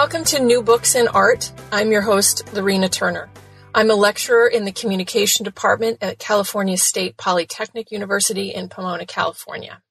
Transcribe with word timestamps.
Welcome 0.00 0.24
to 0.24 0.40
New 0.40 0.62
Books 0.62 0.94
in 0.94 1.08
Art. 1.08 1.52
I'm 1.70 1.92
your 1.92 2.00
host, 2.00 2.54
Lorena 2.54 2.88
Turner. 2.88 3.28
I'm 3.74 3.90
a 3.90 3.94
lecturer 3.94 4.46
in 4.46 4.64
the 4.64 4.72
Communication 4.72 5.44
Department 5.44 5.98
at 6.00 6.18
California 6.18 6.78
State 6.78 7.18
Polytechnic 7.18 7.90
University 7.90 8.54
in 8.54 8.70
Pomona, 8.70 9.04
California. 9.04 9.82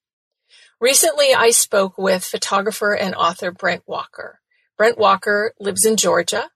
Recently, 0.82 1.36
I 1.36 1.52
spoke 1.52 2.00
with 2.00 2.26
photographer 2.26 2.96
and 2.96 3.14
author 3.14 3.52
Brent 3.52 3.84
Walker. 3.86 4.40
Brent 4.80 4.98
Walker 4.98 5.54
lives 5.60 5.86
in 5.86 5.96
Georgia. 5.96 6.50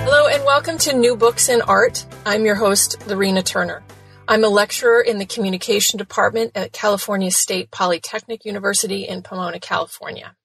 Hello 0.00 0.26
and 0.28 0.42
welcome 0.46 0.78
to 0.78 0.96
New 0.96 1.16
Books 1.16 1.50
in 1.50 1.60
Art. 1.60 2.06
I'm 2.24 2.46
your 2.46 2.54
host, 2.54 3.06
Lorena 3.06 3.42
Turner. 3.42 3.82
I'm 4.28 4.44
a 4.44 4.48
lecturer 4.48 5.00
in 5.00 5.18
the 5.18 5.26
Communication 5.26 5.98
Department 5.98 6.52
at 6.54 6.72
California 6.72 7.30
State 7.32 7.72
Polytechnic 7.72 8.44
University 8.44 9.02
in 9.08 9.22
Pomona, 9.22 9.58
California. 9.58 10.36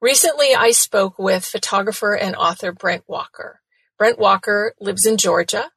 Recently, 0.00 0.54
I 0.54 0.72
spoke 0.72 1.16
with 1.16 1.44
photographer 1.44 2.16
and 2.16 2.34
author 2.34 2.72
Brent 2.72 3.04
Walker. 3.06 3.60
Brent 3.98 4.18
Walker 4.18 4.74
lives 4.80 5.06
in 5.06 5.16
Georgia. 5.16 5.70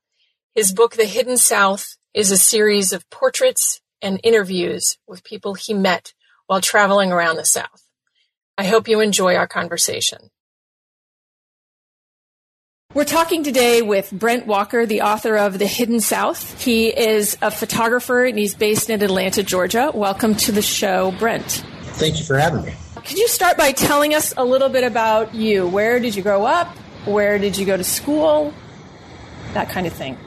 His 0.55 0.73
book, 0.73 0.95
The 0.95 1.05
Hidden 1.05 1.37
South, 1.37 1.95
is 2.13 2.31
a 2.31 2.37
series 2.37 2.91
of 2.91 3.09
portraits 3.11 3.81
and 4.01 4.19
interviews 4.23 4.97
with 5.07 5.23
people 5.23 5.53
he 5.53 5.75
met 5.75 6.13
while 6.47 6.59
traveling 6.59 7.11
around 7.11 7.37
the 7.37 7.45
South. 7.45 7.83
I 8.57 8.65
hope 8.65 8.87
you 8.87 8.99
enjoy 8.99 9.35
our 9.35 9.47
conversation. 9.47 10.31
We're 12.93 13.05
talking 13.05 13.45
today 13.45 13.81
with 13.81 14.11
Brent 14.11 14.47
Walker, 14.47 14.85
the 14.85 15.03
author 15.03 15.37
of 15.37 15.57
The 15.57 15.65
Hidden 15.65 16.01
South. 16.01 16.61
He 16.61 16.89
is 16.89 17.37
a 17.41 17.49
photographer 17.49 18.25
and 18.25 18.37
he's 18.37 18.53
based 18.53 18.89
in 18.89 19.01
Atlanta, 19.01 19.43
Georgia. 19.43 19.91
Welcome 19.93 20.35
to 20.35 20.51
the 20.51 20.61
show, 20.61 21.13
Brent. 21.17 21.63
Thank 21.83 22.19
you 22.19 22.25
for 22.25 22.37
having 22.37 22.65
me. 22.65 22.73
Could 22.95 23.17
you 23.17 23.29
start 23.29 23.55
by 23.55 23.71
telling 23.71 24.13
us 24.13 24.33
a 24.35 24.43
little 24.43 24.67
bit 24.67 24.83
about 24.83 25.33
you? 25.33 25.65
Where 25.69 26.01
did 26.01 26.15
you 26.15 26.21
grow 26.21 26.43
up? 26.43 26.67
Where 27.05 27.39
did 27.39 27.57
you 27.57 27.65
go 27.65 27.77
to 27.77 27.83
school? 27.83 28.53
That 29.53 29.69
kind 29.69 29.87
of 29.87 29.93
thing. 29.93 30.17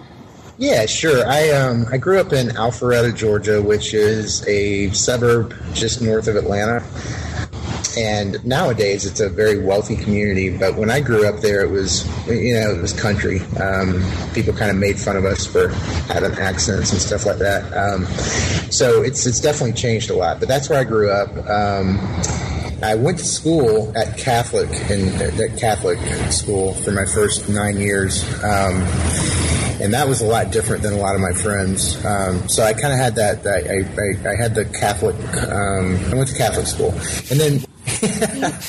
Yeah, 0.57 0.87
sure. 0.87 1.27
I 1.27 1.51
um, 1.51 1.85
I 1.93 1.99
grew 1.99 2.19
up 2.19 2.33
in 2.33 2.49
Alpharetta, 2.49 3.15
Georgia, 3.15 3.61
which 3.61 3.93
is 3.93 4.47
a 4.49 4.89
suburb 4.93 5.55
just 5.75 6.01
north 6.01 6.29
of 6.29 6.37
Atlanta 6.37 6.83
and 7.97 8.45
nowadays 8.45 9.05
it's 9.05 9.21
a 9.21 9.29
very 9.29 9.59
wealthy 9.59 9.97
community. 9.97 10.57
But 10.57 10.77
when 10.77 10.91
I 10.91 11.01
grew 11.01 11.27
up 11.27 11.41
there, 11.41 11.63
it 11.63 11.71
was 11.71 12.07
you 12.27 12.55
know 12.55 12.71
it 12.71 12.81
was 12.81 12.93
country. 12.93 13.41
Um, 13.61 14.03
people 14.33 14.53
kind 14.53 14.71
of 14.71 14.77
made 14.77 14.99
fun 14.99 15.17
of 15.17 15.25
us 15.25 15.47
for 15.47 15.69
having 16.13 16.33
accents 16.39 16.93
and 16.93 17.01
stuff 17.01 17.27
like 17.27 17.39
that. 17.39 17.65
Um, 17.73 18.05
so 18.71 19.03
it's 19.03 19.27
it's 19.27 19.41
definitely 19.41 19.75
changed 19.75 20.11
a 20.11 20.15
lot. 20.15 20.41
But 20.41 20.49
that's 20.49 20.69
where 20.69 20.81
I 20.81 20.85
grew 20.85 21.11
up. 21.11 21.31
Um, 21.49 21.99
I 22.83 22.95
went 22.97 23.19
to 23.19 23.25
school 23.25 23.93
at 23.97 24.19
Catholic 24.19 24.69
in 24.91 25.09
at 25.21 25.59
Catholic 25.59 25.99
school 26.31 26.75
for 26.75 26.91
my 26.91 27.05
first 27.07 27.49
nine 27.49 27.77
years. 27.77 28.25
Um, 28.43 28.85
and 29.81 29.93
that 29.93 30.09
was 30.09 30.21
a 30.21 30.25
lot 30.25 30.53
different 30.53 30.83
than 30.83 30.95
a 30.95 30.99
lot 30.99 31.15
of 31.15 31.21
my 31.21 31.33
friends. 31.33 32.03
Um, 32.05 32.49
so 32.49 32.63
I 32.63 32.73
kind 32.75 32.93
of 32.93 32.99
had 32.99 33.17
that. 33.17 33.47
I, 33.47 34.31
I, 34.31 34.33
I, 34.33 34.37
had 34.37 34.55
the 34.55 34.65
Catholic. 34.67 35.17
Um, 35.51 35.97
I 36.13 36.15
went 36.15 36.29
to 36.29 36.37
Catholic 36.37 36.67
school, 36.67 36.91
and 37.31 37.41
then 37.41 37.65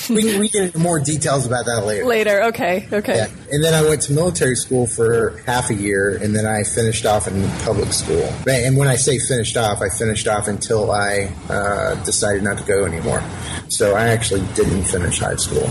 we, 0.10 0.24
can, 0.24 0.40
we 0.40 0.50
get 0.50 0.64
into 0.64 0.80
more 0.80 1.00
details 1.00 1.46
about 1.46 1.66
that 1.66 1.86
later. 1.86 2.06
Later, 2.06 2.44
okay, 2.44 2.88
okay. 2.92 3.16
Yeah. 3.16 3.28
And 3.52 3.64
then 3.64 3.74
I 3.74 3.82
went 3.88 4.02
to 4.04 4.14
military 4.14 4.56
school 4.56 4.88
for 4.88 5.38
half 5.46 5.70
a 5.70 5.74
year, 5.74 6.18
and 6.22 6.36
then 6.36 6.46
I 6.46 6.64
finished 6.64 7.06
off 7.06 7.28
in 7.28 7.50
public 7.64 7.94
school. 7.94 8.24
And 8.48 8.76
when 8.78 8.88
I 8.88 8.96
say 8.96 9.18
finished 9.20 9.56
off, 9.58 9.82
I 9.82 9.90
finished 9.90 10.28
off 10.28 10.48
until 10.48 10.92
I 10.92 11.32
uh, 11.50 11.96
decided 12.04 12.44
not 12.44 12.58
to 12.58 12.64
go 12.66 12.86
anymore. 12.86 13.24
So 13.70 13.96
I 13.96 14.10
actually 14.10 14.46
didn't 14.54 14.84
finish 14.84 15.20
high 15.20 15.38
school. 15.38 15.70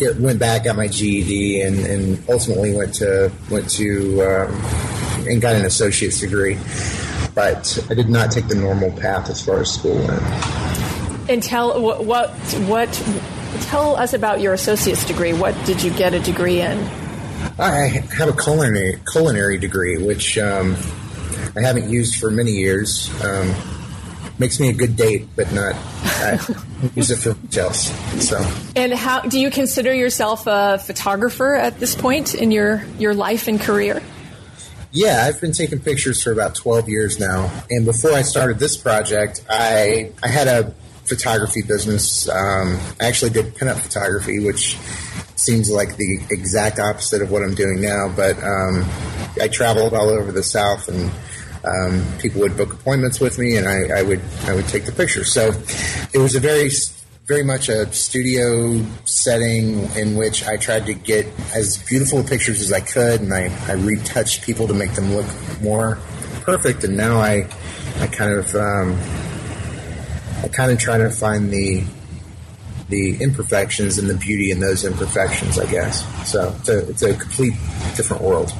It 0.00 0.16
went 0.16 0.38
back, 0.38 0.64
got 0.64 0.76
my 0.76 0.88
GED, 0.88 1.62
and, 1.62 1.78
and 1.78 2.22
ultimately 2.28 2.74
went 2.74 2.94
to 2.94 3.32
went 3.50 3.68
to 3.70 4.22
um, 4.22 5.28
and 5.28 5.40
got 5.40 5.56
an 5.56 5.64
associate's 5.64 6.20
degree. 6.20 6.58
But 7.34 7.78
I 7.88 7.94
did 7.94 8.08
not 8.08 8.30
take 8.30 8.48
the 8.48 8.56
normal 8.56 8.90
path 8.92 9.30
as 9.30 9.44
far 9.44 9.60
as 9.60 9.72
school 9.72 9.94
went. 9.94 10.87
And 11.28 11.42
tell 11.42 11.80
what, 11.80 12.04
what 12.04 12.30
what 12.66 12.92
tell 13.62 13.96
us 13.96 14.14
about 14.14 14.40
your 14.40 14.54
associate's 14.54 15.04
degree. 15.04 15.32
What 15.32 15.54
did 15.66 15.82
you 15.82 15.90
get 15.90 16.14
a 16.14 16.20
degree 16.20 16.60
in? 16.60 16.78
I 17.58 18.02
have 18.16 18.28
a 18.28 18.32
culinary 18.32 19.00
culinary 19.10 19.58
degree, 19.58 19.98
which 19.98 20.38
um, 20.38 20.76
I 21.56 21.60
haven't 21.60 21.90
used 21.90 22.16
for 22.16 22.30
many 22.30 22.52
years. 22.52 23.10
Um, 23.22 23.54
makes 24.38 24.60
me 24.60 24.68
a 24.68 24.72
good 24.72 24.96
date, 24.96 25.28
but 25.36 25.52
not 25.52 25.74
I 25.74 26.38
use 26.94 27.10
it 27.10 27.18
for 27.18 27.34
much 27.34 27.56
else. 27.56 27.90
So. 28.26 28.38
And 28.76 28.92
how 28.92 29.20
do 29.20 29.40
you 29.40 29.50
consider 29.50 29.92
yourself 29.92 30.46
a 30.46 30.78
photographer 30.78 31.54
at 31.54 31.78
this 31.78 31.94
point 31.94 32.34
in 32.34 32.50
your 32.50 32.84
your 32.98 33.14
life 33.14 33.48
and 33.48 33.60
career? 33.60 34.02
Yeah, 34.90 35.24
I've 35.26 35.40
been 35.40 35.52
taking 35.52 35.80
pictures 35.80 36.22
for 36.22 36.32
about 36.32 36.54
12 36.54 36.88
years 36.88 37.20
now. 37.20 37.50
And 37.68 37.84
before 37.84 38.12
I 38.12 38.22
started 38.22 38.58
this 38.58 38.76
project, 38.76 39.44
I 39.48 40.12
I 40.22 40.28
had 40.28 40.48
a 40.48 40.74
photography 41.08 41.62
business. 41.62 42.28
Um, 42.28 42.78
I 43.00 43.06
actually 43.06 43.30
did 43.30 43.54
pinup 43.54 43.80
photography, 43.80 44.44
which 44.44 44.76
seems 45.36 45.70
like 45.70 45.96
the 45.96 46.20
exact 46.30 46.78
opposite 46.78 47.22
of 47.22 47.30
what 47.30 47.42
I'm 47.42 47.54
doing 47.54 47.80
now. 47.80 48.12
But 48.14 48.36
um, 48.42 48.84
I 49.40 49.48
traveled 49.48 49.94
all 49.94 50.08
over 50.08 50.32
the 50.32 50.42
South, 50.42 50.88
and 50.88 51.10
um, 51.64 52.04
people 52.18 52.40
would 52.40 52.56
book 52.56 52.72
appointments 52.72 53.20
with 53.20 53.38
me, 53.38 53.56
and 53.56 53.68
I, 53.68 54.00
I, 54.00 54.02
would 54.02 54.20
I 54.44 54.54
would 54.54 54.68
take 54.68 54.84
the 54.84 54.92
pictures. 54.92 55.32
So 55.32 55.52
it 56.12 56.18
was 56.18 56.34
a 56.34 56.40
very 56.40 56.70
very 57.26 57.44
much 57.44 57.68
a 57.68 57.92
studio 57.92 58.82
setting 59.04 59.84
in 59.94 60.16
which 60.16 60.46
I 60.46 60.56
tried 60.56 60.86
to 60.86 60.94
get 60.94 61.26
as 61.54 61.76
beautiful 61.76 62.24
pictures 62.24 62.62
as 62.62 62.72
I 62.72 62.80
could, 62.80 63.20
and 63.20 63.34
I, 63.34 63.54
I 63.68 63.72
retouched 63.72 64.42
people 64.42 64.66
to 64.66 64.72
make 64.72 64.94
them 64.94 65.14
look 65.14 65.26
more 65.60 65.98
perfect. 66.40 66.84
And 66.84 66.96
now 66.96 67.20
I 67.20 67.46
I 68.00 68.06
kind 68.06 68.32
of 68.32 68.54
um, 68.54 68.98
I 70.42 70.48
kind 70.48 70.70
of 70.70 70.78
try 70.78 70.98
to 70.98 71.10
find 71.10 71.50
the 71.50 71.82
the 72.88 73.16
imperfections 73.22 73.98
and 73.98 74.08
the 74.08 74.14
beauty 74.14 74.50
in 74.50 74.60
those 74.60 74.84
imperfections, 74.84 75.58
I 75.58 75.70
guess. 75.70 76.04
So 76.30 76.54
it's 76.58 76.68
a, 76.68 76.88
it's 76.88 77.02
a 77.02 77.14
complete 77.14 77.52
different 77.96 78.22
world. 78.22 78.52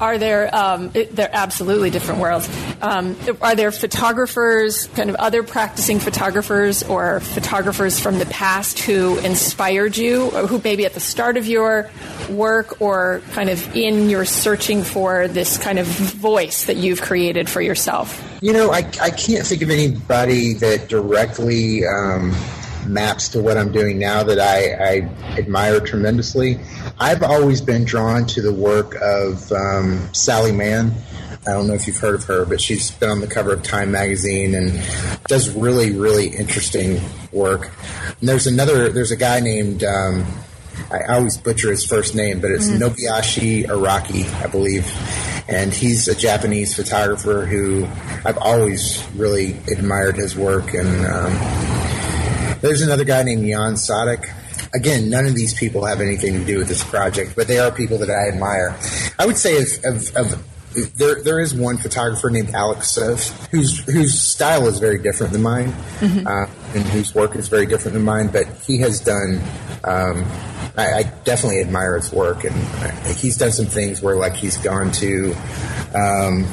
Are 0.00 0.18
there? 0.18 0.54
Um, 0.54 0.90
it, 0.92 1.14
they're 1.14 1.30
absolutely 1.32 1.90
different 1.90 2.20
worlds. 2.20 2.48
Um, 2.82 3.16
are 3.40 3.54
there 3.54 3.70
photographers, 3.70 4.88
kind 4.88 5.08
of 5.08 5.16
other 5.16 5.42
practicing 5.42 6.00
photographers, 6.00 6.82
or 6.82 7.20
photographers 7.20 7.98
from 7.98 8.18
the 8.18 8.26
past 8.26 8.80
who 8.80 9.18
inspired 9.18 9.96
you, 9.96 10.30
or 10.32 10.46
who 10.46 10.60
maybe 10.62 10.84
at 10.84 10.92
the 10.94 11.00
start 11.00 11.36
of 11.36 11.46
your 11.46 11.90
work, 12.28 12.80
or 12.82 13.22
kind 13.32 13.48
of 13.48 13.76
in 13.76 14.10
your 14.10 14.24
searching 14.24 14.82
for 14.82 15.28
this 15.28 15.56
kind 15.56 15.78
of 15.78 15.86
voice 15.86 16.64
that 16.64 16.76
you've 16.76 17.00
created 17.00 17.48
for 17.48 17.62
yourself? 17.62 18.20
You 18.42 18.52
know, 18.52 18.72
I, 18.72 18.78
I 19.00 19.10
can't 19.10 19.46
think 19.46 19.62
of 19.62 19.70
anybody 19.70 20.54
that 20.54 20.88
directly. 20.88 21.86
Um, 21.86 22.34
maps 22.86 23.28
to 23.30 23.42
what 23.42 23.56
I'm 23.56 23.72
doing 23.72 23.98
now 23.98 24.22
that 24.22 24.38
I, 24.38 24.72
I 24.72 25.38
admire 25.38 25.80
tremendously. 25.80 26.60
I've 26.98 27.22
always 27.22 27.60
been 27.60 27.84
drawn 27.84 28.26
to 28.26 28.42
the 28.42 28.52
work 28.52 28.94
of 29.00 29.50
um, 29.52 30.08
Sally 30.12 30.52
Mann. 30.52 30.92
I 31.46 31.52
don't 31.52 31.66
know 31.66 31.74
if 31.74 31.86
you've 31.86 31.98
heard 31.98 32.14
of 32.14 32.24
her, 32.24 32.46
but 32.46 32.60
she's 32.60 32.90
been 32.90 33.10
on 33.10 33.20
the 33.20 33.26
cover 33.26 33.52
of 33.52 33.62
Time 33.62 33.90
magazine 33.90 34.54
and 34.54 34.82
does 35.28 35.54
really, 35.54 35.92
really 35.92 36.28
interesting 36.28 37.02
work. 37.32 37.70
And 38.20 38.28
there's 38.28 38.46
another, 38.46 38.88
there's 38.88 39.10
a 39.10 39.16
guy 39.16 39.40
named, 39.40 39.84
um, 39.84 40.24
I 40.90 41.02
always 41.14 41.36
butcher 41.36 41.70
his 41.70 41.84
first 41.84 42.14
name, 42.14 42.40
but 42.40 42.50
it's 42.50 42.68
mm. 42.68 42.78
Nobuyoshi 42.78 43.66
Araki, 43.66 44.24
I 44.42 44.46
believe. 44.46 44.90
And 45.46 45.74
he's 45.74 46.08
a 46.08 46.14
Japanese 46.14 46.74
photographer 46.74 47.44
who 47.44 47.84
I've 48.24 48.38
always 48.38 49.06
really 49.14 49.52
admired 49.70 50.16
his 50.16 50.34
work. 50.34 50.72
And 50.72 51.04
um, 51.04 51.32
there's 52.64 52.80
another 52.80 53.04
guy 53.04 53.22
named 53.22 53.42
Jan 53.46 53.74
Saudek. 53.74 54.24
again, 54.74 55.10
none 55.10 55.26
of 55.26 55.34
these 55.34 55.52
people 55.54 55.84
have 55.84 56.00
anything 56.00 56.32
to 56.32 56.44
do 56.44 56.58
with 56.58 56.68
this 56.68 56.82
project, 56.82 57.36
but 57.36 57.46
they 57.46 57.58
are 57.58 57.70
people 57.70 57.98
that 57.98 58.10
I 58.10 58.28
admire. 58.28 58.76
I 59.18 59.26
would 59.26 59.36
say 59.36 59.60
of, 59.60 59.68
of, 59.84 60.16
of 60.16 60.96
there 60.96 61.22
there 61.22 61.40
is 61.40 61.54
one 61.54 61.76
photographer 61.76 62.30
named 62.30 62.50
Alex 62.50 62.90
Soth 62.90 63.48
whose 63.50 63.78
whose 63.84 64.18
style 64.18 64.66
is 64.66 64.78
very 64.78 64.98
different 64.98 65.32
than 65.32 65.42
mine, 65.42 65.72
mm-hmm. 66.00 66.26
uh, 66.26 66.46
and 66.74 66.84
whose 66.88 67.14
work 67.14 67.36
is 67.36 67.48
very 67.48 67.66
different 67.66 67.94
than 67.94 68.02
mine. 68.02 68.28
But 68.28 68.46
he 68.66 68.78
has 68.78 68.98
done. 69.00 69.40
Um, 69.84 70.24
I, 70.76 70.92
I, 70.92 71.02
definitely 71.24 71.60
admire 71.60 71.96
his 71.96 72.10
work, 72.12 72.42
and 72.42 72.54
he's 73.16 73.36
done 73.36 73.52
some 73.52 73.66
things 73.66 74.02
where, 74.02 74.16
like, 74.16 74.34
he's 74.34 74.56
gone 74.56 74.90
to 74.92 75.32
um, 75.94 76.46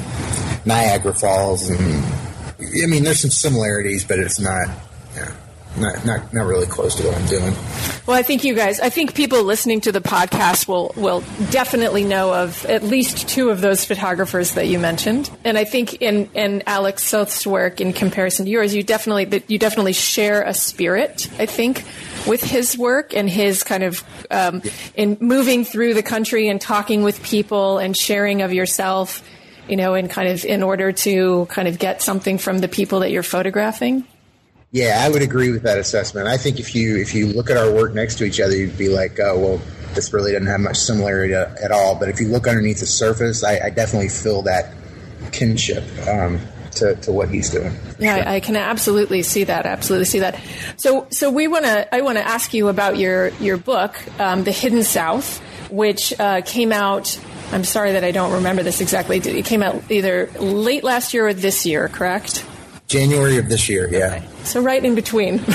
Niagara 0.64 1.14
Falls, 1.14 1.68
and 1.68 2.04
I 2.60 2.86
mean, 2.86 3.02
there's 3.02 3.20
some 3.20 3.30
similarities, 3.30 4.04
but 4.04 4.18
it's 4.18 4.38
not. 4.38 4.68
Not, 5.76 6.04
not 6.04 6.34
not 6.34 6.46
really 6.46 6.66
close 6.66 6.94
to 6.96 7.04
what 7.04 7.16
I'm 7.16 7.26
doing. 7.26 7.54
Well, 8.06 8.16
I 8.16 8.22
think 8.22 8.44
you 8.44 8.54
guys, 8.54 8.78
I 8.78 8.90
think 8.90 9.14
people 9.14 9.42
listening 9.42 9.80
to 9.82 9.92
the 9.92 10.00
podcast 10.00 10.68
will 10.68 10.92
will 10.96 11.20
definitely 11.50 12.04
know 12.04 12.34
of 12.34 12.66
at 12.66 12.82
least 12.82 13.26
two 13.28 13.48
of 13.48 13.62
those 13.62 13.84
photographers 13.84 14.52
that 14.52 14.68
you 14.68 14.78
mentioned, 14.78 15.30
and 15.44 15.56
I 15.56 15.64
think 15.64 16.02
in 16.02 16.28
in 16.34 16.62
Alex 16.66 17.04
Soth's 17.04 17.46
work 17.46 17.80
in 17.80 17.94
comparison 17.94 18.44
to 18.44 18.50
yours, 18.50 18.74
you 18.74 18.82
definitely 18.82 19.24
that 19.26 19.50
you 19.50 19.58
definitely 19.58 19.94
share 19.94 20.42
a 20.42 20.52
spirit. 20.52 21.30
I 21.38 21.46
think 21.46 21.84
with 22.26 22.42
his 22.42 22.76
work 22.76 23.16
and 23.16 23.28
his 23.28 23.62
kind 23.62 23.82
of 23.82 24.04
um, 24.30 24.62
in 24.94 25.16
moving 25.20 25.64
through 25.64 25.94
the 25.94 26.02
country 26.02 26.48
and 26.48 26.60
talking 26.60 27.02
with 27.02 27.22
people 27.22 27.78
and 27.78 27.96
sharing 27.96 28.42
of 28.42 28.52
yourself 28.52 29.22
you 29.68 29.76
know, 29.76 29.94
in 29.94 30.08
kind 30.08 30.28
of 30.28 30.44
in 30.44 30.62
order 30.62 30.90
to 30.90 31.46
kind 31.46 31.68
of 31.68 31.78
get 31.78 32.02
something 32.02 32.36
from 32.36 32.58
the 32.58 32.68
people 32.68 33.00
that 33.00 33.10
you're 33.10 33.22
photographing? 33.22 34.04
Yeah, 34.72 35.04
I 35.04 35.10
would 35.10 35.20
agree 35.20 35.50
with 35.50 35.62
that 35.64 35.78
assessment. 35.78 36.26
I 36.28 36.38
think 36.38 36.58
if 36.58 36.74
you 36.74 36.96
if 36.96 37.14
you 37.14 37.26
look 37.26 37.50
at 37.50 37.58
our 37.58 37.70
work 37.70 37.92
next 37.92 38.16
to 38.16 38.24
each 38.24 38.40
other, 38.40 38.56
you'd 38.56 38.78
be 38.78 38.88
like, 38.88 39.20
oh 39.20 39.38
well, 39.38 39.60
this 39.94 40.12
really 40.14 40.32
doesn't 40.32 40.46
have 40.46 40.60
much 40.60 40.78
similarity 40.78 41.34
at 41.34 41.70
all. 41.70 41.94
But 41.94 42.08
if 42.08 42.20
you 42.20 42.28
look 42.28 42.48
underneath 42.48 42.80
the 42.80 42.86
surface, 42.86 43.44
I, 43.44 43.66
I 43.66 43.70
definitely 43.70 44.08
feel 44.08 44.42
that 44.42 44.72
kinship. 45.30 45.84
Um, 46.08 46.40
to, 46.76 46.94
to 46.96 47.12
what 47.12 47.28
he's 47.28 47.50
doing. 47.50 47.70
Yeah, 47.98 48.16
sure. 48.16 48.28
I, 48.28 48.36
I, 48.36 48.40
can 48.40 48.56
absolutely 48.56 49.22
see 49.22 49.44
that. 49.44 49.66
Absolutely 49.66 50.06
see 50.06 50.20
that. 50.20 50.40
So, 50.78 51.06
so 51.10 51.30
we 51.30 51.46
want 51.46 51.66
to. 51.66 51.94
I 51.94 52.00
want 52.00 52.16
to 52.16 52.26
ask 52.26 52.54
you 52.54 52.68
about 52.68 52.96
your 52.96 53.28
your 53.40 53.58
book, 53.58 53.94
um, 54.18 54.44
"The 54.44 54.52
Hidden 54.52 54.84
South," 54.84 55.38
which 55.70 56.18
uh, 56.18 56.40
came 56.40 56.72
out. 56.72 57.20
I'm 57.52 57.64
sorry 57.64 57.92
that 57.92 58.04
I 58.04 58.10
don't 58.10 58.32
remember 58.32 58.62
this 58.62 58.80
exactly. 58.80 59.18
It 59.18 59.44
came 59.44 59.62
out 59.62 59.90
either 59.90 60.30
late 60.38 60.82
last 60.82 61.12
year 61.12 61.26
or 61.26 61.34
this 61.34 61.66
year, 61.66 61.88
correct? 61.88 62.46
January 62.92 63.38
of 63.38 63.48
this 63.48 63.68
year, 63.70 63.88
yeah. 63.90 64.16
Okay. 64.16 64.28
So 64.44 64.60
right 64.60 64.84
in 64.84 64.94
between. 64.94 65.38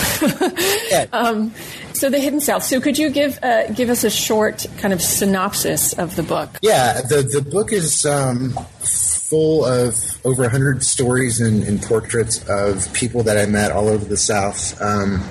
yeah. 0.90 1.06
Um, 1.14 1.54
so 1.94 2.10
the 2.10 2.18
Hidden 2.20 2.42
South. 2.42 2.64
So 2.64 2.82
could 2.82 2.98
you 2.98 3.12
give 3.12 3.38
uh, 3.44 3.72
give 3.72 3.90
us 3.90 4.04
a 4.04 4.10
short 4.10 4.66
kind 4.78 4.94
of 4.94 5.02
synopsis 5.02 5.94
of 5.94 6.16
the 6.16 6.24
book? 6.24 6.50
Yeah, 6.62 7.02
the 7.02 7.22
the 7.22 7.42
book 7.42 7.72
is 7.72 8.06
um, 8.06 8.58
full 8.82 9.66
of 9.66 9.96
over 10.26 10.42
100 10.44 10.84
stories 10.84 11.40
and, 11.40 11.64
and, 11.64 11.82
portraits 11.82 12.44
of 12.48 12.92
people 12.94 13.24
that 13.24 13.38
I 13.38 13.46
met 13.46 13.72
all 13.72 13.90
over 13.90 14.06
the 14.06 14.18
South. 14.18 14.82
Um, 14.82 15.22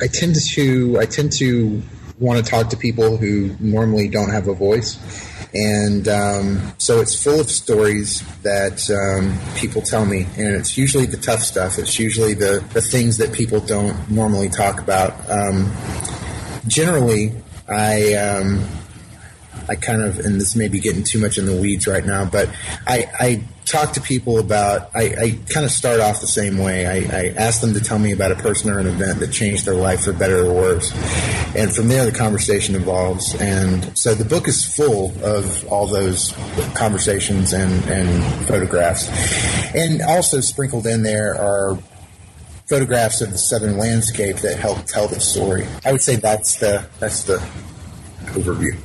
I 0.00 0.06
tend 0.06 0.34
to 0.54 0.98
I 0.98 1.06
tend 1.06 1.32
to 1.34 1.82
want 2.18 2.44
to 2.44 2.50
talk 2.50 2.70
to 2.70 2.76
people 2.76 3.16
who 3.16 3.54
normally 3.60 4.08
don't 4.08 4.30
have 4.30 4.48
a 4.48 4.54
voice 4.54 4.98
and 5.54 6.08
um, 6.08 6.72
so 6.78 7.00
it's 7.00 7.20
full 7.20 7.40
of 7.40 7.50
stories 7.50 8.22
that 8.42 8.88
um, 8.90 9.38
people 9.58 9.82
tell 9.82 10.04
me, 10.04 10.26
and 10.36 10.54
it's 10.54 10.76
usually 10.76 11.06
the 11.06 11.16
tough 11.16 11.40
stuff. 11.40 11.78
It's 11.78 11.98
usually 11.98 12.34
the, 12.34 12.64
the 12.72 12.82
things 12.82 13.16
that 13.18 13.32
people 13.32 13.60
don't 13.60 14.10
normally 14.10 14.48
talk 14.48 14.80
about. 14.80 15.14
Um, 15.30 15.72
generally, 16.66 17.32
I 17.68 18.14
um, 18.14 18.66
I 19.68 19.76
kind 19.76 20.02
of, 20.02 20.18
and 20.20 20.40
this 20.40 20.56
may 20.56 20.68
be 20.68 20.80
getting 20.80 21.04
too 21.04 21.20
much 21.20 21.38
in 21.38 21.46
the 21.46 21.56
weeds 21.56 21.86
right 21.86 22.04
now, 22.04 22.24
but 22.24 22.48
I, 22.86 23.06
I 23.18 23.44
talk 23.68 23.92
to 23.92 24.00
people 24.00 24.38
about, 24.38 24.90
I, 24.94 25.02
I 25.02 25.38
kind 25.52 25.64
of 25.64 25.70
start 25.70 26.00
off 26.00 26.20
the 26.20 26.26
same 26.26 26.58
way. 26.58 26.86
I, 26.86 27.18
I, 27.18 27.34
ask 27.36 27.60
them 27.60 27.74
to 27.74 27.80
tell 27.80 27.98
me 27.98 28.12
about 28.12 28.32
a 28.32 28.36
person 28.36 28.70
or 28.70 28.78
an 28.78 28.86
event 28.86 29.20
that 29.20 29.30
changed 29.30 29.66
their 29.66 29.74
life 29.74 30.04
for 30.04 30.12
better 30.12 30.46
or 30.46 30.54
worse. 30.54 30.92
And 31.54 31.74
from 31.74 31.88
there, 31.88 32.04
the 32.04 32.16
conversation 32.16 32.74
evolves. 32.74 33.34
And 33.40 33.96
so 33.96 34.14
the 34.14 34.24
book 34.24 34.48
is 34.48 34.64
full 34.64 35.12
of 35.22 35.66
all 35.68 35.86
those 35.86 36.32
conversations 36.74 37.52
and, 37.52 37.84
and 37.90 38.46
photographs. 38.46 39.08
And 39.74 40.00
also 40.02 40.40
sprinkled 40.40 40.86
in 40.86 41.02
there 41.02 41.34
are 41.34 41.78
photographs 42.66 43.20
of 43.20 43.30
the 43.30 43.38
southern 43.38 43.78
landscape 43.78 44.36
that 44.38 44.58
help 44.58 44.84
tell 44.84 45.08
the 45.08 45.20
story. 45.20 45.66
I 45.84 45.92
would 45.92 46.02
say 46.02 46.16
that's 46.16 46.56
the, 46.56 46.86
that's 47.00 47.24
the 47.24 47.36
overview. 48.32 48.78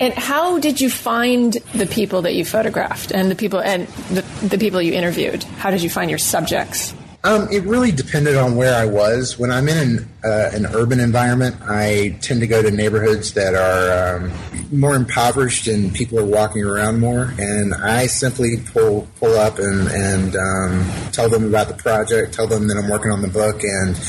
And 0.00 0.14
how 0.14 0.58
did 0.58 0.80
you 0.80 0.88
find 0.88 1.52
the 1.74 1.86
people 1.86 2.22
that 2.22 2.34
you 2.34 2.42
photographed 2.46 3.12
and 3.12 3.30
the 3.30 3.34
people 3.34 3.60
and 3.60 3.86
the, 4.08 4.22
the 4.42 4.56
people 4.56 4.80
you 4.80 4.94
interviewed? 4.94 5.44
How 5.44 5.70
did 5.70 5.82
you 5.82 5.90
find 5.90 6.08
your 6.08 6.18
subjects? 6.18 6.94
Um, 7.22 7.48
it 7.52 7.64
really 7.64 7.92
depended 7.92 8.36
on 8.36 8.56
where 8.56 8.74
I 8.74 8.86
was. 8.86 9.38
When 9.38 9.50
I'm 9.50 9.68
in 9.68 9.76
an, 9.76 10.10
uh, 10.24 10.50
an 10.54 10.64
urban 10.74 11.00
environment, 11.00 11.54
I 11.60 12.16
tend 12.22 12.40
to 12.40 12.46
go 12.46 12.62
to 12.62 12.70
neighborhoods 12.70 13.34
that 13.34 13.54
are 13.54 14.16
um, 14.16 14.32
more 14.72 14.94
impoverished 14.94 15.66
and 15.66 15.94
people 15.94 16.18
are 16.18 16.24
walking 16.24 16.64
around 16.64 16.98
more. 16.98 17.34
And 17.38 17.74
I 17.74 18.06
simply 18.06 18.56
pull 18.72 19.06
pull 19.16 19.38
up 19.38 19.58
and, 19.58 19.86
and 19.88 20.34
um, 20.34 21.10
tell 21.12 21.28
them 21.28 21.44
about 21.44 21.68
the 21.68 21.74
project, 21.74 22.32
tell 22.32 22.46
them 22.46 22.68
that 22.68 22.78
I'm 22.78 22.88
working 22.88 23.12
on 23.12 23.20
the 23.20 23.28
book, 23.28 23.60
and 23.62 24.00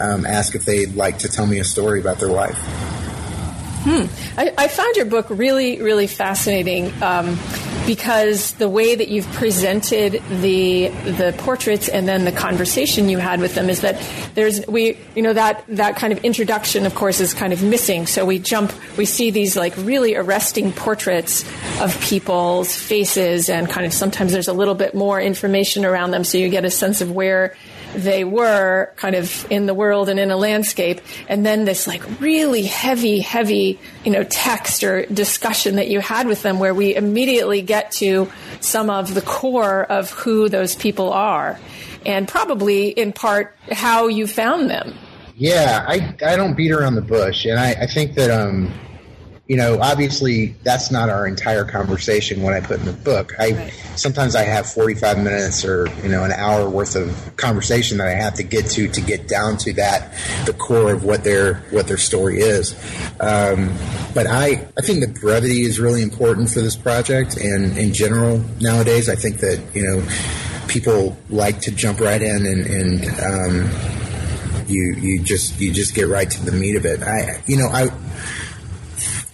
um, 0.00 0.24
ask 0.24 0.54
if 0.54 0.64
they'd 0.64 0.94
like 0.94 1.18
to 1.18 1.28
tell 1.28 1.46
me 1.46 1.58
a 1.58 1.64
story 1.64 2.00
about 2.00 2.18
their 2.18 2.30
life. 2.30 3.03
Hmm. 3.84 4.06
I, 4.38 4.54
I, 4.56 4.68
found 4.68 4.96
your 4.96 5.04
book 5.04 5.26
really, 5.28 5.82
really 5.82 6.06
fascinating 6.06 6.90
um, 7.02 7.38
because 7.84 8.52
the 8.52 8.66
way 8.66 8.94
that 8.94 9.08
you've 9.08 9.30
presented 9.32 10.22
the 10.40 10.88
the 10.88 11.34
portraits 11.36 11.90
and 11.90 12.08
then 12.08 12.24
the 12.24 12.32
conversation 12.32 13.10
you 13.10 13.18
had 13.18 13.40
with 13.40 13.54
them 13.54 13.68
is 13.68 13.82
that 13.82 14.02
there's 14.34 14.66
we 14.66 14.96
you 15.14 15.20
know 15.20 15.34
that 15.34 15.64
that 15.68 15.96
kind 15.96 16.14
of 16.14 16.24
introduction, 16.24 16.86
of 16.86 16.94
course, 16.94 17.20
is 17.20 17.34
kind 17.34 17.52
of 17.52 17.62
missing. 17.62 18.06
So 18.06 18.24
we 18.24 18.38
jump, 18.38 18.72
we 18.96 19.04
see 19.04 19.30
these 19.30 19.54
like 19.54 19.76
really 19.76 20.14
arresting 20.14 20.72
portraits 20.72 21.44
of 21.78 22.00
people's 22.00 22.74
faces, 22.74 23.50
and 23.50 23.68
kind 23.68 23.84
of 23.84 23.92
sometimes 23.92 24.32
there's 24.32 24.48
a 24.48 24.54
little 24.54 24.74
bit 24.74 24.94
more 24.94 25.20
information 25.20 25.84
around 25.84 26.10
them, 26.12 26.24
so 26.24 26.38
you 26.38 26.48
get 26.48 26.64
a 26.64 26.70
sense 26.70 27.02
of 27.02 27.12
where 27.12 27.54
they 27.94 28.24
were 28.24 28.90
kind 28.96 29.14
of 29.14 29.50
in 29.50 29.66
the 29.66 29.74
world 29.74 30.08
and 30.08 30.18
in 30.20 30.30
a 30.30 30.36
landscape, 30.36 31.00
and 31.28 31.44
then 31.44 31.64
this 31.64 31.86
like 31.86 32.02
really 32.20 32.62
heavy, 32.62 33.20
heavy, 33.20 33.78
you 34.04 34.12
know, 34.12 34.24
text 34.24 34.82
or 34.82 35.06
discussion 35.06 35.76
that 35.76 35.88
you 35.88 36.00
had 36.00 36.26
with 36.26 36.42
them 36.42 36.58
where 36.58 36.74
we 36.74 36.94
immediately 36.94 37.62
get 37.62 37.90
to 37.92 38.30
some 38.60 38.90
of 38.90 39.14
the 39.14 39.22
core 39.22 39.84
of 39.84 40.10
who 40.10 40.48
those 40.48 40.74
people 40.74 41.12
are 41.12 41.58
and 42.06 42.28
probably 42.28 42.88
in 42.88 43.12
part 43.12 43.54
how 43.72 44.08
you 44.08 44.26
found 44.26 44.70
them. 44.70 44.94
Yeah, 45.36 45.84
I, 45.88 46.14
I 46.24 46.36
don't 46.36 46.56
beat 46.56 46.70
around 46.70 46.94
the 46.94 47.02
bush. 47.02 47.44
And 47.44 47.58
I, 47.58 47.70
I 47.72 47.86
think 47.86 48.14
that, 48.14 48.30
um, 48.30 48.72
you 49.46 49.56
know, 49.58 49.78
obviously 49.78 50.54
that's 50.62 50.90
not 50.90 51.10
our 51.10 51.26
entire 51.26 51.64
conversation 51.64 52.42
when 52.42 52.54
I 52.54 52.60
put 52.60 52.80
in 52.80 52.86
the 52.86 52.94
book. 52.94 53.34
I 53.38 53.50
right. 53.50 53.72
sometimes 53.94 54.34
I 54.34 54.42
have 54.42 54.66
45 54.66 55.18
minutes 55.18 55.66
or, 55.66 55.86
you 56.02 56.08
know, 56.08 56.24
an 56.24 56.32
hour 56.32 56.68
worth 56.70 56.96
of 56.96 57.36
conversation 57.36 57.98
that 57.98 58.08
I 58.08 58.14
have 58.14 58.34
to 58.34 58.42
get 58.42 58.70
to 58.70 58.88
to 58.88 59.00
get 59.02 59.28
down 59.28 59.58
to 59.58 59.74
that 59.74 60.14
the 60.46 60.54
core 60.54 60.92
of 60.92 61.04
what 61.04 61.24
their 61.24 61.56
what 61.70 61.86
their 61.86 61.98
story 61.98 62.38
is. 62.38 62.72
Um, 63.20 63.70
but 64.14 64.26
I 64.26 64.66
I 64.78 64.80
think 64.80 65.00
the 65.00 65.18
brevity 65.20 65.62
is 65.62 65.78
really 65.78 66.02
important 66.02 66.48
for 66.48 66.60
this 66.60 66.76
project 66.76 67.36
and 67.36 67.76
in 67.76 67.92
general 67.92 68.42
nowadays 68.62 69.10
I 69.10 69.14
think 69.14 69.40
that, 69.40 69.62
you 69.74 69.82
know, 69.82 70.08
people 70.68 71.18
like 71.28 71.60
to 71.60 71.70
jump 71.70 72.00
right 72.00 72.22
in 72.22 72.46
and, 72.46 72.66
and 72.66 73.20
um, 73.20 73.70
you 74.68 74.94
you 74.98 75.22
just 75.22 75.60
you 75.60 75.70
just 75.70 75.94
get 75.94 76.08
right 76.08 76.30
to 76.30 76.44
the 76.46 76.52
meat 76.52 76.76
of 76.76 76.86
it. 76.86 77.02
I 77.02 77.42
you 77.46 77.58
know, 77.58 77.68
I 77.68 77.90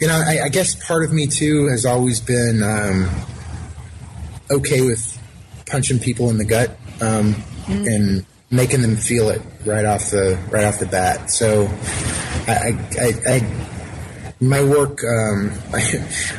you 0.01 0.07
know, 0.07 0.15
I, 0.15 0.45
I, 0.45 0.49
guess 0.49 0.75
part 0.87 1.05
of 1.05 1.13
me 1.13 1.27
too 1.27 1.69
has 1.69 1.85
always 1.85 2.21
been 2.21 2.63
um, 2.63 3.11
okay 4.51 4.81
with 4.81 5.19
punching 5.67 5.99
people 5.99 6.31
in 6.31 6.39
the 6.39 6.45
gut 6.45 6.71
um, 7.01 7.35
mm. 7.67 7.87
and 7.87 8.27
making 8.51 8.83
them 8.83 8.97
feel 8.97 9.29
it 9.29 9.43
right 9.65 9.85
off 9.85 10.11
the 10.11 10.39
right 10.51 10.65
off 10.65 10.79
the 10.79 10.87
bat. 10.87 11.31
So, 11.31 11.69
I, 12.49 12.79
I, 12.99 13.13
I 13.27 13.67
my 14.41 14.65
work, 14.65 15.05
um, 15.05 15.53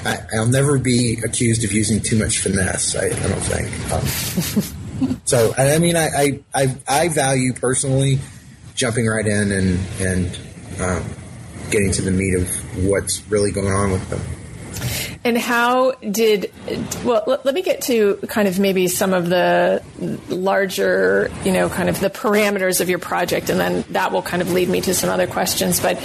I, 0.06 0.18
will 0.34 0.48
never 0.48 0.80
be 0.80 1.20
accused 1.24 1.64
of 1.64 1.72
using 1.72 2.02
too 2.02 2.18
much 2.18 2.40
finesse. 2.40 2.96
I, 2.96 3.06
I 3.06 3.10
don't 3.10 3.42
think. 3.44 3.92
Um, 5.12 5.22
so, 5.26 5.54
I 5.56 5.78
mean, 5.78 5.96
I, 5.96 6.40
I, 6.54 6.76
I 6.88 7.08
value 7.10 7.54
personally 7.54 8.20
jumping 8.74 9.06
right 9.06 9.28
in 9.28 9.52
and 9.52 9.80
and 10.00 10.40
um, 10.80 11.04
getting 11.72 11.92
to 11.94 12.02
the 12.02 12.12
meat 12.12 12.36
of 12.36 12.86
what's 12.86 13.24
really 13.30 13.52
going 13.52 13.72
on 13.72 13.92
with 13.92 14.10
them. 14.10 14.22
And 15.24 15.38
how 15.38 15.92
did, 15.92 16.52
well, 17.04 17.24
let, 17.28 17.46
let 17.46 17.54
me 17.54 17.62
get 17.62 17.82
to 17.84 18.16
kind 18.28 18.48
of 18.48 18.60
maybe 18.60 18.88
some 18.88 19.14
of 19.14 19.30
the 19.30 19.84
larger, 20.30 21.30
you 21.44 21.52
know, 21.52 21.70
kind 21.70 21.90
of 21.90 22.00
the 22.00 22.10
parameters 22.10 22.82
of 22.82 22.90
your 22.90 22.98
project, 22.98 23.50
and 23.50 23.60
then 23.60 23.84
that 23.92 24.12
will 24.12 24.24
kind 24.24 24.42
of 24.42 24.52
lead 24.52 24.68
me 24.68 24.82
to 24.82 24.96
some 24.96 25.12
other 25.12 25.28
questions. 25.28 25.80
But 25.80 26.02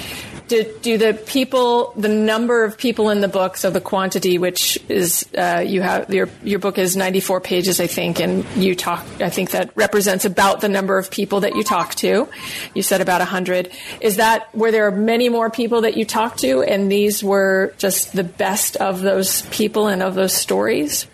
do, 0.48 0.78
do 0.82 0.98
the 0.98 1.14
people, 1.14 1.92
the 1.96 2.08
number 2.08 2.64
of 2.64 2.78
people 2.78 3.10
in 3.10 3.20
the 3.20 3.28
book, 3.28 3.56
so 3.56 3.70
the 3.70 3.80
quantity, 3.80 4.38
which 4.38 4.78
is 4.88 5.26
uh, 5.36 5.64
you 5.66 5.82
have 5.82 6.12
your 6.12 6.28
your 6.42 6.58
book 6.58 6.78
is 6.78 6.96
ninety 6.96 7.20
four 7.20 7.40
pages, 7.40 7.80
I 7.80 7.86
think, 7.86 8.20
and 8.20 8.44
you 8.56 8.74
talk. 8.74 9.04
I 9.20 9.30
think 9.30 9.50
that 9.50 9.70
represents 9.74 10.24
about 10.24 10.60
the 10.60 10.68
number 10.68 10.98
of 10.98 11.10
people 11.10 11.40
that 11.40 11.56
you 11.56 11.62
talk 11.62 11.94
to. 11.96 12.28
You 12.74 12.82
said 12.82 13.00
about 13.00 13.20
hundred. 13.22 13.70
Is 14.00 14.16
that 14.16 14.54
where 14.54 14.70
there 14.70 14.86
are 14.86 14.92
many 14.92 15.28
more 15.28 15.50
people 15.50 15.82
that 15.82 15.96
you 15.96 16.04
talk 16.04 16.36
to, 16.38 16.62
and 16.62 16.90
these 16.90 17.24
were 17.24 17.74
just 17.78 18.12
the 18.12 18.24
best 18.24 18.76
of 18.76 19.00
those 19.00 19.42
people 19.42 19.88
and 19.88 20.02
of 20.02 20.14
those 20.14 20.34
stories? 20.34 21.06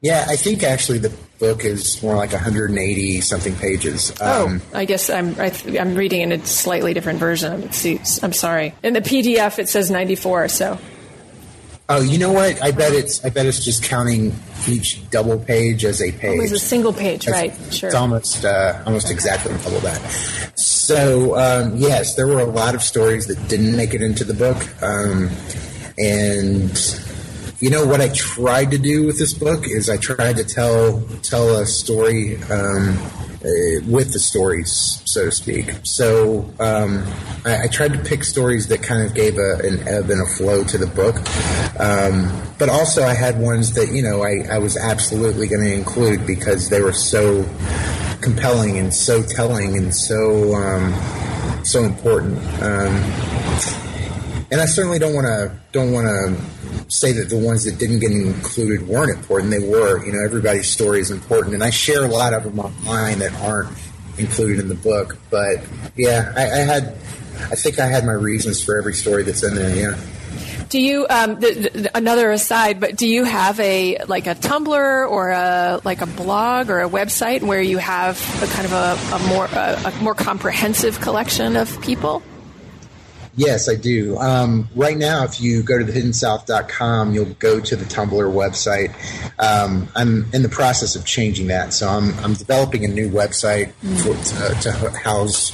Yeah, 0.00 0.24
I 0.28 0.36
think 0.36 0.62
actually 0.62 0.98
the 0.98 1.12
book 1.38 1.64
is 1.64 2.02
more 2.02 2.16
like 2.16 2.32
180 2.32 3.20
something 3.20 3.54
pages. 3.56 4.10
Um, 4.20 4.62
oh, 4.72 4.78
I 4.78 4.84
guess 4.84 5.10
I'm 5.10 5.38
I 5.38 5.52
am 5.78 5.94
reading 5.94 6.22
in 6.22 6.32
a 6.32 6.44
slightly 6.44 6.94
different 6.94 7.18
version. 7.18 7.70
I'm 8.22 8.32
sorry. 8.32 8.74
In 8.82 8.94
the 8.94 9.00
PDF, 9.00 9.58
it 9.58 9.68
says 9.68 9.90
94. 9.90 10.48
So. 10.48 10.78
Oh, 11.88 12.02
you 12.02 12.18
know 12.18 12.32
what? 12.32 12.60
I 12.62 12.72
bet 12.72 12.92
it's 12.92 13.24
I 13.24 13.30
bet 13.30 13.46
it's 13.46 13.64
just 13.64 13.84
counting 13.84 14.34
each 14.66 15.08
double 15.10 15.38
page 15.38 15.84
as 15.84 16.02
a 16.02 16.10
page. 16.10 16.40
Oh, 16.40 16.42
as 16.42 16.52
a 16.52 16.58
single 16.58 16.92
page, 16.92 17.28
right? 17.28 17.54
sure. 17.70 17.88
It's 17.88 17.96
almost 17.96 18.44
uh, 18.44 18.82
almost 18.84 19.10
exactly 19.10 19.52
double 19.62 19.78
that. 19.80 20.00
So 20.56 21.36
um, 21.36 21.76
yes, 21.76 22.16
there 22.16 22.26
were 22.26 22.40
a 22.40 22.44
lot 22.44 22.74
of 22.74 22.82
stories 22.82 23.28
that 23.28 23.48
didn't 23.48 23.76
make 23.76 23.94
it 23.94 24.02
into 24.02 24.24
the 24.24 24.34
book, 24.34 24.56
um, 24.82 25.30
and 25.96 26.76
you 27.58 27.70
know 27.70 27.86
what 27.86 28.00
I 28.00 28.08
tried 28.08 28.70
to 28.72 28.78
do 28.78 29.06
with 29.06 29.18
this 29.18 29.32
book 29.32 29.66
is 29.66 29.88
I 29.88 29.96
tried 29.96 30.36
to 30.36 30.44
tell 30.44 31.00
tell 31.22 31.56
a 31.56 31.66
story 31.66 32.36
um, 32.44 32.98
uh, 33.46 33.80
with 33.88 34.12
the 34.12 34.18
stories, 34.18 35.00
so 35.06 35.26
to 35.26 35.32
speak. 35.32 35.72
So 35.84 36.50
um, 36.60 37.04
I, 37.44 37.64
I, 37.64 37.66
tried 37.68 37.92
to 37.92 37.98
pick 37.98 38.24
stories 38.24 38.66
that 38.68 38.82
kind 38.82 39.06
of 39.06 39.14
gave 39.14 39.38
a, 39.38 39.58
an 39.62 39.88
ebb 39.88 40.10
and 40.10 40.20
a 40.20 40.26
flow 40.26 40.64
to 40.64 40.78
the 40.78 40.86
book, 40.86 41.16
um, 41.80 42.30
but 42.58 42.68
also 42.68 43.04
I 43.04 43.14
had 43.14 43.40
ones 43.40 43.72
that 43.74 43.90
you 43.90 44.02
know 44.02 44.22
I, 44.22 44.54
I 44.56 44.58
was 44.58 44.76
absolutely 44.76 45.48
going 45.48 45.64
to 45.64 45.72
include 45.72 46.26
because 46.26 46.68
they 46.68 46.82
were 46.82 46.92
so 46.92 47.42
compelling 48.20 48.78
and 48.78 48.92
so 48.92 49.22
telling 49.22 49.76
and 49.78 49.94
so 49.94 50.54
um, 50.54 51.64
so 51.64 51.84
important. 51.84 52.38
And 54.50 54.60
I 54.60 54.66
certainly 54.66 54.98
don't 54.98 55.14
want 55.14 55.26
to 55.26 55.52
don't 55.72 55.92
want 55.92 56.06
to 56.06 56.90
say 56.90 57.12
that 57.12 57.28
the 57.28 57.38
ones 57.38 57.64
that 57.64 57.78
didn't 57.78 57.98
get 57.98 58.12
included 58.12 58.86
weren't 58.86 59.16
important. 59.16 59.50
They 59.50 59.58
were. 59.58 60.04
You 60.04 60.12
know, 60.12 60.24
everybody's 60.24 60.68
story 60.68 61.00
is 61.00 61.10
important, 61.10 61.54
and 61.54 61.64
I 61.64 61.70
share 61.70 62.04
a 62.04 62.08
lot 62.08 62.32
of 62.32 62.44
them 62.44 62.58
online 62.60 63.18
that 63.18 63.32
aren't 63.40 63.76
included 64.18 64.60
in 64.60 64.68
the 64.68 64.74
book. 64.74 65.18
But 65.30 65.64
yeah, 65.96 66.32
I, 66.36 66.42
I 66.42 66.64
had. 66.64 66.96
I 67.38 67.54
think 67.54 67.78
I 67.78 67.86
had 67.86 68.06
my 68.06 68.12
reasons 68.12 68.64
for 68.64 68.78
every 68.78 68.94
story 68.94 69.22
that's 69.22 69.42
in 69.42 69.54
there. 69.54 69.74
Yeah. 69.74 70.00
Do 70.68 70.80
you 70.80 71.06
um, 71.10 71.38
the, 71.38 71.70
the, 71.72 71.96
another 71.96 72.30
aside? 72.30 72.80
But 72.80 72.96
do 72.96 73.06
you 73.06 73.24
have 73.24 73.58
a 73.60 73.98
like 74.06 74.26
a 74.26 74.34
Tumblr 74.34 75.10
or 75.10 75.30
a 75.30 75.80
like 75.84 76.02
a 76.02 76.06
blog 76.06 76.70
or 76.70 76.80
a 76.80 76.88
website 76.88 77.42
where 77.42 77.62
you 77.62 77.78
have 77.78 78.18
a 78.42 78.46
kind 78.46 78.66
of 78.66 78.72
a, 78.72 79.14
a 79.14 79.28
more 79.28 79.46
a, 79.46 79.92
a 79.92 80.02
more 80.02 80.14
comprehensive 80.14 81.00
collection 81.00 81.56
of 81.56 81.80
people? 81.82 82.22
Yes, 83.36 83.68
I 83.68 83.74
do. 83.74 84.16
Um, 84.16 84.68
right 84.74 84.96
now, 84.96 85.24
if 85.24 85.40
you 85.40 85.62
go 85.62 85.78
to 85.78 85.84
thehiddenSouth.com, 85.84 87.12
you'll 87.12 87.34
go 87.34 87.60
to 87.60 87.76
the 87.76 87.84
Tumblr 87.84 88.10
website. 88.10 88.94
Um, 89.38 89.88
I'm 89.94 90.26
in 90.32 90.42
the 90.42 90.48
process 90.48 90.96
of 90.96 91.04
changing 91.04 91.48
that, 91.48 91.74
so 91.74 91.86
I'm, 91.88 92.18
I'm 92.20 92.32
developing 92.32 92.86
a 92.86 92.88
new 92.88 93.10
website 93.10 93.72
for, 94.02 94.14
to, 94.62 94.70
to 94.70 94.90
house 94.98 95.52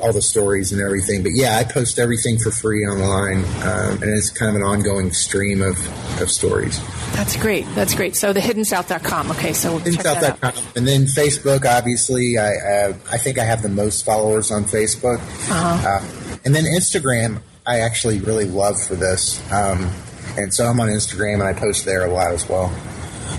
all 0.00 0.12
the 0.12 0.22
stories 0.22 0.72
and 0.72 0.80
everything. 0.80 1.22
But 1.22 1.32
yeah, 1.34 1.56
I 1.56 1.64
post 1.64 1.98
everything 1.98 2.38
for 2.38 2.50
free 2.50 2.86
online, 2.86 3.44
um, 3.62 4.02
and 4.02 4.10
it's 4.10 4.30
kind 4.30 4.48
of 4.50 4.56
an 4.56 4.62
ongoing 4.62 5.12
stream 5.12 5.60
of, 5.60 5.76
of 6.22 6.30
stories. 6.30 6.80
That's 7.12 7.36
great. 7.36 7.66
That's 7.74 7.94
great. 7.94 8.16
So 8.16 8.32
the 8.32 8.40
hiddensouth.com. 8.40 9.30
Okay, 9.32 9.52
so 9.52 9.72
we'll 9.72 9.80
hiddenSouth.com. 9.80 10.52
And 10.76 10.86
then 10.86 11.02
Facebook, 11.04 11.66
obviously, 11.66 12.38
I, 12.38 12.48
uh, 12.48 12.94
I 13.10 13.18
think 13.18 13.38
I 13.38 13.44
have 13.44 13.62
the 13.62 13.68
most 13.68 14.04
followers 14.04 14.50
on 14.50 14.64
Facebook. 14.64 15.18
Uh-huh. 15.50 15.88
Uh, 15.88 16.17
and 16.44 16.54
then 16.54 16.64
Instagram, 16.64 17.40
I 17.66 17.80
actually 17.80 18.20
really 18.20 18.46
love 18.46 18.80
for 18.82 18.94
this. 18.94 19.40
Um, 19.52 19.90
and 20.36 20.52
so 20.52 20.66
I'm 20.66 20.80
on 20.80 20.88
Instagram 20.88 21.34
and 21.34 21.42
I 21.44 21.52
post 21.52 21.84
there 21.84 22.04
a 22.04 22.10
lot 22.10 22.32
as 22.32 22.48
well. 22.48 22.72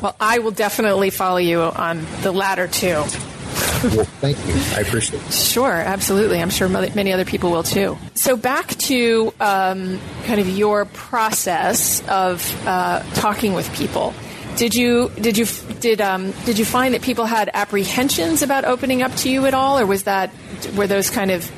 Well, 0.02 0.16
I 0.20 0.40
will 0.40 0.52
definitely 0.52 1.10
follow 1.10 1.38
you 1.38 1.62
on 1.62 2.06
the 2.22 2.32
latter 2.32 2.68
too. 2.68 2.88
well, 2.88 4.06
thank 4.22 4.38
you. 4.46 4.54
I 4.76 4.82
appreciate 4.82 5.22
it. 5.22 5.32
Sure, 5.32 5.72
absolutely. 5.72 6.42
I'm 6.42 6.50
sure 6.50 6.70
many 6.70 7.12
other 7.12 7.26
people 7.26 7.52
will 7.52 7.64
too. 7.64 7.98
So 8.14 8.38
back 8.38 8.68
to 8.68 9.34
um, 9.40 10.00
kind 10.26 10.40
of 10.40 10.50
your 10.50 10.86
process 10.86 12.08
of 12.08 12.68
uh, 12.68 13.04
talking 13.14 13.54
with 13.54 13.74
people. 13.76 14.14
Did 14.58 14.76
you 14.76 15.10
did 15.22 15.38
you 15.38 15.46
did 15.80 16.02
um, 16.02 16.32
did 16.46 16.60
you 16.60 16.66
find 16.66 16.94
that 16.94 17.02
people 17.02 17.26
had 17.26 17.50
apprehensions 17.54 18.42
about 18.42 18.66
opening 18.66 19.02
up 19.02 19.16
to 19.18 19.30
you 19.30 19.46
at 19.46 19.54
all, 19.54 19.80
or 19.80 19.86
was 19.86 20.04
that 20.04 20.32
were 20.76 20.88
those 20.88 21.10
kind 21.10 21.32
of 21.32 21.50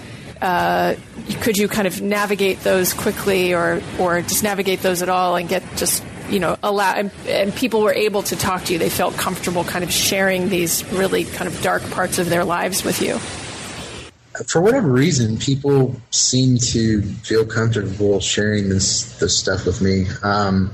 uh, 0.41 0.95
could 1.33 1.57
you 1.57 1.67
kind 1.67 1.87
of 1.87 2.01
navigate 2.01 2.61
those 2.61 2.93
quickly 2.93 3.53
or 3.53 3.81
or 3.99 4.21
just 4.21 4.43
navigate 4.43 4.81
those 4.81 5.01
at 5.01 5.09
all 5.09 5.35
and 5.35 5.47
get 5.49 5.63
just 5.75 6.03
you 6.29 6.39
know 6.39 6.57
allow 6.63 6.93
and, 6.93 7.11
and, 7.27 7.53
people 7.53 7.81
were 7.81 7.93
able 7.93 8.23
to 8.23 8.35
talk 8.35 8.63
to 8.65 8.73
you. 8.73 8.79
They 8.79 8.89
felt 8.89 9.15
comfortable 9.15 9.63
kind 9.63 9.83
of 9.83 9.91
sharing 9.91 10.49
these 10.49 10.83
really 10.91 11.25
kind 11.25 11.47
of 11.47 11.61
dark 11.61 11.83
parts 11.91 12.19
of 12.19 12.29
their 12.29 12.43
lives 12.45 12.83
with 12.83 13.01
you. 13.01 13.17
For 14.47 14.61
whatever 14.61 14.87
reason 14.87 15.37
people 15.37 15.99
seem 16.09 16.57
to 16.57 17.01
feel 17.01 17.45
comfortable 17.45 18.19
sharing 18.19 18.69
this 18.69 19.17
this 19.19 19.37
stuff 19.37 19.65
with 19.65 19.81
me. 19.81 20.05
Um, 20.23 20.73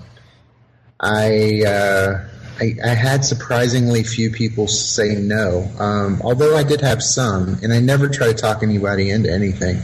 i 1.00 1.64
uh, 1.66 2.28
I, 2.60 2.76
I, 2.84 2.96
had 2.96 3.24
surprisingly 3.24 4.04
few 4.04 4.32
people 4.32 4.68
say 4.68 5.16
no, 5.16 5.70
um, 5.78 6.20
although 6.24 6.58
I 6.58 6.64
did 6.64 6.82
have 6.82 7.04
some, 7.04 7.60
and 7.62 7.72
I 7.72 7.80
never 7.80 8.10
try 8.10 8.28
to 8.28 8.34
talk 8.34 8.64
anybody 8.64 9.12
into 9.12 9.32
anything. 9.32 9.84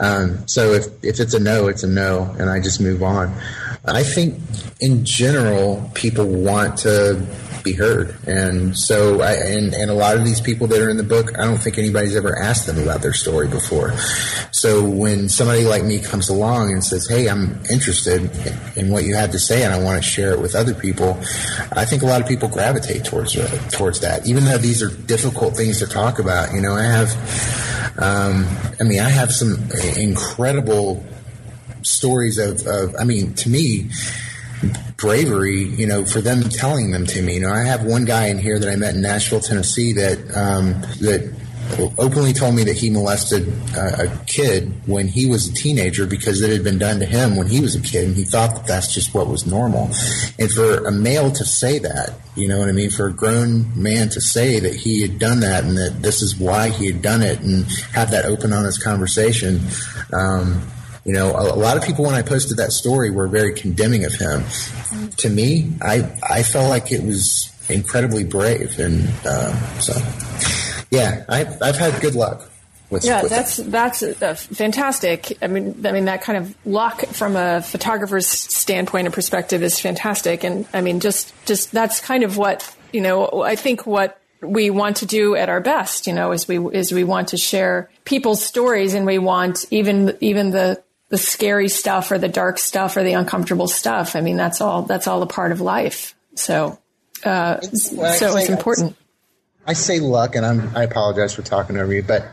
Um, 0.00 0.46
so 0.48 0.72
if, 0.72 0.86
if 1.04 1.20
it's 1.20 1.34
a 1.34 1.40
no, 1.40 1.68
it's 1.68 1.82
a 1.82 1.88
no, 1.88 2.34
and 2.38 2.48
I 2.50 2.60
just 2.60 2.80
move 2.80 3.02
on. 3.02 3.34
I 3.84 4.02
think 4.02 4.40
in 4.80 5.04
general, 5.04 5.90
people 5.94 6.26
want 6.26 6.78
to 6.78 7.26
be 7.62 7.72
heard. 7.72 8.16
And 8.26 8.76
so, 8.76 9.20
I, 9.20 9.32
and, 9.34 9.74
and 9.74 9.90
a 9.90 9.94
lot 9.94 10.16
of 10.16 10.24
these 10.24 10.40
people 10.40 10.66
that 10.68 10.80
are 10.80 10.88
in 10.88 10.96
the 10.96 11.02
book, 11.02 11.38
I 11.38 11.44
don't 11.44 11.58
think 11.58 11.78
anybody's 11.78 12.16
ever 12.16 12.38
asked 12.38 12.66
them 12.66 12.78
about 12.78 13.02
their 13.02 13.12
story 13.12 13.48
before. 13.48 13.96
So 14.50 14.88
when 14.88 15.28
somebody 15.28 15.64
like 15.64 15.84
me 15.84 15.98
comes 16.00 16.28
along 16.28 16.72
and 16.72 16.84
says, 16.84 17.08
Hey, 17.08 17.28
I'm 17.28 17.60
interested 17.70 18.30
in, 18.76 18.90
what 18.90 19.04
you 19.04 19.14
have 19.14 19.30
to 19.32 19.38
say 19.38 19.62
and 19.62 19.72
I 19.72 19.80
want 19.82 20.02
to 20.02 20.08
share 20.08 20.32
it 20.32 20.40
with 20.40 20.54
other 20.54 20.74
people, 20.74 21.18
I 21.72 21.84
think 21.84 22.02
a 22.02 22.06
lot 22.06 22.20
of 22.20 22.26
people 22.26 22.48
gravitate 22.48 23.04
towards, 23.04 23.36
uh, 23.36 23.46
towards 23.70 24.00
that, 24.00 24.26
even 24.26 24.44
though 24.44 24.58
these 24.58 24.82
are 24.82 24.90
difficult 24.90 25.56
things 25.56 25.78
to 25.78 25.86
talk 25.86 26.18
about. 26.18 26.52
You 26.52 26.60
know, 26.60 26.74
I 26.74 26.82
have, 26.82 27.08
um, 28.00 28.46
I 28.80 28.84
mean, 28.84 29.00
I 29.00 29.10
have 29.10 29.32
some 29.32 29.68
incredible 29.96 31.04
stories 31.82 32.38
of, 32.38 32.66
of 32.66 32.94
I 32.98 33.04
mean, 33.04 33.34
to 33.34 33.48
me, 33.48 33.90
bravery, 34.96 35.64
you 35.64 35.86
know, 35.86 36.04
for 36.04 36.20
them 36.20 36.42
telling 36.42 36.90
them 36.90 37.06
to 37.06 37.22
me. 37.22 37.34
You 37.34 37.40
know, 37.40 37.52
I 37.52 37.64
have 37.64 37.84
one 37.84 38.04
guy 38.04 38.26
in 38.26 38.38
here 38.38 38.58
that 38.58 38.70
I 38.70 38.76
met 38.76 38.94
in 38.94 39.02
Nashville, 39.02 39.40
Tennessee, 39.40 39.92
that 39.94 40.18
um, 40.36 40.80
that 41.00 41.34
openly 41.98 42.32
told 42.32 42.54
me 42.54 42.64
that 42.64 42.76
he 42.76 42.90
molested 42.90 43.52
uh, 43.76 44.04
a 44.04 44.24
kid 44.26 44.72
when 44.86 45.08
he 45.08 45.26
was 45.26 45.48
a 45.48 45.52
teenager 45.52 46.06
because 46.06 46.42
it 46.42 46.50
had 46.50 46.64
been 46.64 46.78
done 46.78 46.98
to 47.00 47.06
him 47.06 47.36
when 47.36 47.46
he 47.46 47.60
was 47.60 47.74
a 47.74 47.80
kid, 47.80 48.08
and 48.08 48.16
he 48.16 48.24
thought 48.24 48.54
that 48.54 48.66
that's 48.66 48.92
just 48.92 49.14
what 49.14 49.28
was 49.28 49.46
normal. 49.46 49.90
And 50.38 50.50
for 50.50 50.86
a 50.86 50.92
male 50.92 51.30
to 51.30 51.44
say 51.44 51.78
that, 51.78 52.14
you 52.36 52.48
know 52.48 52.58
what 52.58 52.68
I 52.68 52.72
mean, 52.72 52.90
for 52.90 53.06
a 53.06 53.12
grown 53.12 53.80
man 53.80 54.08
to 54.10 54.20
say 54.20 54.60
that 54.60 54.74
he 54.74 55.02
had 55.02 55.18
done 55.18 55.40
that 55.40 55.64
and 55.64 55.76
that 55.76 56.02
this 56.02 56.22
is 56.22 56.36
why 56.36 56.70
he 56.70 56.86
had 56.86 57.02
done 57.02 57.22
it, 57.22 57.40
and 57.40 57.64
have 57.92 58.10
that 58.10 58.24
open, 58.24 58.52
honest 58.52 58.82
conversation. 58.82 59.60
Um, 60.12 60.62
you 61.04 61.14
know, 61.14 61.32
a, 61.32 61.54
a, 61.54 61.56
lot 61.56 61.76
of 61.76 61.82
people 61.82 62.04
when 62.04 62.14
I 62.14 62.22
posted 62.22 62.58
that 62.58 62.72
story 62.72 63.10
were 63.10 63.26
very 63.26 63.54
condemning 63.54 64.04
of 64.04 64.12
him. 64.12 64.44
To 65.16 65.30
me, 65.30 65.72
I 65.80 66.10
I 66.28 66.42
felt 66.42 66.68
like 66.68 66.92
it 66.92 67.02
was 67.02 67.50
incredibly 67.68 68.24
brave, 68.24 68.78
and 68.78 69.08
uh, 69.24 69.80
so 69.80 69.94
yeah, 70.90 71.24
I've 71.28 71.60
I've 71.62 71.76
had 71.76 72.00
good 72.00 72.14
luck. 72.14 72.50
With, 72.90 73.04
yeah, 73.04 73.22
with 73.22 73.30
that's 73.30 73.58
that. 73.58 73.70
that's 73.70 74.02
uh, 74.02 74.34
fantastic. 74.34 75.38
I 75.40 75.46
mean, 75.46 75.86
I 75.86 75.92
mean 75.92 76.06
that 76.06 76.22
kind 76.22 76.38
of 76.38 76.66
luck 76.66 77.06
from 77.06 77.36
a 77.36 77.62
photographer's 77.62 78.26
standpoint 78.26 79.06
and 79.06 79.14
perspective 79.14 79.62
is 79.62 79.78
fantastic. 79.78 80.42
And 80.42 80.66
I 80.72 80.80
mean, 80.80 80.98
just 80.98 81.32
just 81.46 81.70
that's 81.70 82.00
kind 82.00 82.24
of 82.24 82.36
what 82.36 82.76
you 82.92 83.00
know. 83.00 83.42
I 83.44 83.54
think 83.54 83.86
what 83.86 84.20
we 84.42 84.70
want 84.70 84.96
to 84.98 85.06
do 85.06 85.36
at 85.36 85.48
our 85.48 85.60
best, 85.60 86.08
you 86.08 86.12
know, 86.12 86.32
is 86.32 86.48
we 86.48 86.58
is 86.70 86.90
we 86.90 87.04
want 87.04 87.28
to 87.28 87.36
share 87.36 87.90
people's 88.04 88.44
stories, 88.44 88.94
and 88.94 89.06
we 89.06 89.18
want 89.18 89.66
even 89.70 90.16
even 90.20 90.50
the 90.50 90.82
the 91.10 91.18
scary 91.18 91.68
stuff 91.68 92.10
or 92.10 92.18
the 92.18 92.28
dark 92.28 92.58
stuff 92.58 92.96
or 92.96 93.04
the 93.04 93.12
uncomfortable 93.12 93.68
stuff. 93.68 94.16
I 94.16 94.20
mean, 94.20 94.36
that's 94.36 94.60
all 94.60 94.82
that's 94.82 95.06
all 95.06 95.22
a 95.22 95.26
part 95.26 95.52
of 95.52 95.60
life. 95.60 96.16
So, 96.34 96.78
uh, 97.24 97.60
well, 97.92 98.14
so 98.14 98.36
it's 98.36 98.48
important. 98.48 98.96
I 99.66 99.74
say 99.74 100.00
luck, 100.00 100.34
and 100.36 100.44
I'm, 100.44 100.76
I 100.76 100.84
apologize 100.84 101.34
for 101.34 101.42
talking 101.42 101.76
over 101.76 101.92
you, 101.92 102.02
but 102.02 102.26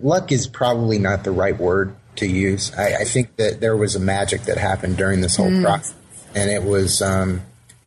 luck 0.00 0.32
is 0.32 0.46
probably 0.46 0.98
not 0.98 1.24
the 1.24 1.30
right 1.30 1.56
word 1.56 1.94
to 2.16 2.26
use. 2.26 2.72
I, 2.74 2.96
I 2.96 3.04
think 3.04 3.36
that 3.36 3.60
there 3.60 3.76
was 3.76 3.94
a 3.94 4.00
magic 4.00 4.42
that 4.42 4.58
happened 4.58 4.96
during 4.96 5.20
this 5.20 5.36
whole 5.36 5.50
mm. 5.50 5.62
process, 5.62 5.94
and 6.34 6.50
it 6.50 6.62
was. 6.62 7.02
Um, 7.02 7.42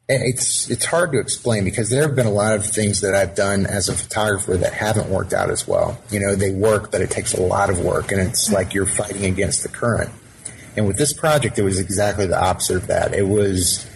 it's 0.08 0.70
it's 0.70 0.86
hard 0.86 1.14
to 1.14 1.20
explain 1.20 1.64
because 1.64 1.90
there 1.90 2.04
have 2.04 2.16
been 2.16 2.28
a 2.28 2.32
lot 2.32 2.54
of 2.54 2.64
things 2.64 3.02
that 3.02 3.16
I've 3.16 3.34
done 3.34 3.66
as 3.66 3.90
a 3.90 3.94
photographer 3.96 4.56
that 4.56 4.72
haven't 4.72 5.10
worked 5.10 5.34
out 5.34 5.50
as 5.50 5.68
well. 5.68 6.00
You 6.12 6.20
know, 6.20 6.36
they 6.36 6.52
work, 6.52 6.92
but 6.92 7.02
it 7.02 7.10
takes 7.10 7.34
a 7.34 7.42
lot 7.42 7.72
of 7.72 7.80
work, 7.80 8.12
and 8.12 8.22
it's 8.22 8.52
like 8.52 8.76
you're 8.76 8.86
fighting 8.86 9.26
against 9.26 9.64
the 9.64 9.70
current. 9.70 10.12
And 10.78 10.86
with 10.86 10.98
this 10.98 11.12
project, 11.12 11.58
it 11.58 11.64
was 11.64 11.80
exactly 11.80 12.28
the 12.28 12.40
opposite 12.40 12.76
of 12.76 12.88
that. 12.88 13.16
It 13.16 13.28
was 13.28 13.90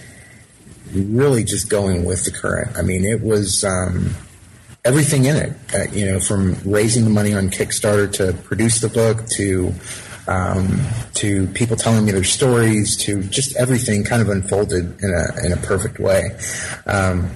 really 0.94 1.44
just 1.44 1.70
going 1.70 2.06
with 2.06 2.26
the 2.26 2.32
current. 2.32 2.76
I 2.76 2.82
mean, 2.82 3.06
it 3.06 3.22
was 3.22 3.64
um, 3.64 4.16
everything 4.86 5.26
in 5.26 5.36
it. 5.36 5.54
Uh, 5.74 5.92
you 5.92 6.06
know, 6.06 6.20
from 6.20 6.56
raising 6.66 7.04
the 7.04 7.10
money 7.10 7.34
on 7.34 7.50
Kickstarter 7.50 8.12
to 8.14 8.34
produce 8.44 8.80
the 8.82 8.90
book 8.90 9.26
to 9.36 9.74
um, 10.28 10.82
to 11.16 11.48
people 11.48 11.76
telling 11.76 12.06
me 12.06 12.12
their 12.12 12.24
stories 12.24 12.96
to 12.98 13.24
just 13.24 13.56
everything 13.56 14.04
kind 14.04 14.22
of 14.22 14.30
unfolded 14.30 15.02
in 15.02 15.10
a 15.10 15.46
in 15.46 15.52
a 15.54 15.58
perfect 15.58 16.00
way. 16.00 16.38
Um, 16.86 17.32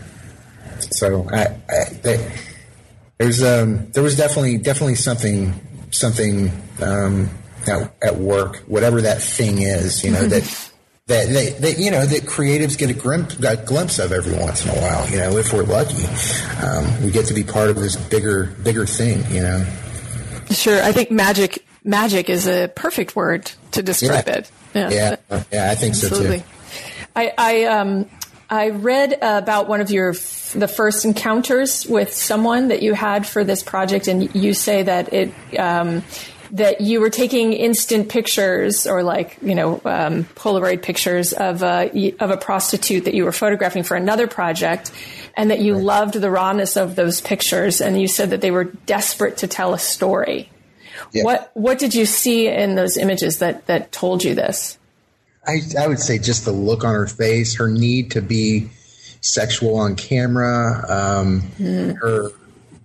so 0.79 1.27
I, 1.31 1.57
I, 1.69 1.93
they, 2.01 2.31
there's 3.17 3.41
um, 3.43 3.89
there 3.91 4.03
was 4.03 4.15
definitely 4.15 4.57
definitely 4.57 4.95
something 4.95 5.53
something 5.91 6.51
um, 6.81 7.29
at, 7.67 7.93
at 8.03 8.17
work, 8.17 8.57
whatever 8.67 9.01
that 9.01 9.21
thing 9.21 9.62
is, 9.62 10.03
you 10.03 10.12
know 10.12 10.25
that. 10.27 10.69
That, 11.07 11.27
they, 11.27 11.50
that 11.50 11.79
you 11.79 11.91
know 11.91 12.05
that 12.05 12.22
creatives 12.22 12.77
get 12.77 12.89
a 12.89 12.93
glimpse, 12.93 13.38
a 13.43 13.57
glimpse 13.57 14.00
of 14.00 14.13
every 14.13 14.38
once 14.38 14.63
in 14.63 14.72
a 14.72 14.79
while. 14.79 15.10
You 15.10 15.17
know, 15.17 15.36
if 15.36 15.51
we're 15.51 15.63
lucky, 15.63 16.05
um, 16.65 17.03
we 17.03 17.12
get 17.12 17.25
to 17.25 17.33
be 17.33 17.43
part 17.43 17.69
of 17.69 17.75
this 17.75 17.98
bigger 17.98 18.55
bigger 18.63 18.86
thing. 18.86 19.22
You 19.29 19.41
know. 19.41 19.65
Sure, 20.51 20.81
I 20.81 20.93
think 20.93 21.12
magic 21.12 21.65
magic 21.83 22.29
is 22.29 22.48
a 22.48 22.69
perfect 22.69 23.17
word 23.17 23.51
to 23.72 23.83
describe 23.83 24.27
yeah. 24.27 24.33
it. 24.33 24.51
Yeah. 24.74 24.89
yeah, 24.89 25.43
yeah, 25.51 25.72
I 25.72 25.75
think 25.75 25.91
Absolutely. 25.91 26.38
so 26.38 26.43
too. 26.43 26.50
I 27.17 27.33
I, 27.38 27.63
um, 27.65 28.10
I 28.50 28.69
read 28.69 29.17
about 29.22 29.67
one 29.67 29.81
of 29.81 29.91
your 29.91 30.12
f- 30.12 30.53
the 30.55 30.69
first 30.69 31.03
encounters 31.03 31.86
with 31.86 32.13
someone 32.13 32.69
that 32.69 32.81
you 32.81 32.93
had 32.93 33.27
for 33.27 33.43
this 33.43 33.62
project, 33.62 34.07
and 34.07 34.33
you 34.33 34.53
say 34.53 34.83
that 34.83 35.12
it. 35.12 35.33
Um, 35.60 36.03
that 36.53 36.81
you 36.81 37.01
were 37.01 37.10
taking 37.10 37.51
instant 37.51 38.10
pictures 38.10 38.86
or 38.86 39.03
like 39.03 39.38
you 39.41 39.55
know 39.55 39.81
um, 39.86 40.24
Polaroid 40.36 40.81
pictures 40.81 41.33
of 41.33 41.63
a 41.63 42.13
of 42.19 42.29
a 42.29 42.38
prostitute 42.38 43.05
that 43.05 43.13
you 43.13 43.25
were 43.25 43.31
photographing 43.31 43.83
for 43.83 43.95
another 43.95 44.27
project, 44.27 44.91
and 45.36 45.51
that 45.51 45.60
you 45.60 45.74
right. 45.74 45.83
loved 45.83 46.13
the 46.13 46.29
rawness 46.29 46.77
of 46.77 46.95
those 46.95 47.22
pictures, 47.22 47.81
and 47.81 48.00
you 48.00 48.07
said 48.07 48.29
that 48.29 48.41
they 48.41 48.51
were 48.51 48.65
desperate 48.65 49.38
to 49.38 49.48
tell 49.48 49.74
a 49.74 49.79
story. 49.79 50.50
Yeah. 51.12 51.24
What 51.24 51.51
what 51.55 51.79
did 51.79 51.95
you 51.95 52.05
see 52.05 52.48
in 52.48 52.75
those 52.75 52.98
images 52.98 53.39
that 53.39 53.65
that 53.65 53.91
told 53.91 54.24
you 54.24 54.36
this? 54.36 54.77
I, 55.45 55.60
I 55.77 55.88
would 55.88 56.00
say 56.00 56.19
just 56.19 56.45
the 56.45 56.53
look 56.53 56.86
on 56.86 56.93
her 56.93 57.07
face, 57.07 57.57
her 57.57 57.67
need 57.67 58.12
to 58.12 58.22
be 58.22 58.69
sexual 59.19 59.75
on 59.75 59.95
camera, 59.95 60.86
um, 60.88 61.41
mm. 61.57 61.98
her 62.00 62.31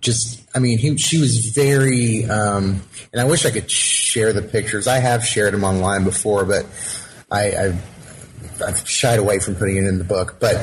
just 0.01 0.41
I 0.55 0.59
mean 0.59 0.77
he, 0.77 0.97
she 0.97 1.19
was 1.19 1.51
very 1.55 2.25
um, 2.25 2.81
and 3.11 3.21
I 3.21 3.25
wish 3.25 3.45
I 3.45 3.51
could 3.51 3.69
share 3.69 4.33
the 4.33 4.41
pictures. 4.41 4.87
I 4.87 4.97
have 4.97 5.25
shared 5.25 5.53
them 5.53 5.63
online 5.63 6.03
before, 6.03 6.45
but 6.45 6.65
I, 7.31 7.51
I've, 7.55 8.61
I've 8.65 8.89
shied 8.89 9.19
away 9.19 9.39
from 9.39 9.55
putting 9.55 9.77
it 9.77 9.85
in 9.85 9.97
the 9.97 10.03
book. 10.03 10.37
But 10.39 10.57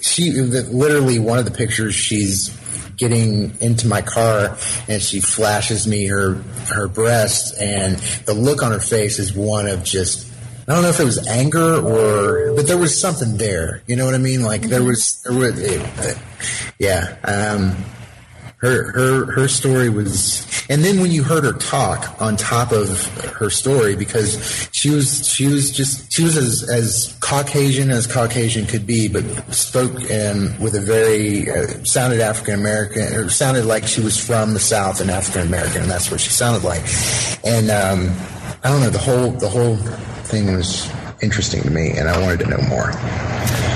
she 0.00 0.32
literally 0.32 1.18
one 1.18 1.38
of 1.38 1.44
the 1.44 1.50
pictures 1.50 1.94
she's 1.94 2.48
getting 2.96 3.56
into 3.60 3.86
my 3.86 4.00
car 4.00 4.56
and 4.88 5.02
she 5.02 5.20
flashes 5.20 5.86
me 5.86 6.06
her 6.06 6.34
her 6.68 6.88
breast 6.88 7.54
and 7.60 7.96
the 8.24 8.32
look 8.32 8.62
on 8.62 8.72
her 8.72 8.80
face 8.80 9.18
is 9.18 9.34
one 9.34 9.66
of 9.66 9.84
just 9.84 10.26
I 10.66 10.72
don't 10.72 10.82
know 10.82 10.88
if 10.88 10.98
it 10.98 11.04
was 11.04 11.24
anger 11.28 11.76
or 11.76 12.54
but 12.56 12.66
there 12.66 12.78
was 12.78 12.98
something 12.98 13.36
there. 13.36 13.82
You 13.86 13.96
know 13.96 14.06
what 14.06 14.14
I 14.14 14.18
mean? 14.18 14.42
Like 14.42 14.62
there 14.62 14.82
was 14.82 15.22
there 15.22 15.36
was 15.36 15.60
it, 15.60 16.18
yeah. 16.78 17.16
Um, 17.22 17.76
her 18.58 18.90
her 18.92 19.32
her 19.32 19.48
story 19.48 19.90
was 19.90 20.46
and 20.70 20.82
then 20.82 21.00
when 21.00 21.10
you 21.10 21.22
heard 21.22 21.44
her 21.44 21.52
talk 21.52 22.20
on 22.22 22.36
top 22.36 22.72
of 22.72 23.06
her 23.34 23.50
story 23.50 23.94
because 23.94 24.68
she 24.72 24.88
was 24.88 25.28
she 25.28 25.46
was 25.46 25.70
just 25.70 26.10
she 26.10 26.22
was 26.24 26.36
as, 26.38 26.68
as 26.70 27.18
caucasian 27.20 27.90
as 27.90 28.06
caucasian 28.06 28.64
could 28.64 28.86
be 28.86 29.08
but 29.08 29.24
spoke 29.52 30.10
and 30.10 30.58
with 30.58 30.74
a 30.74 30.80
very 30.80 31.50
uh, 31.50 31.66
sounded 31.84 32.20
african 32.20 32.54
american 32.54 33.02
or 33.14 33.28
sounded 33.28 33.66
like 33.66 33.86
she 33.86 34.00
was 34.00 34.18
from 34.18 34.54
the 34.54 34.60
south 34.60 35.02
and 35.02 35.10
african 35.10 35.46
american 35.46 35.82
and 35.82 35.90
that's 35.90 36.10
what 36.10 36.20
she 36.20 36.30
sounded 36.30 36.64
like. 36.64 36.82
And 37.44 37.70
um, 37.70 38.16
i 38.64 38.70
don't 38.70 38.80
know 38.80 38.90
the 38.90 38.98
whole 38.98 39.32
the 39.32 39.48
whole 39.48 39.76
thing 40.24 40.56
was 40.56 40.90
interesting 41.22 41.62
to 41.62 41.70
me 41.70 41.90
and 41.90 42.08
i 42.08 42.18
wanted 42.22 42.40
to 42.40 42.46
know 42.46 42.62
more. 42.68 42.90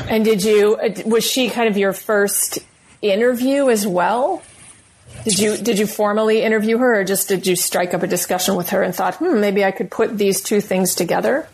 And 0.08 0.24
did 0.24 0.42
you 0.42 0.76
uh, 0.76 1.02
was 1.04 1.22
she 1.22 1.50
kind 1.50 1.68
of 1.68 1.76
your 1.76 1.92
first 1.92 2.60
interview 3.02 3.68
as 3.68 3.86
well 3.86 4.42
did 5.24 5.38
you 5.38 5.56
did 5.56 5.78
you 5.78 5.86
formally 5.86 6.42
interview 6.42 6.78
her, 6.78 7.00
or 7.00 7.04
just 7.04 7.28
did 7.28 7.46
you 7.46 7.56
strike 7.56 7.94
up 7.94 8.02
a 8.02 8.06
discussion 8.06 8.56
with 8.56 8.70
her 8.70 8.82
and 8.82 8.94
thought, 8.94 9.16
hmm, 9.16 9.40
maybe 9.40 9.64
I 9.64 9.70
could 9.70 9.90
put 9.90 10.16
these 10.16 10.40
two 10.42 10.60
things 10.60 10.94
together? 10.94 11.48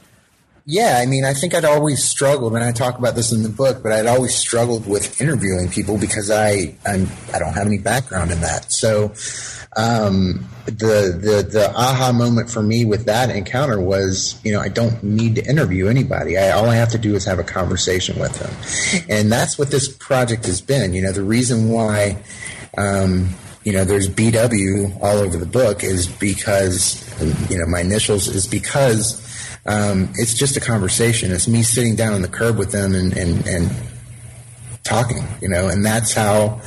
Yeah, 0.68 0.98
I 1.00 1.06
mean, 1.06 1.24
I 1.24 1.32
think 1.32 1.54
I'd 1.54 1.64
always 1.64 2.02
struggled, 2.02 2.56
and 2.56 2.64
I 2.64 2.72
talk 2.72 2.98
about 2.98 3.14
this 3.14 3.30
in 3.30 3.44
the 3.44 3.48
book, 3.48 3.84
but 3.84 3.92
I'd 3.92 4.06
always 4.06 4.34
struggled 4.34 4.88
with 4.88 5.20
interviewing 5.20 5.68
people 5.68 5.96
because 5.96 6.28
I 6.28 6.74
I'm, 6.84 7.06
I 7.32 7.38
don't 7.38 7.54
have 7.54 7.68
any 7.68 7.78
background 7.78 8.32
in 8.32 8.40
that. 8.40 8.72
So 8.72 9.12
um, 9.76 10.44
the 10.64 11.16
the 11.16 11.48
the 11.48 11.72
aha 11.72 12.10
moment 12.10 12.50
for 12.50 12.64
me 12.64 12.84
with 12.84 13.04
that 13.06 13.30
encounter 13.30 13.80
was, 13.80 14.40
you 14.42 14.52
know, 14.52 14.60
I 14.60 14.68
don't 14.68 15.00
need 15.04 15.36
to 15.36 15.48
interview 15.48 15.86
anybody. 15.86 16.36
I, 16.36 16.50
all 16.50 16.66
I 16.68 16.74
have 16.74 16.90
to 16.90 16.98
do 16.98 17.14
is 17.14 17.24
have 17.26 17.38
a 17.38 17.44
conversation 17.44 18.18
with 18.18 18.36
them, 18.40 19.06
and 19.08 19.30
that's 19.30 19.56
what 19.56 19.70
this 19.70 19.88
project 19.88 20.46
has 20.46 20.60
been. 20.60 20.94
You 20.94 21.02
know, 21.02 21.12
the 21.12 21.22
reason 21.22 21.68
why. 21.68 22.20
Um, 22.76 23.28
you 23.66 23.72
know, 23.72 23.84
there's 23.84 24.08
BW 24.08 25.02
all 25.02 25.18
over 25.18 25.36
the 25.36 25.44
book 25.44 25.82
is 25.82 26.06
because, 26.06 27.02
you 27.50 27.58
know, 27.58 27.66
my 27.66 27.80
initials 27.80 28.28
is 28.28 28.46
because 28.46 29.20
um, 29.66 30.08
it's 30.14 30.34
just 30.34 30.56
a 30.56 30.60
conversation. 30.60 31.32
It's 31.32 31.48
me 31.48 31.64
sitting 31.64 31.96
down 31.96 32.12
on 32.12 32.22
the 32.22 32.28
curb 32.28 32.58
with 32.58 32.70
them 32.70 32.94
and, 32.94 33.12
and, 33.16 33.44
and 33.44 33.68
talking, 34.84 35.24
you 35.42 35.48
know, 35.48 35.66
and 35.66 35.84
that's 35.84 36.14
how, 36.14 36.60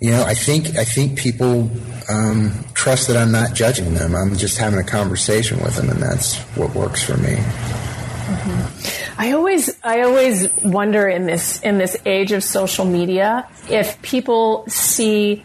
you 0.00 0.10
know, 0.10 0.24
I 0.24 0.32
think, 0.32 0.78
I 0.78 0.84
think 0.84 1.18
people 1.18 1.70
um, 2.08 2.64
trust 2.72 3.08
that 3.08 3.18
I'm 3.18 3.30
not 3.30 3.52
judging 3.52 3.92
them. 3.92 4.16
I'm 4.16 4.34
just 4.34 4.56
having 4.56 4.78
a 4.78 4.84
conversation 4.84 5.62
with 5.62 5.76
them, 5.76 5.90
and 5.90 6.00
that's 6.00 6.38
what 6.56 6.74
works 6.74 7.02
for 7.02 7.18
me. 7.18 7.34
Mm-hmm. 8.28 9.20
I 9.20 9.32
always, 9.32 9.78
I 9.84 10.02
always 10.02 10.48
wonder 10.64 11.06
in 11.06 11.26
this 11.26 11.60
in 11.62 11.78
this 11.78 11.96
age 12.06 12.32
of 12.32 12.44
social 12.44 12.84
media 12.84 13.48
if 13.68 14.00
people 14.00 14.64
see 14.68 15.44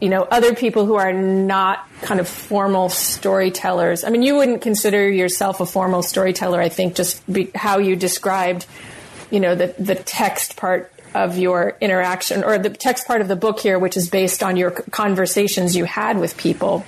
you 0.00 0.08
know, 0.08 0.22
other 0.22 0.54
people 0.54 0.84
who 0.84 0.96
are 0.96 1.12
not 1.12 1.88
kind 2.02 2.20
of 2.20 2.28
formal 2.28 2.88
storytellers. 2.88 4.04
I 4.04 4.10
mean, 4.10 4.22
you 4.22 4.36
wouldn't 4.36 4.60
consider 4.60 5.08
yourself 5.08 5.60
a 5.60 5.66
formal 5.66 6.02
storyteller, 6.02 6.60
I 6.60 6.68
think, 6.68 6.94
just 6.94 7.24
be, 7.32 7.50
how 7.54 7.78
you 7.78 7.96
described, 7.96 8.66
you 9.30 9.40
know, 9.40 9.54
the, 9.54 9.74
the 9.78 9.94
text 9.94 10.56
part 10.56 10.92
of 11.14 11.38
your 11.38 11.76
interaction 11.80 12.44
or 12.44 12.58
the 12.58 12.70
text 12.70 13.06
part 13.06 13.20
of 13.20 13.28
the 13.28 13.36
book 13.36 13.60
here, 13.60 13.78
which 13.78 13.96
is 13.96 14.10
based 14.10 14.42
on 14.42 14.56
your 14.56 14.72
conversations 14.72 15.76
you 15.76 15.84
had 15.84 16.18
with 16.18 16.36
people. 16.36 16.84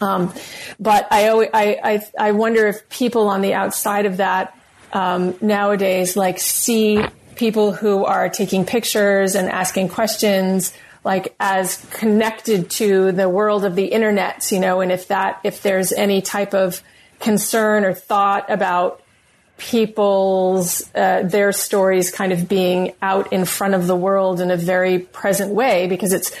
Um, 0.00 0.34
but 0.78 1.06
I, 1.10 1.28
always, 1.28 1.48
I, 1.54 1.78
I, 1.82 2.26
I 2.28 2.32
wonder 2.32 2.66
if 2.66 2.88
people 2.90 3.28
on 3.28 3.40
the 3.40 3.54
outside 3.54 4.04
of 4.04 4.18
that 4.18 4.58
um, 4.92 5.36
nowadays 5.40 6.16
like 6.16 6.38
see 6.38 7.02
people 7.36 7.72
who 7.72 8.04
are 8.04 8.28
taking 8.28 8.66
pictures 8.66 9.34
and 9.34 9.48
asking 9.48 9.88
questions 9.88 10.72
like 11.06 11.36
as 11.38 11.76
connected 11.92 12.68
to 12.68 13.12
the 13.12 13.28
world 13.28 13.64
of 13.64 13.76
the 13.76 13.84
internet, 13.84 14.50
you 14.50 14.58
know, 14.58 14.80
and 14.80 14.90
if 14.90 15.06
that, 15.06 15.40
if 15.44 15.62
there's 15.62 15.92
any 15.92 16.20
type 16.20 16.52
of 16.52 16.82
concern 17.20 17.84
or 17.84 17.94
thought 17.94 18.50
about 18.50 19.00
people's, 19.56 20.90
uh, 20.96 21.22
their 21.22 21.52
stories 21.52 22.10
kind 22.10 22.32
of 22.32 22.48
being 22.48 22.92
out 23.00 23.32
in 23.32 23.44
front 23.44 23.74
of 23.74 23.86
the 23.86 23.94
world 23.94 24.40
in 24.40 24.50
a 24.50 24.56
very 24.56 24.98
present 24.98 25.54
way, 25.54 25.86
because 25.86 26.12
it's, 26.12 26.36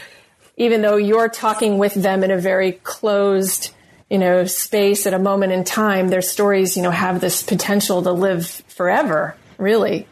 even 0.56 0.82
though 0.82 0.96
you're 0.96 1.28
talking 1.28 1.78
with 1.78 1.94
them 1.94 2.24
in 2.24 2.32
a 2.32 2.36
very 2.36 2.72
closed, 2.72 3.72
you 4.10 4.18
know, 4.18 4.46
space 4.46 5.06
at 5.06 5.14
a 5.14 5.18
moment 5.20 5.52
in 5.52 5.62
time, 5.62 6.08
their 6.08 6.20
stories, 6.20 6.76
you 6.76 6.82
know, 6.82 6.90
have 6.90 7.20
this 7.20 7.40
potential 7.40 8.02
to 8.02 8.10
live 8.10 8.48
forever, 8.66 9.36
really. 9.58 10.08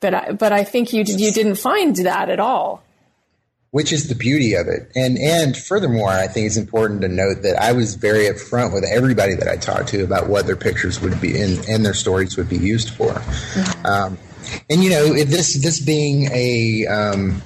But 0.00 0.12
I, 0.12 0.32
but 0.32 0.52
I 0.52 0.62
think 0.62 0.92
you, 0.92 1.04
you 1.06 1.32
didn't 1.32 1.54
find 1.54 1.96
that 1.96 2.28
at 2.28 2.38
all. 2.38 2.83
Which 3.74 3.92
is 3.92 4.06
the 4.06 4.14
beauty 4.14 4.54
of 4.54 4.68
it. 4.68 4.88
And 4.94 5.18
and 5.18 5.56
furthermore, 5.56 6.10
I 6.10 6.28
think 6.28 6.46
it's 6.46 6.56
important 6.56 7.00
to 7.00 7.08
note 7.08 7.42
that 7.42 7.60
I 7.60 7.72
was 7.72 7.96
very 7.96 8.26
upfront 8.26 8.72
with 8.72 8.84
everybody 8.84 9.34
that 9.34 9.48
I 9.48 9.56
talked 9.56 9.88
to 9.88 10.04
about 10.04 10.28
what 10.28 10.46
their 10.46 10.54
pictures 10.54 11.00
would 11.00 11.20
be 11.20 11.40
and, 11.40 11.58
and 11.68 11.84
their 11.84 11.92
stories 11.92 12.36
would 12.36 12.48
be 12.48 12.56
used 12.56 12.90
for. 12.90 13.10
Mm-hmm. 13.10 13.86
Um, 13.86 14.18
and 14.70 14.84
you 14.84 14.90
know, 14.90 15.12
this 15.24 15.60
this 15.60 15.80
being 15.80 16.30
a 16.30 16.86
um, 16.86 17.42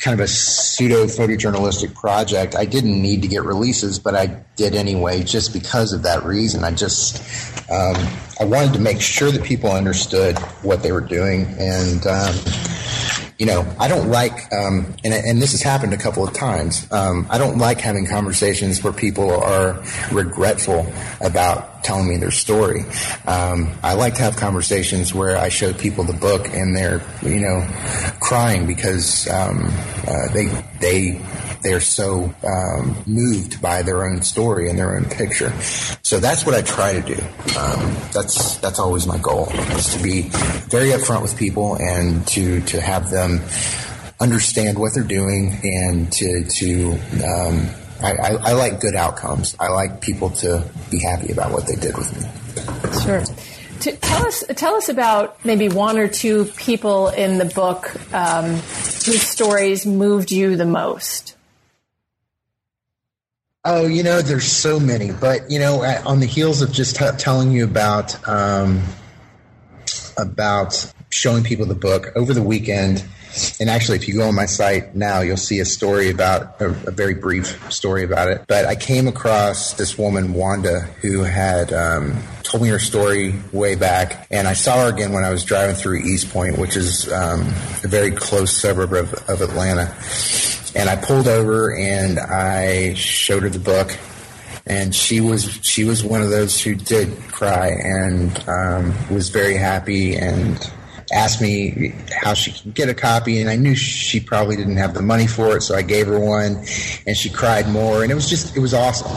kind 0.00 0.18
of 0.18 0.24
a 0.24 0.26
pseudo 0.26 1.04
photojournalistic 1.04 1.94
project, 1.94 2.56
I 2.56 2.64
didn't 2.64 3.00
need 3.00 3.22
to 3.22 3.28
get 3.28 3.44
releases, 3.44 4.00
but 4.00 4.16
I 4.16 4.42
did 4.56 4.74
anyway, 4.74 5.22
just 5.22 5.52
because 5.52 5.92
of 5.92 6.02
that 6.02 6.24
reason. 6.24 6.64
I 6.64 6.72
just 6.72 7.22
um, 7.70 7.94
I 8.40 8.44
wanted 8.46 8.72
to 8.72 8.80
make 8.80 9.00
sure 9.00 9.30
that 9.30 9.44
people 9.44 9.70
understood 9.70 10.40
what 10.64 10.82
they 10.82 10.90
were 10.90 11.00
doing 11.00 11.46
and 11.56 12.04
um, 12.04 12.34
you 13.38 13.44
know, 13.44 13.66
I 13.78 13.88
don't 13.88 14.08
like, 14.08 14.50
um, 14.52 14.94
and, 15.04 15.12
and 15.12 15.42
this 15.42 15.52
has 15.52 15.62
happened 15.62 15.92
a 15.92 15.98
couple 15.98 16.26
of 16.26 16.32
times. 16.32 16.90
Um, 16.90 17.26
I 17.28 17.36
don't 17.36 17.58
like 17.58 17.80
having 17.80 18.06
conversations 18.06 18.82
where 18.82 18.94
people 18.94 19.30
are 19.30 19.82
regretful 20.10 20.90
about 21.20 21.84
telling 21.84 22.08
me 22.08 22.16
their 22.16 22.30
story. 22.30 22.80
Um, 23.26 23.72
I 23.82 23.92
like 23.94 24.14
to 24.14 24.22
have 24.22 24.36
conversations 24.36 25.12
where 25.12 25.36
I 25.36 25.50
show 25.50 25.74
people 25.74 26.04
the 26.04 26.14
book 26.14 26.48
and 26.48 26.74
they're, 26.74 27.02
you 27.22 27.40
know, 27.40 27.66
crying 28.20 28.66
because 28.66 29.28
um, 29.28 29.64
uh, 30.08 30.28
they 30.32 30.46
they 30.80 31.20
they're 31.62 31.80
so 31.80 32.32
um, 32.44 32.96
moved 33.06 33.60
by 33.60 33.82
their 33.82 34.08
own 34.08 34.22
story 34.22 34.68
and 34.68 34.78
their 34.78 34.96
own 34.96 35.04
picture. 35.04 35.52
So 36.02 36.18
that's 36.20 36.46
what 36.46 36.54
I 36.54 36.62
try 36.62 37.00
to 37.00 37.00
do. 37.00 37.20
Um, 37.58 37.96
that's 38.12 38.56
that's 38.58 38.78
always 38.78 39.06
my 39.06 39.18
goal 39.18 39.48
is 39.50 39.94
to 39.94 40.02
be 40.02 40.22
very 40.68 40.90
upfront 40.90 41.22
with 41.22 41.36
people 41.36 41.76
and 41.76 42.26
to 42.28 42.60
to 42.62 42.80
have 42.80 43.10
them 43.10 43.40
understand 44.20 44.78
what 44.78 44.94
they're 44.94 45.04
doing 45.04 45.58
and 45.62 46.12
to 46.12 46.44
to 46.44 46.92
um, 47.24 47.68
I, 48.02 48.12
I, 48.12 48.28
I, 48.50 48.52
like 48.52 48.80
good 48.80 48.94
outcomes. 48.94 49.56
I 49.58 49.68
like 49.68 50.00
people 50.00 50.30
to 50.30 50.68
be 50.90 51.00
happy 51.00 51.32
about 51.32 51.50
what 51.52 51.66
they 51.66 51.76
did 51.76 51.96
with 51.96 52.12
me. 52.14 53.00
Sure. 53.02 53.24
To 53.80 53.92
tell 53.92 54.26
us, 54.26 54.44
tell 54.54 54.74
us 54.74 54.88
about 54.88 55.44
maybe 55.44 55.68
one 55.68 55.98
or 55.98 56.08
two 56.08 56.46
people 56.56 57.08
in 57.08 57.38
the 57.38 57.44
book 57.44 57.94
um, 58.12 58.44
whose 58.44 59.22
stories 59.22 59.86
moved 59.86 60.30
you 60.30 60.56
the 60.56 60.66
most. 60.66 61.35
Oh, 63.68 63.84
you 63.84 64.04
know, 64.04 64.22
there's 64.22 64.46
so 64.46 64.78
many, 64.78 65.10
but 65.10 65.50
you 65.50 65.58
know, 65.58 65.82
on 65.82 66.20
the 66.20 66.26
heels 66.26 66.62
of 66.62 66.70
just 66.70 66.94
t- 66.94 67.04
telling 67.18 67.50
you 67.50 67.64
about 67.64 68.16
um, 68.28 68.80
about 70.16 70.92
showing 71.10 71.42
people 71.42 71.66
the 71.66 71.74
book 71.74 72.12
over 72.14 72.32
the 72.32 72.44
weekend, 72.44 73.04
and 73.58 73.68
actually, 73.68 73.96
if 73.96 74.06
you 74.06 74.14
go 74.14 74.28
on 74.28 74.36
my 74.36 74.46
site 74.46 74.94
now, 74.94 75.20
you'll 75.20 75.36
see 75.36 75.58
a 75.58 75.64
story 75.64 76.10
about 76.10 76.60
a, 76.60 76.66
a 76.66 76.92
very 76.92 77.14
brief 77.14 77.72
story 77.72 78.04
about 78.04 78.28
it. 78.28 78.44
But 78.46 78.66
I 78.66 78.76
came 78.76 79.08
across 79.08 79.72
this 79.72 79.98
woman, 79.98 80.32
Wanda, 80.32 80.82
who 81.02 81.24
had 81.24 81.72
um, 81.72 82.22
told 82.44 82.62
me 82.62 82.68
her 82.68 82.78
story 82.78 83.34
way 83.52 83.74
back, 83.74 84.28
and 84.30 84.46
I 84.46 84.52
saw 84.52 84.84
her 84.84 84.90
again 84.90 85.12
when 85.12 85.24
I 85.24 85.30
was 85.30 85.42
driving 85.42 85.74
through 85.74 85.96
East 85.96 86.30
Point, 86.30 86.56
which 86.56 86.76
is 86.76 87.12
um, 87.12 87.40
a 87.82 87.88
very 87.88 88.12
close 88.12 88.56
suburb 88.56 88.92
of, 88.92 89.12
of 89.28 89.40
Atlanta 89.40 89.92
and 90.76 90.90
I 90.90 90.96
pulled 90.96 91.26
over 91.26 91.74
and 91.74 92.18
I 92.18 92.94
showed 92.94 93.42
her 93.42 93.48
the 93.48 93.58
book, 93.58 93.96
and 94.66 94.94
she 94.94 95.20
was 95.20 95.58
she 95.62 95.84
was 95.84 96.04
one 96.04 96.20
of 96.20 96.30
those 96.30 96.60
who 96.60 96.74
did 96.74 97.16
cry 97.28 97.68
and 97.68 98.48
um, 98.48 98.94
was 99.12 99.30
very 99.30 99.54
happy 99.56 100.16
and 100.16 100.70
asked 101.12 101.40
me 101.40 101.94
how 102.12 102.34
she 102.34 102.52
could 102.52 102.74
get 102.74 102.88
a 102.88 102.94
copy. 102.94 103.40
And 103.40 103.48
I 103.48 103.56
knew 103.56 103.74
she 103.74 104.20
probably 104.20 104.56
didn't 104.56 104.76
have 104.76 104.92
the 104.92 105.02
money 105.02 105.26
for 105.26 105.56
it. 105.56 105.62
So 105.62 105.74
I 105.74 105.82
gave 105.82 106.08
her 106.08 106.18
one 106.18 106.64
and 107.06 107.16
she 107.16 107.30
cried 107.30 107.68
more. 107.68 108.02
And 108.02 108.10
it 108.10 108.14
was 108.14 108.28
just 108.28 108.56
it 108.56 108.60
was 108.60 108.74
awesome. 108.74 109.10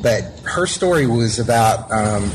But 0.00 0.22
her 0.44 0.66
story 0.66 1.06
was 1.06 1.38
about 1.38 1.90
um, 1.92 2.30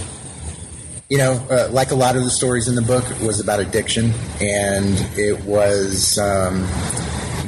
you 1.10 1.18
know 1.18 1.34
uh, 1.50 1.70
like 1.72 1.92
a 1.92 1.96
lot 1.96 2.16
of 2.16 2.24
the 2.24 2.30
stories 2.30 2.68
in 2.68 2.76
the 2.76 2.82
book 2.82 3.06
was 3.22 3.40
about 3.40 3.60
addiction. 3.60 4.12
And 4.42 4.96
it 5.18 5.44
was 5.44 6.20
um, 6.20 6.68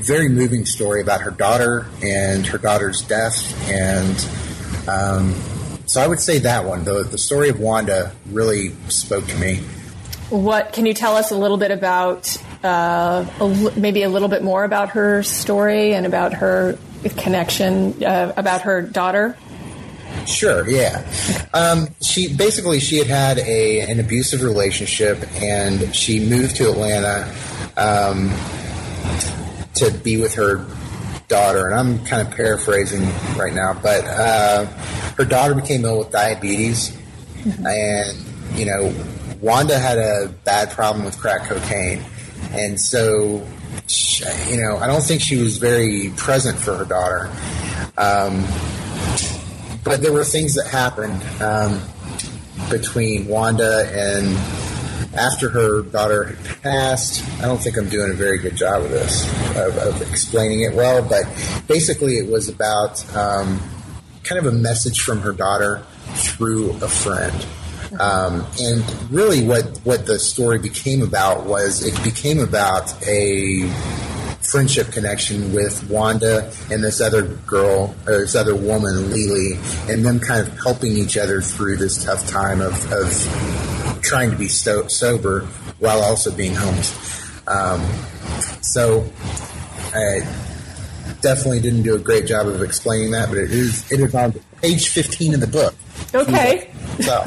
very 0.01 0.29
moving 0.29 0.65
story 0.65 1.01
about 1.01 1.21
her 1.21 1.31
daughter 1.31 1.85
and 2.03 2.45
her 2.47 2.57
daughter's 2.57 3.01
death. 3.01 3.69
And 3.69 4.89
um, 4.89 5.35
so 5.85 6.01
I 6.01 6.07
would 6.07 6.19
say 6.19 6.39
that 6.39 6.65
one, 6.65 6.83
the, 6.83 7.03
the 7.03 7.17
story 7.17 7.49
of 7.49 7.59
Wanda, 7.59 8.13
really 8.29 8.73
spoke 8.89 9.27
to 9.27 9.37
me. 9.37 9.57
What 10.29 10.73
can 10.73 10.85
you 10.85 10.93
tell 10.93 11.17
us 11.17 11.31
a 11.31 11.37
little 11.37 11.57
bit 11.57 11.71
about, 11.71 12.37
uh, 12.63 13.25
a, 13.39 13.71
maybe 13.77 14.03
a 14.03 14.09
little 14.09 14.29
bit 14.29 14.43
more 14.43 14.63
about 14.63 14.91
her 14.91 15.23
story 15.23 15.93
and 15.93 16.05
about 16.05 16.33
her 16.33 16.77
connection, 17.17 18.01
uh, 18.03 18.31
about 18.37 18.61
her 18.61 18.81
daughter? 18.81 19.37
Sure. 20.25 20.69
Yeah. 20.69 21.05
Um, 21.53 21.87
she 22.01 22.33
basically 22.33 22.79
she 22.79 22.97
had 22.97 23.07
had 23.07 23.39
a 23.39 23.81
an 23.81 23.99
abusive 23.99 24.43
relationship, 24.43 25.17
and 25.41 25.93
she 25.95 26.19
moved 26.19 26.57
to 26.57 26.69
Atlanta. 26.69 27.33
Um, 27.75 28.29
to 29.75 29.91
be 29.91 30.17
with 30.17 30.35
her 30.35 30.65
daughter, 31.27 31.67
and 31.67 31.75
I'm 31.75 32.05
kind 32.05 32.27
of 32.27 32.33
paraphrasing 32.33 33.03
right 33.37 33.53
now, 33.53 33.73
but 33.73 34.03
uh, 34.05 34.65
her 35.17 35.25
daughter 35.25 35.55
became 35.55 35.85
ill 35.85 35.99
with 35.99 36.11
diabetes, 36.11 36.89
mm-hmm. 36.89 37.65
and 37.65 38.59
you 38.59 38.65
know, 38.65 38.93
Wanda 39.39 39.79
had 39.79 39.97
a 39.97 40.27
bad 40.43 40.71
problem 40.71 41.05
with 41.05 41.17
crack 41.17 41.47
cocaine, 41.47 42.03
and 42.51 42.79
so 42.79 43.47
she, 43.87 44.23
you 44.49 44.57
know, 44.61 44.77
I 44.77 44.87
don't 44.87 45.03
think 45.03 45.21
she 45.21 45.37
was 45.37 45.57
very 45.57 46.11
present 46.17 46.57
for 46.57 46.75
her 46.75 46.85
daughter. 46.85 47.29
Um, 47.97 48.45
but 49.83 50.01
there 50.01 50.13
were 50.13 50.23
things 50.23 50.55
that 50.55 50.67
happened 50.67 51.21
um, 51.41 51.81
between 52.69 53.27
Wanda 53.27 53.89
and 53.93 54.27
after 55.15 55.49
her 55.49 55.81
daughter 55.81 56.23
had 56.23 56.61
passed, 56.61 57.23
I 57.39 57.43
don't 57.43 57.61
think 57.61 57.77
I'm 57.77 57.89
doing 57.89 58.11
a 58.11 58.15
very 58.15 58.37
good 58.39 58.55
job 58.55 58.83
of 58.83 58.91
this, 58.91 59.25
of, 59.57 59.77
of 59.77 60.01
explaining 60.09 60.61
it 60.61 60.73
well, 60.73 61.01
but 61.01 61.25
basically 61.67 62.17
it 62.17 62.31
was 62.31 62.47
about 62.49 63.03
um, 63.15 63.59
kind 64.23 64.45
of 64.45 64.53
a 64.53 64.55
message 64.55 65.01
from 65.01 65.21
her 65.21 65.33
daughter 65.33 65.83
through 66.13 66.71
a 66.81 66.87
friend. 66.87 67.45
Um, 67.99 68.47
and 68.59 69.11
really, 69.11 69.43
what, 69.45 69.79
what 69.83 70.05
the 70.05 70.17
story 70.17 70.59
became 70.59 71.01
about 71.01 71.45
was 71.45 71.85
it 71.85 72.01
became 72.03 72.39
about 72.39 72.93
a 73.05 73.67
friendship 74.41 74.91
connection 74.91 75.53
with 75.53 75.89
Wanda 75.89 76.51
and 76.71 76.83
this 76.83 77.01
other 77.01 77.23
girl, 77.45 77.93
or 78.07 78.19
this 78.19 78.35
other 78.35 78.55
woman, 78.55 79.11
Lily, 79.11 79.59
and 79.89 80.05
them 80.05 80.19
kind 80.19 80.47
of 80.47 80.57
helping 80.59 80.93
each 80.93 81.17
other 81.17 81.41
through 81.41 81.77
this 81.77 82.03
tough 82.03 82.27
time 82.27 82.61
of, 82.61 82.73
of 82.91 83.80
trying 84.01 84.31
to 84.31 84.37
be 84.37 84.47
sober 84.47 85.41
while 85.79 86.01
also 86.01 86.31
being 86.35 86.55
homeless. 86.55 87.47
Um, 87.47 87.81
so 88.61 89.05
I 89.93 90.19
definitely 91.21 91.59
didn't 91.59 91.83
do 91.83 91.95
a 91.95 91.99
great 91.99 92.25
job 92.25 92.47
of 92.47 92.61
explaining 92.61 93.11
that, 93.11 93.29
but 93.29 93.37
it 93.37 93.51
is 93.51 93.91
it 93.91 93.99
is 93.99 94.13
on 94.13 94.33
page 94.61 94.89
15 94.89 95.35
of 95.35 95.39
the 95.39 95.47
book. 95.47 95.73
Okay. 96.13 96.71
So, 96.99 97.21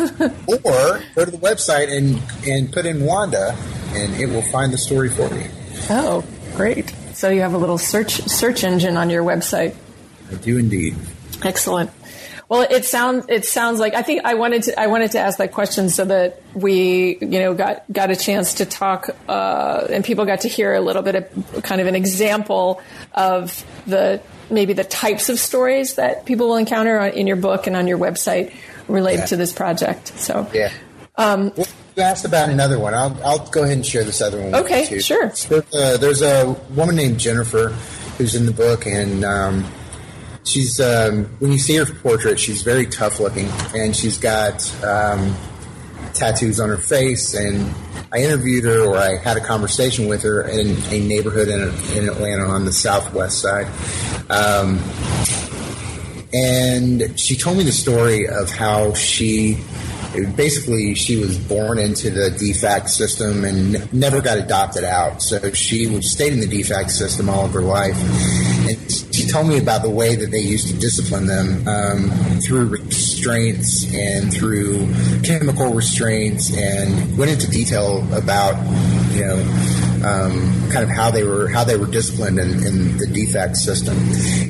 or 0.64 1.02
go 1.14 1.24
to 1.24 1.30
the 1.30 1.38
website 1.38 1.90
and 1.90 2.20
and 2.46 2.72
put 2.72 2.86
in 2.86 3.04
Wanda, 3.04 3.56
and 3.94 4.14
it 4.20 4.26
will 4.26 4.42
find 4.42 4.72
the 4.72 4.78
story 4.78 5.08
for 5.08 5.32
you. 5.34 5.48
Oh, 5.90 6.24
great! 6.56 6.90
So 7.12 7.30
you 7.30 7.40
have 7.40 7.54
a 7.54 7.58
little 7.58 7.78
search 7.78 8.22
search 8.22 8.64
engine 8.64 8.96
on 8.96 9.10
your 9.10 9.24
website. 9.24 9.74
I 10.30 10.34
do 10.36 10.58
indeed. 10.58 10.96
Excellent. 11.42 11.90
Well, 12.48 12.62
it 12.62 12.84
sounds 12.84 13.26
it 13.28 13.44
sounds 13.44 13.80
like 13.80 13.94
I 13.94 14.02
think 14.02 14.24
I 14.24 14.34
wanted 14.34 14.64
to 14.64 14.78
I 14.78 14.86
wanted 14.88 15.12
to 15.12 15.18
ask 15.18 15.38
that 15.38 15.52
question 15.52 15.88
so 15.88 16.04
that 16.04 16.42
we 16.54 17.16
you 17.20 17.40
know 17.40 17.54
got 17.54 17.90
got 17.90 18.10
a 18.10 18.16
chance 18.16 18.54
to 18.54 18.66
talk 18.66 19.08
uh, 19.28 19.86
and 19.90 20.04
people 20.04 20.24
got 20.26 20.42
to 20.42 20.48
hear 20.48 20.74
a 20.74 20.80
little 20.80 21.02
bit 21.02 21.14
of 21.14 21.62
kind 21.62 21.80
of 21.80 21.86
an 21.86 21.94
example 21.94 22.82
of 23.12 23.64
the 23.86 24.20
maybe 24.50 24.74
the 24.74 24.84
types 24.84 25.30
of 25.30 25.38
stories 25.38 25.94
that 25.94 26.26
people 26.26 26.48
will 26.48 26.56
encounter 26.56 26.98
in 26.98 27.26
your 27.26 27.36
book 27.36 27.66
and 27.66 27.76
on 27.76 27.86
your 27.86 27.98
website 27.98 28.52
related 28.88 29.20
yeah. 29.20 29.26
to 29.26 29.36
this 29.36 29.52
project. 29.52 30.08
So 30.18 30.48
yeah. 30.52 30.70
Um, 31.16 31.52
well, 31.56 31.66
you 31.96 32.02
asked 32.02 32.24
about 32.24 32.50
another 32.50 32.78
one. 32.78 32.92
I'll, 32.92 33.16
I'll 33.24 33.46
go 33.46 33.62
ahead 33.62 33.76
and 33.76 33.86
share 33.86 34.04
this 34.04 34.20
other 34.20 34.42
one. 34.42 34.54
Okay, 34.54 34.98
sure. 34.98 35.32
uh, 35.72 35.96
there's 35.96 36.22
a 36.22 36.56
woman 36.70 36.96
named 36.96 37.20
Jennifer 37.20 37.68
who's 38.18 38.34
in 38.34 38.46
the 38.46 38.52
book, 38.52 38.86
and 38.86 39.24
um, 39.24 39.64
she's 40.44 40.78
um, 40.80 41.24
when 41.40 41.52
you 41.52 41.58
see 41.58 41.76
her 41.76 41.86
portrait, 41.86 42.38
she's 42.38 42.62
very 42.62 42.86
tough 42.86 43.20
looking, 43.20 43.48
and 43.74 43.94
she's 43.94 44.18
got 44.18 44.62
um, 44.84 45.34
tattoos 46.12 46.60
on 46.60 46.68
her 46.68 46.76
face. 46.76 47.34
And 47.34 47.74
I 48.12 48.18
interviewed 48.18 48.64
her, 48.64 48.84
or 48.84 48.96
I 48.96 49.16
had 49.16 49.36
a 49.36 49.40
conversation 49.40 50.06
with 50.06 50.22
her 50.22 50.42
in 50.42 50.76
a 50.92 51.00
neighborhood 51.00 51.48
in, 51.48 51.60
in 51.96 52.08
Atlanta 52.08 52.44
on 52.44 52.64
the 52.64 52.72
southwest 52.72 53.40
side. 53.40 53.66
Um, 54.30 54.78
and 56.32 57.18
she 57.18 57.36
told 57.36 57.56
me 57.56 57.64
the 57.64 57.72
story 57.72 58.28
of 58.28 58.50
how 58.50 58.92
she 58.94 59.58
basically 60.36 60.94
she 60.94 61.16
was 61.16 61.36
born 61.38 61.78
into 61.78 62.08
the 62.08 62.30
DFACS 62.30 62.90
system 62.90 63.44
and 63.44 63.92
never 63.92 64.20
got 64.20 64.38
adopted 64.38 64.84
out. 64.84 65.22
So 65.22 65.52
she 65.52 66.00
stayed 66.02 66.32
in 66.32 66.40
the 66.40 66.46
DFACS 66.46 66.90
system 66.90 67.28
all 67.28 67.46
of 67.46 67.52
her 67.52 67.62
life 67.62 67.96
she 68.88 69.26
told 69.26 69.48
me 69.48 69.58
about 69.58 69.82
the 69.82 69.90
way 69.90 70.16
that 70.16 70.30
they 70.30 70.40
used 70.40 70.68
to 70.68 70.74
discipline 70.74 71.26
them 71.26 71.66
um, 71.68 72.10
through 72.40 72.66
restraints 72.66 73.84
and 73.94 74.32
through 74.32 74.92
chemical 75.22 75.72
restraints, 75.72 76.56
and 76.56 77.16
went 77.16 77.30
into 77.30 77.50
detail 77.50 78.06
about 78.12 78.54
you 79.14 79.24
know 79.24 79.36
um, 80.04 80.70
kind 80.70 80.84
of 80.84 80.90
how 80.90 81.10
they 81.10 81.24
were 81.24 81.48
how 81.48 81.64
they 81.64 81.76
were 81.76 81.86
disciplined 81.86 82.38
in, 82.38 82.50
in, 82.66 82.98
the 82.98 83.06
DFACS 83.06 83.56
system. 83.56 83.96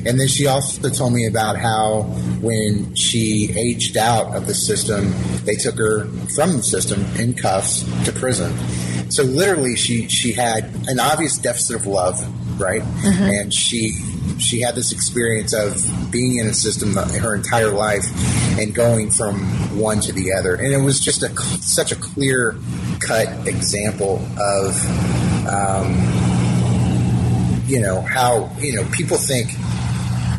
And 0.05 0.19
then 0.19 0.27
she 0.27 0.47
also 0.47 0.89
told 0.89 1.13
me 1.13 1.27
about 1.27 1.57
how 1.57 2.03
when 2.41 2.93
she 2.95 3.53
aged 3.55 3.97
out 3.97 4.35
of 4.35 4.47
the 4.47 4.53
system, 4.53 5.13
they 5.45 5.55
took 5.55 5.77
her 5.77 6.05
from 6.35 6.57
the 6.57 6.63
system 6.63 7.05
in 7.17 7.33
cuffs 7.33 7.83
to 8.05 8.11
prison. 8.11 8.53
So 9.09 9.23
literally, 9.23 9.75
she 9.75 10.07
she 10.09 10.33
had 10.33 10.69
an 10.87 10.99
obvious 10.99 11.37
deficit 11.37 11.77
of 11.77 11.87
love, 11.87 12.19
right? 12.59 12.81
Mm-hmm. 12.81 13.23
And 13.23 13.53
she 13.53 13.93
she 14.39 14.61
had 14.61 14.75
this 14.75 14.91
experience 14.91 15.53
of 15.53 15.83
being 16.11 16.37
in 16.37 16.47
a 16.47 16.53
system 16.53 16.95
her 16.95 17.35
entire 17.35 17.69
life 17.69 18.05
and 18.59 18.73
going 18.73 19.11
from 19.11 19.39
one 19.77 19.99
to 20.01 20.11
the 20.11 20.33
other, 20.33 20.55
and 20.55 20.73
it 20.73 20.81
was 20.81 20.99
just 20.99 21.23
a 21.23 21.29
such 21.61 21.91
a 21.91 21.95
clear 21.95 22.55
cut 22.99 23.47
example 23.47 24.25
of. 24.37 25.47
Um, 25.47 26.25
you 27.67 27.79
know 27.79 28.01
how 28.01 28.51
you 28.59 28.75
know 28.75 28.87
people 28.91 29.17
think 29.17 29.49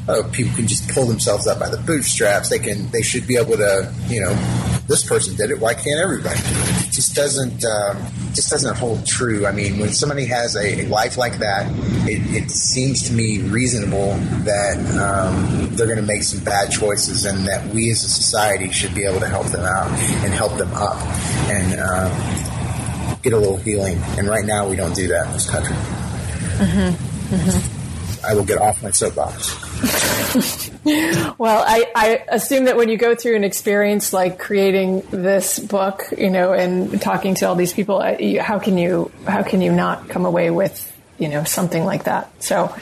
oh 0.09 0.29
people 0.33 0.55
can 0.55 0.67
just 0.67 0.89
pull 0.91 1.07
themselves 1.07 1.47
up 1.47 1.59
by 1.59 1.69
the 1.69 1.77
bootstraps 1.79 2.49
they 2.51 2.59
can 2.59 2.89
they 2.91 3.03
should 3.03 3.27
be 3.27 3.37
able 3.37 3.57
to 3.57 3.93
you 4.07 4.21
know 4.21 4.76
this 4.89 5.05
person 5.05 5.35
did 5.37 5.51
it 5.51 5.59
why 5.59 5.75
can't 5.75 6.01
everybody 6.01 6.39
do 6.39 6.45
it 6.49 6.87
it 6.87 6.93
just 6.93 7.15
doesn't 7.15 7.65
um, 7.65 7.97
just 8.35 8.51
doesn't 8.51 8.77
hold 8.77 9.05
true 9.07 9.47
i 9.47 9.53
mean 9.53 9.79
when 9.79 9.91
somebody 9.91 10.25
has 10.25 10.57
a, 10.57 10.83
a 10.83 10.89
life 10.89 11.17
like 11.17 11.39
that 11.39 11.67
it, 12.09 12.45
it, 12.45 12.51
seems 12.51 13.03
to 13.09 13.13
me 13.13 13.39
reasonable 13.43 14.15
that 14.45 14.79
um, 15.01 15.75
they're 15.75 15.87
going 15.87 15.99
to 15.99 16.03
make 16.03 16.23
some 16.23 16.43
bad 16.45 16.71
choices 16.71 17.25
and 17.25 17.47
that 17.47 17.67
we 17.75 17.91
as 17.91 18.05
a 18.05 18.09
society 18.09 18.71
should 18.71 18.95
be 18.95 19.05
able 19.05 19.21
to 19.21 19.29
help 19.29 19.47
them 19.47 19.65
out 19.65 19.89
and 20.25 20.33
help 20.33 20.57
them 20.57 20.73
up 20.75 20.97
and 21.49 21.81
uh, 21.81 23.17
get 23.23 23.33
a 23.33 23.39
little 23.39 23.57
healing 23.57 23.99
and 24.19 24.29
right 24.29 24.45
now 24.45 24.69
we 24.69 24.77
don't 24.77 24.95
do 24.95 25.09
that 25.09 25.27
in 25.27 25.33
this 25.33 25.49
country 25.51 25.75
mm-hmm. 25.75 27.35
Mm-hmm. 27.35 27.77
I 28.27 28.35
will 28.35 28.45
get 28.45 28.59
off 28.59 28.83
my 28.83 28.91
soapbox. 28.91 29.66
well, 31.39 31.65
I, 31.67 31.91
I, 31.95 32.25
assume 32.29 32.65
that 32.65 32.77
when 32.77 32.89
you 32.89 32.97
go 32.97 33.15
through 33.15 33.37
an 33.37 33.45
experience 33.45 34.13
like 34.13 34.39
creating 34.39 35.03
this 35.11 35.59
book, 35.59 36.05
you 36.17 36.31
know, 36.31 36.53
and 36.53 37.01
talking 37.01 37.35
to 37.37 37.47
all 37.47 37.55
these 37.55 37.73
people, 37.73 38.01
how 38.41 38.59
can 38.59 38.79
you 38.79 39.11
how 39.27 39.43
can 39.43 39.61
you 39.61 39.73
not 39.73 40.09
come 40.09 40.25
away 40.25 40.51
with 40.51 40.93
you 41.19 41.29
know 41.29 41.45
something 41.45 41.85
like 41.85 42.05
that? 42.05 42.31
So 42.43 42.75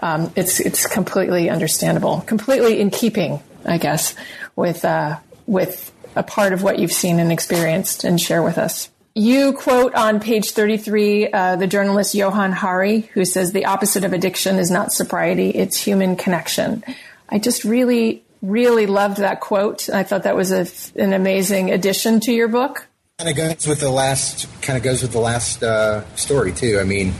um, 0.00 0.30
it's 0.36 0.60
it's 0.60 0.86
completely 0.86 1.48
understandable, 1.48 2.20
completely 2.20 2.80
in 2.80 2.90
keeping, 2.90 3.42
I 3.64 3.78
guess, 3.78 4.14
with 4.54 4.84
uh, 4.84 5.18
with 5.46 5.90
a 6.14 6.22
part 6.22 6.52
of 6.52 6.62
what 6.62 6.78
you've 6.78 6.92
seen 6.92 7.18
and 7.18 7.32
experienced, 7.32 8.04
and 8.04 8.20
share 8.20 8.42
with 8.42 8.58
us. 8.58 8.90
You 9.14 9.52
quote 9.52 9.94
on 9.94 10.20
page 10.20 10.52
33 10.52 11.32
uh, 11.32 11.56
the 11.56 11.66
journalist 11.66 12.14
Johann 12.14 12.52
Hari, 12.52 13.00
who 13.12 13.26
says 13.26 13.52
the 13.52 13.66
opposite 13.66 14.04
of 14.04 14.14
addiction 14.14 14.58
is 14.58 14.70
not 14.70 14.90
sobriety, 14.90 15.50
it's 15.50 15.76
human 15.76 16.16
connection. 16.16 16.82
I 17.28 17.38
just 17.38 17.64
really, 17.64 18.24
really 18.40 18.86
loved 18.86 19.18
that 19.18 19.40
quote. 19.40 19.90
I 19.90 20.02
thought 20.02 20.22
that 20.22 20.34
was 20.34 20.50
a, 20.50 20.66
an 21.00 21.12
amazing 21.12 21.70
addition 21.70 22.20
to 22.20 22.32
your 22.32 22.48
book. 22.48 22.86
Kind 23.18 23.30
of 23.30 23.36
goes 23.36 23.66
with 23.66 23.80
the 23.80 23.90
last, 23.90 24.48
kind 24.62 24.78
of 24.78 24.82
goes 24.82 25.02
with 25.02 25.12
the 25.12 25.20
last 25.20 25.62
uh, 25.62 26.06
story 26.16 26.52
too. 26.52 26.78
I 26.80 26.84
mean, 26.84 27.12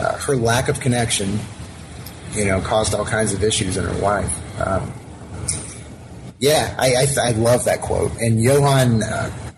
uh, 0.00 0.16
her 0.18 0.36
lack 0.36 0.68
of 0.68 0.80
connection, 0.80 1.38
you 2.32 2.46
know, 2.46 2.62
caused 2.62 2.94
all 2.94 3.04
kinds 3.04 3.34
of 3.34 3.44
issues 3.44 3.76
in 3.76 3.84
her 3.84 3.94
life. 3.94 4.60
Um, 4.60 4.90
yeah, 6.38 6.74
I, 6.78 6.94
I, 6.94 7.06
I, 7.28 7.30
love 7.32 7.64
that 7.64 7.80
quote. 7.80 8.12
And 8.20 8.42
Johann 8.42 9.02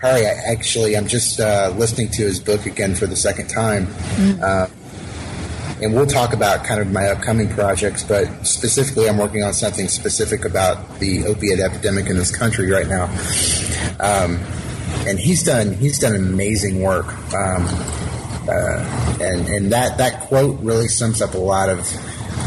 Hari, 0.01 0.27
I 0.27 0.31
actually, 0.47 0.97
I'm 0.97 1.09
just 1.09 1.41
uh, 1.41 1.75
listening 1.77 2.09
to 2.11 2.23
his 2.23 2.39
book 2.39 2.67
again 2.67 2.95
for 2.95 3.09
the 3.09 3.17
second 3.17 3.49
time. 3.49 3.87
Mm-hmm. 3.87 4.41
Uh, 4.41 4.69
and 5.83 5.93
we'll 5.93 6.07
talk 6.07 6.33
about 6.33 6.65
kind 6.65 6.81
of 6.81 6.93
my 6.93 7.09
upcoming 7.09 7.49
projects, 7.49 8.05
but 8.05 8.27
specifically, 8.47 9.09
I'm 9.09 9.19
working 9.19 9.43
on 9.43 9.53
something 9.53 9.89
specific 9.89 10.45
about 10.45 11.01
the 11.01 11.25
opiate 11.27 11.59
epidemic 11.59 12.07
in 12.07 12.17
this 12.17 12.35
country 12.35 12.71
right 12.71 12.87
now. 12.87 13.05
Um, 13.99 14.39
and 15.07 15.19
he's 15.19 15.43
done 15.43 15.75
he's 15.75 15.99
done 15.99 16.15
amazing 16.15 16.81
work. 16.83 17.07
Um, 17.33 17.65
uh, 18.49 19.19
and 19.21 19.47
and 19.49 19.73
that 19.73 19.99
that 19.99 20.21
quote 20.23 20.59
really 20.61 20.89
sums 20.89 21.23
up 21.23 21.35
a 21.35 21.39
lot 21.39 21.69
of 21.69 21.79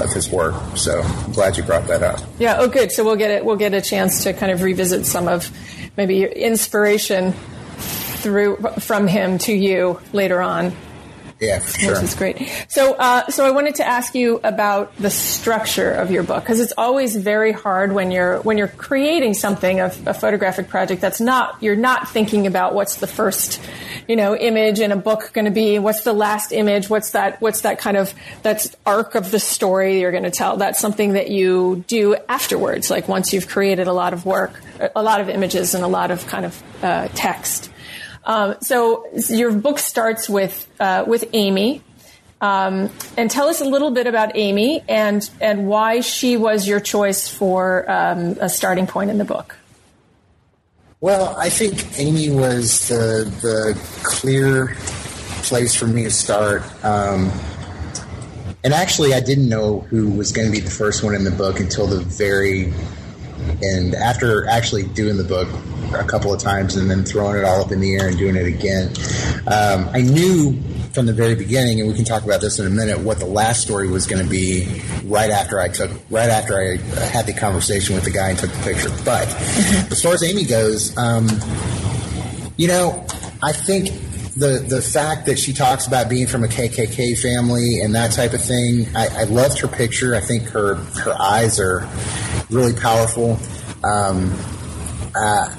of 0.01 0.11
his 0.13 0.29
work. 0.29 0.55
So 0.75 1.01
I'm 1.01 1.31
glad 1.31 1.57
you 1.57 1.63
brought 1.63 1.87
that 1.87 2.03
up. 2.03 2.19
Yeah. 2.39 2.57
Oh, 2.59 2.67
good. 2.67 2.91
So 2.91 3.03
we'll 3.03 3.15
get 3.15 3.31
it. 3.31 3.45
We'll 3.45 3.57
get 3.57 3.73
a 3.73 3.81
chance 3.81 4.23
to 4.23 4.33
kind 4.33 4.51
of 4.51 4.61
revisit 4.61 5.05
some 5.05 5.27
of 5.27 5.49
maybe 5.97 6.23
inspiration 6.23 7.33
through 7.33 8.57
from 8.79 9.07
him 9.07 9.37
to 9.39 9.53
you 9.53 9.99
later 10.13 10.41
on. 10.41 10.73
Yeah, 11.41 11.59
sure. 11.59 11.95
Which 11.95 12.03
is 12.03 12.13
great. 12.13 12.37
So, 12.67 12.93
uh, 12.93 13.25
so 13.31 13.43
I 13.47 13.49
wanted 13.49 13.73
to 13.75 13.87
ask 13.87 14.13
you 14.13 14.39
about 14.43 14.95
the 14.97 15.09
structure 15.09 15.89
of 15.89 16.11
your 16.11 16.21
book 16.21 16.43
because 16.43 16.59
it's 16.59 16.73
always 16.77 17.15
very 17.15 17.51
hard 17.51 17.93
when 17.93 18.11
you're 18.11 18.39
when 18.41 18.59
you're 18.59 18.67
creating 18.67 19.33
something, 19.33 19.79
a, 19.79 19.85
a 20.05 20.13
photographic 20.13 20.69
project 20.69 21.01
that's 21.01 21.19
not 21.19 21.57
you're 21.59 21.75
not 21.75 22.07
thinking 22.07 22.45
about 22.45 22.75
what's 22.75 22.97
the 22.97 23.07
first, 23.07 23.59
you 24.07 24.15
know, 24.15 24.35
image 24.35 24.79
in 24.79 24.91
a 24.91 24.95
book 24.95 25.31
going 25.33 25.45
to 25.45 25.51
be, 25.51 25.79
what's 25.79 26.03
the 26.03 26.13
last 26.13 26.51
image, 26.51 26.91
what's 26.91 27.09
that 27.11 27.41
what's 27.41 27.61
that 27.61 27.79
kind 27.79 27.97
of 27.97 28.13
that's 28.43 28.75
arc 28.85 29.15
of 29.15 29.31
the 29.31 29.39
story 29.39 29.99
you're 29.99 30.11
going 30.11 30.23
to 30.23 30.29
tell. 30.29 30.57
That's 30.57 30.79
something 30.79 31.13
that 31.13 31.31
you 31.31 31.83
do 31.87 32.17
afterwards, 32.29 32.91
like 32.91 33.07
once 33.07 33.33
you've 33.33 33.47
created 33.47 33.87
a 33.87 33.93
lot 33.93 34.13
of 34.13 34.27
work, 34.27 34.61
a 34.95 35.01
lot 35.01 35.19
of 35.19 35.27
images, 35.27 35.73
and 35.73 35.83
a 35.83 35.87
lot 35.87 36.11
of 36.11 36.27
kind 36.27 36.45
of 36.45 36.63
uh, 36.83 37.07
text. 37.15 37.70
Um, 38.23 38.55
so 38.61 39.05
your 39.29 39.51
book 39.51 39.79
starts 39.79 40.29
with 40.29 40.69
uh, 40.79 41.05
with 41.07 41.27
Amy, 41.33 41.81
um, 42.39 42.89
and 43.17 43.29
tell 43.29 43.47
us 43.47 43.61
a 43.61 43.65
little 43.65 43.91
bit 43.91 44.07
about 44.07 44.31
Amy 44.35 44.83
and 44.87 45.27
and 45.39 45.67
why 45.67 46.01
she 46.01 46.37
was 46.37 46.67
your 46.67 46.79
choice 46.79 47.27
for 47.27 47.89
um, 47.89 48.37
a 48.39 48.49
starting 48.49 48.87
point 48.87 49.09
in 49.09 49.17
the 49.17 49.25
book. 49.25 49.57
Well, 50.99 51.35
I 51.35 51.49
think 51.49 51.99
Amy 51.99 52.29
was 52.29 52.87
the 52.89 53.31
the 53.41 53.79
clear 54.03 54.75
place 55.43 55.75
for 55.75 55.87
me 55.87 56.03
to 56.03 56.11
start. 56.11 56.63
Um, 56.85 57.31
and 58.63 58.73
actually, 58.73 59.15
I 59.15 59.19
didn't 59.19 59.49
know 59.49 59.79
who 59.79 60.09
was 60.11 60.31
going 60.31 60.47
to 60.47 60.51
be 60.51 60.59
the 60.59 60.69
first 60.69 61.03
one 61.03 61.15
in 61.15 61.23
the 61.23 61.31
book 61.31 61.59
until 61.59 61.87
the 61.87 61.99
very 61.99 62.71
end. 63.63 63.95
After 63.95 64.47
actually 64.47 64.83
doing 64.83 65.17
the 65.17 65.23
book, 65.23 65.49
a 65.93 66.03
couple 66.03 66.33
of 66.33 66.39
times 66.39 66.75
and 66.75 66.89
then 66.89 67.03
throwing 67.03 67.37
it 67.37 67.43
all 67.43 67.61
up 67.61 67.71
in 67.71 67.79
the 67.79 67.95
air 67.95 68.07
and 68.07 68.17
doing 68.17 68.35
it 68.35 68.47
again. 68.47 68.87
Um, 69.47 69.89
I 69.93 70.01
knew 70.01 70.57
from 70.93 71.05
the 71.05 71.13
very 71.13 71.35
beginning, 71.35 71.79
and 71.79 71.89
we 71.89 71.95
can 71.95 72.05
talk 72.05 72.23
about 72.23 72.41
this 72.41 72.59
in 72.59 72.67
a 72.67 72.69
minute, 72.69 72.99
what 72.99 73.19
the 73.19 73.25
last 73.25 73.61
story 73.61 73.89
was 73.89 74.05
going 74.05 74.23
to 74.23 74.29
be 74.29 74.81
right 75.05 75.29
after 75.29 75.59
I 75.59 75.69
took, 75.69 75.91
right 76.09 76.29
after 76.29 76.59
I 76.59 76.77
had 77.07 77.25
the 77.25 77.33
conversation 77.33 77.95
with 77.95 78.03
the 78.03 78.11
guy 78.11 78.29
and 78.29 78.39
took 78.39 78.51
the 78.51 78.63
picture. 78.63 78.89
But 79.05 79.27
as 79.91 80.01
far 80.01 80.13
as 80.13 80.23
Amy 80.23 80.45
goes, 80.45 80.97
um, 80.97 81.29
you 82.57 82.67
know, 82.67 83.05
I 83.41 83.53
think 83.53 83.87
the 84.35 84.63
the 84.67 84.81
fact 84.81 85.25
that 85.25 85.37
she 85.37 85.53
talks 85.53 85.87
about 85.87 86.09
being 86.09 86.27
from 86.27 86.43
a 86.43 86.47
KKK 86.47 87.19
family 87.19 87.79
and 87.79 87.95
that 87.95 88.11
type 88.11 88.33
of 88.33 88.43
thing, 88.43 88.87
I, 88.95 89.07
I 89.21 89.23
loved 89.25 89.59
her 89.59 89.67
picture. 89.67 90.15
I 90.15 90.21
think 90.21 90.43
her 90.49 90.75
her 90.75 91.13
eyes 91.19 91.59
are 91.59 91.81
really 92.51 92.73
powerful. 92.73 93.39
Um, 93.83 94.33
uh, 95.15 95.55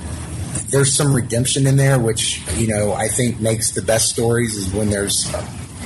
there's 0.69 0.95
some 0.95 1.15
redemption 1.15 1.67
in 1.67 1.77
there, 1.77 1.99
which 1.99 2.41
you 2.57 2.67
know 2.67 2.93
I 2.93 3.09
think 3.09 3.41
makes 3.41 3.73
the 3.73 3.83
best 3.83 4.11
stories 4.11 4.57
is 4.57 4.73
when 4.73 4.91
there's 4.91 5.31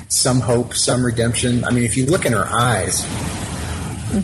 some 0.09 0.40
hope, 0.40 0.75
some 0.75 1.05
redemption. 1.05 1.64
I 1.64 1.71
mean, 1.71 1.85
if 1.85 1.97
you 1.97 2.07
look 2.07 2.25
in 2.25 2.33
her 2.33 2.47
eyes, 2.47 3.05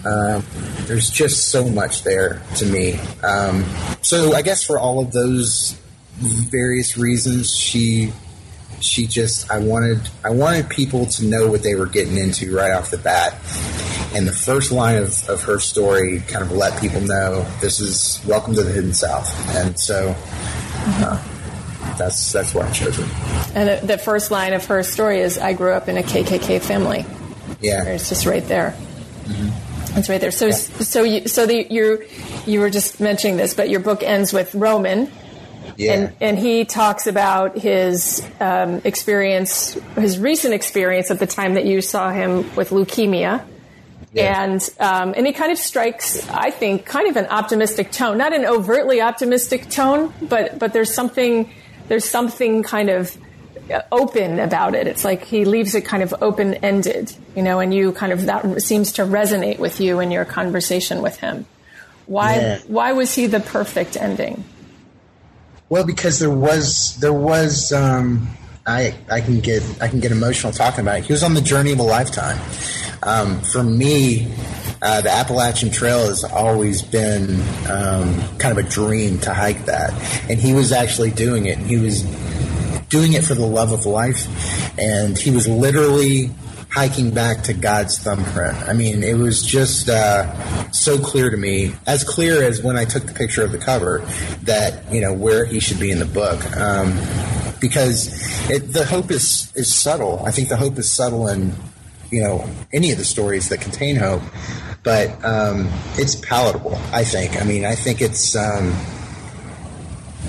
uh, 0.05 0.41
there's 0.87 1.11
just 1.11 1.49
so 1.49 1.69
much 1.69 2.03
there 2.03 2.43
to 2.57 2.67
me. 2.67 2.95
Um, 3.23 3.65
so 4.03 4.35
I 4.35 4.43
guess 4.43 4.63
for 4.63 4.79
all 4.79 5.01
of 5.01 5.13
those 5.13 5.77
various 6.19 6.97
reasons, 6.97 7.55
she 7.55 8.13
she 8.81 9.07
just 9.07 9.51
I 9.51 9.59
wanted 9.59 10.01
I 10.25 10.31
wanted 10.31 10.69
people 10.69 11.07
to 11.07 11.25
know 11.25 11.49
what 11.49 11.63
they 11.63 11.75
were 11.75 11.87
getting 11.87 12.17
into 12.17 12.55
right 12.55 12.73
off 12.73 12.91
the 12.91 12.99
bat. 12.99 13.35
And 14.15 14.29
the 14.29 14.33
first 14.33 14.73
line 14.73 14.97
of, 14.97 15.29
of 15.29 15.43
her 15.45 15.59
story 15.59 16.21
kind 16.21 16.45
of 16.45 16.53
let 16.53 16.81
people 16.81 17.01
know 17.01 17.47
this 17.61 17.81
is 17.81 18.23
welcome 18.27 18.55
to 18.55 18.63
the 18.63 18.73
hidden 18.73 18.93
south. 18.93 19.29
And 19.57 19.79
so 19.79 20.15
uh, 20.17 21.23
that's 21.97 22.33
that's 22.33 22.55
why 22.55 22.69
I 22.69 22.71
chose 22.73 22.99
it. 22.99 23.09
And 23.55 23.69
the, 23.69 23.87
the, 23.87 23.99
first 23.99 24.31
line 24.31 24.53
of 24.53 24.65
her 24.67 24.83
story 24.83 25.21
is, 25.21 25.39
"I 25.39 25.53
grew 25.53 25.73
up 25.73 25.89
in 25.89 25.97
a 25.97 26.03
KKK 26.03 26.61
family." 26.63 27.05
Yeah, 27.61 27.85
it's 27.85 28.09
just 28.09 28.27
right 28.27 28.47
there. 28.47 28.75
Mm-hmm. 29.25 29.99
It's 29.99 30.09
right 30.09 30.21
there. 30.21 30.31
So, 30.31 30.47
yeah. 30.47 30.53
so 30.53 31.03
you, 31.03 31.29
so 31.29 31.47
the, 31.47 31.67
you, 31.71 32.07
you 32.47 32.61
were 32.61 32.71
just 32.71 32.99
mentioning 32.99 33.37
this, 33.37 33.53
but 33.53 33.69
your 33.69 33.81
book 33.81 34.03
ends 34.03 34.33
with 34.33 34.55
Roman, 34.55 35.13
yeah. 35.77 35.93
And, 35.93 36.17
and 36.21 36.39
he 36.39 36.65
talks 36.65 37.07
about 37.07 37.59
his 37.59 38.27
um, 38.41 38.81
experience, 38.85 39.75
his 39.97 40.19
recent 40.19 40.55
experience 40.55 41.11
at 41.11 41.19
the 41.19 41.27
time 41.27 41.55
that 41.55 41.65
you 41.65 41.81
saw 41.81 42.11
him 42.11 42.55
with 42.55 42.71
leukemia, 42.71 43.45
Yeah. 44.13 44.43
And 44.43 44.71
um, 44.79 45.15
and 45.17 45.27
he 45.27 45.33
kind 45.33 45.51
of 45.51 45.59
strikes, 45.59 46.29
I 46.29 46.51
think, 46.51 46.85
kind 46.85 47.09
of 47.09 47.17
an 47.17 47.27
optimistic 47.27 47.93
tone, 47.93 48.19
not 48.19 48.35
an 48.35 48.45
overtly 48.45 49.01
optimistic 49.01 49.71
tone, 49.71 50.13
but 50.21 50.59
but 50.59 50.75
there's 50.75 50.93
something 50.93 51.51
there's 51.89 52.05
something 52.05 52.63
kind 52.63 52.91
of 52.91 53.17
open 53.91 54.39
about 54.39 54.75
it. 54.75 54.87
It's 54.87 55.05
like 55.05 55.25
he 55.25 55.45
leaves 55.45 55.75
it 55.75 55.85
kind 55.85 56.03
of 56.03 56.15
open 56.21 56.55
ended, 56.55 57.15
you 57.35 57.43
know, 57.43 57.61
and 57.61 57.73
you 57.73 57.93
kind 57.93 58.13
of 58.13 58.27
that 58.27 58.63
seems 58.63 58.93
to 58.93 59.03
resonate 59.03 59.59
with 59.59 59.81
you 59.81 60.01
in 60.01 60.11
your 60.11 60.25
conversation 60.25 61.01
with 61.01 61.19
him. 61.19 61.47
Why 62.07 62.35
yeah. 62.37 62.59
why 62.67 62.93
was 62.93 63.15
he 63.15 63.27
the 63.27 63.41
perfect 63.41 63.97
ending? 63.97 64.45
Well, 65.69 65.87
because 65.87 66.19
there 66.19 66.31
was 66.31 66.99
there 67.01 67.13
was 67.15 67.73
um, 67.73 68.29
I 68.67 68.95
I 69.11 69.21
can 69.21 69.41
get 69.41 69.63
I 69.81 69.89
can 69.89 70.01
get 70.01 70.13
emotional 70.13 70.53
talking 70.53 70.81
about 70.81 70.99
it. 70.99 71.05
He 71.05 71.13
was 71.13 71.23
on 71.23 71.35
the 71.35 71.41
journey 71.41 71.73
of 71.73 71.81
a 71.81 71.85
lifetime. 71.85 72.39
Um, 73.03 73.41
for 73.41 73.65
me, 73.65 74.33
uh, 74.81 75.01
the 75.01 75.11
Appalachian 75.11 75.71
Trail 75.71 76.07
has 76.07 76.23
always 76.23 76.83
been 76.83 77.41
um, 77.69 78.21
kind 78.39 78.57
of 78.57 78.59
a 78.59 78.69
dream 78.69 79.19
to 79.21 79.35
hike 79.35 79.65
that, 79.67 79.93
and 80.31 80.39
he 80.39 80.53
was 80.53 80.71
actually 80.71 81.11
doing 81.11 81.47
it. 81.47 81.59
He 81.59 81.77
was 81.79 82.03
doing 82.89 83.15
it 83.15 83.25
for 83.25 83.35
the 83.35 83.47
love 83.47 83.73
of 83.73 83.87
life, 83.87 84.29
and 84.79 85.19
he 85.19 85.33
was 85.33 85.49
literally 85.49 86.31
hiking 86.71 87.11
back 87.11 87.43
to 87.43 87.53
God's 87.53 87.99
thumbprint. 87.99 88.57
I 88.57 88.73
mean, 88.73 89.03
it 89.03 89.15
was 89.15 89.43
just 89.43 89.89
uh, 89.89 90.71
so 90.71 90.99
clear 90.99 91.31
to 91.31 91.37
me, 91.37 91.75
as 91.87 92.03
clear 92.05 92.43
as 92.43 92.63
when 92.63 92.77
I 92.77 92.85
took 92.85 93.05
the 93.07 93.13
picture 93.13 93.45
of 93.45 93.53
the 93.53 93.59
cover, 93.59 93.99
that 94.45 94.93
you 94.93 95.01
know 95.01 95.13
where 95.13 95.45
he 95.45 95.59
should 95.59 95.81
be 95.81 95.91
in 95.91 95.99
the 95.99 96.07
book. 96.07 96.41
Um, 96.57 96.97
because 97.63 98.09
it, 98.51 98.73
the 98.73 98.85
hope 98.85 99.11
is 99.11 99.51
is 99.55 99.73
subtle. 99.73 100.23
I 100.27 100.33
think 100.33 100.51
the 100.51 100.57
hope 100.57 100.77
is 100.77 100.93
subtle 100.93 101.29
in 101.29 101.55
you 102.11 102.23
know 102.23 102.47
any 102.75 102.91
of 102.91 102.99
the 102.99 103.05
stories 103.05 103.49
that 103.49 103.63
contain 103.63 103.97
hope, 103.97 104.21
but 104.83 105.25
um, 105.25 105.71
it's 105.97 106.17
palatable. 106.17 106.77
I 106.93 107.05
think. 107.05 107.41
I 107.41 107.45
mean, 107.45 107.65
I 107.65 107.77
think 107.77 108.03
it's. 108.03 108.37
Um, 108.37 108.75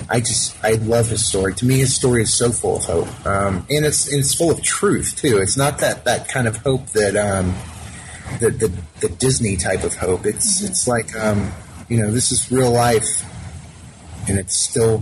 I 0.10 0.20
just 0.20 0.56
I 0.64 0.74
love 0.74 1.10
his 1.10 1.28
story. 1.28 1.54
To 1.56 1.66
me, 1.66 1.80
his 1.80 1.96
story 1.96 2.22
is 2.22 2.34
so 2.34 2.52
full 2.52 2.78
of 2.78 2.84
hope, 2.86 3.26
um, 3.26 3.66
and 3.70 3.86
it's 3.86 4.12
it's 4.12 4.34
full 4.36 4.52
of 4.52 4.62
truth 4.62 5.16
too. 5.18 5.40
It's 5.40 5.58
not 5.58 5.80
that 5.80 6.06
that 6.06 6.30
kind 6.30 6.48
of 6.48 6.58
hope 6.58 6.88
that 6.90 7.16
um, 7.16 7.56
the, 8.40 8.52
the, 8.52 8.72
the 9.08 9.10
Disney 9.10 9.58
type 9.58 9.84
of 9.84 9.96
hope. 9.96 10.26
It's 10.26 10.58
mm-hmm. 10.58 10.72
it's 10.72 10.88
like 10.88 11.16
um, 11.18 11.52
you 11.90 11.98
know 11.98 12.12
this 12.12 12.32
is 12.32 12.52
real 12.52 12.72
life, 12.72 13.26
and 14.28 14.38
it's 14.38 14.56
still 14.56 15.02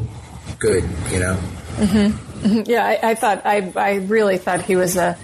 good. 0.59 0.83
You 1.11 1.19
know. 1.19 1.35
Mm-hmm. 1.75 2.45
Mm-hmm. 2.47 2.61
Yeah, 2.65 2.85
I, 2.85 3.11
I, 3.11 3.15
thought 3.15 3.45
I 3.45 3.71
I 3.75 3.95
really 3.95 4.37
thought 4.37 4.61
he 4.61 4.75
was 4.75 4.97
a 4.97 5.17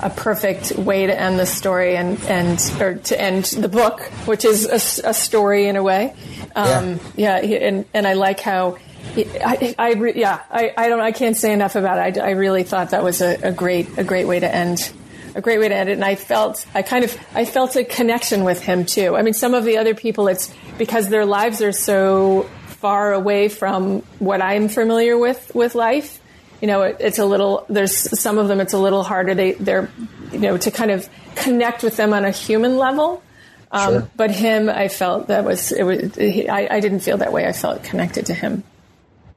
a 0.00 0.10
perfect 0.10 0.72
way 0.72 1.06
to 1.06 1.18
end 1.18 1.38
the 1.38 1.46
story 1.46 1.96
and 1.96 2.20
and 2.24 2.58
or 2.80 2.94
to 2.94 3.20
end 3.20 3.44
the 3.44 3.68
book, 3.68 4.00
which 4.26 4.44
is 4.44 4.66
a, 4.66 5.08
a 5.08 5.14
story 5.14 5.68
in 5.68 5.76
a 5.76 5.82
way. 5.82 6.14
Um, 6.54 7.00
yeah. 7.16 7.40
yeah, 7.40 7.56
and 7.58 7.84
and 7.94 8.06
I 8.06 8.14
like 8.14 8.40
how 8.40 8.78
I, 9.16 9.74
I, 9.78 9.90
I 9.90 10.12
yeah, 10.14 10.42
I, 10.50 10.72
I 10.76 10.88
don't, 10.88 11.00
I 11.00 11.12
can't 11.12 11.36
say 11.36 11.52
enough 11.52 11.76
about 11.76 12.16
it. 12.16 12.18
I, 12.18 12.28
I 12.28 12.30
really 12.30 12.62
thought 12.62 12.90
that 12.90 13.02
was 13.02 13.20
a, 13.20 13.48
a, 13.48 13.52
great, 13.52 13.98
a 13.98 14.04
great 14.04 14.26
way 14.26 14.40
to 14.40 14.52
end, 14.52 14.92
a 15.34 15.40
great 15.40 15.58
way 15.58 15.68
to 15.68 15.74
end 15.74 15.88
it. 15.88 15.94
And 15.94 16.04
I 16.04 16.14
felt, 16.14 16.66
I 16.74 16.82
kind 16.82 17.04
of, 17.04 17.16
I 17.34 17.44
felt 17.44 17.76
a 17.76 17.84
connection 17.84 18.44
with 18.44 18.62
him 18.62 18.86
too. 18.86 19.16
I 19.16 19.22
mean, 19.22 19.34
some 19.34 19.54
of 19.54 19.64
the 19.64 19.78
other 19.78 19.94
people, 19.94 20.28
it's 20.28 20.52
because 20.78 21.08
their 21.08 21.26
lives 21.26 21.60
are 21.62 21.72
so 21.72 22.48
far 22.82 23.12
away 23.12 23.48
from 23.48 24.00
what 24.18 24.42
I'm 24.42 24.68
familiar 24.68 25.16
with 25.16 25.52
with 25.54 25.76
life. 25.76 26.20
You 26.60 26.66
know, 26.66 26.82
it, 26.82 26.96
it's 26.98 27.18
a 27.18 27.24
little. 27.24 27.64
There's 27.68 27.96
some 28.20 28.38
of 28.38 28.48
them. 28.48 28.60
It's 28.60 28.72
a 28.72 28.78
little 28.78 29.04
harder. 29.04 29.34
They, 29.34 29.52
they're, 29.52 29.88
you 30.32 30.40
know, 30.40 30.58
to 30.58 30.70
kind 30.70 30.90
of 30.90 31.08
connect 31.36 31.82
with 31.84 31.96
them 31.96 32.12
on 32.12 32.24
a 32.24 32.32
human 32.32 32.76
level. 32.76 33.22
Um, 33.70 33.92
sure. 33.92 34.10
But 34.16 34.32
him, 34.32 34.68
I 34.68 34.88
felt 34.88 35.28
that 35.28 35.44
was 35.44 35.72
it 35.72 35.84
was. 35.84 36.14
He, 36.16 36.48
I, 36.48 36.76
I 36.76 36.80
didn't 36.80 37.00
feel 37.00 37.18
that 37.18 37.32
way. 37.32 37.46
I 37.46 37.52
felt 37.52 37.84
connected 37.84 38.26
to 38.26 38.34
him. 38.34 38.64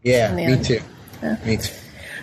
Yeah, 0.02 0.34
me 0.36 0.62
too. 0.62 0.82
Yeah. 1.22 1.38
Me 1.46 1.58
too. 1.58 1.74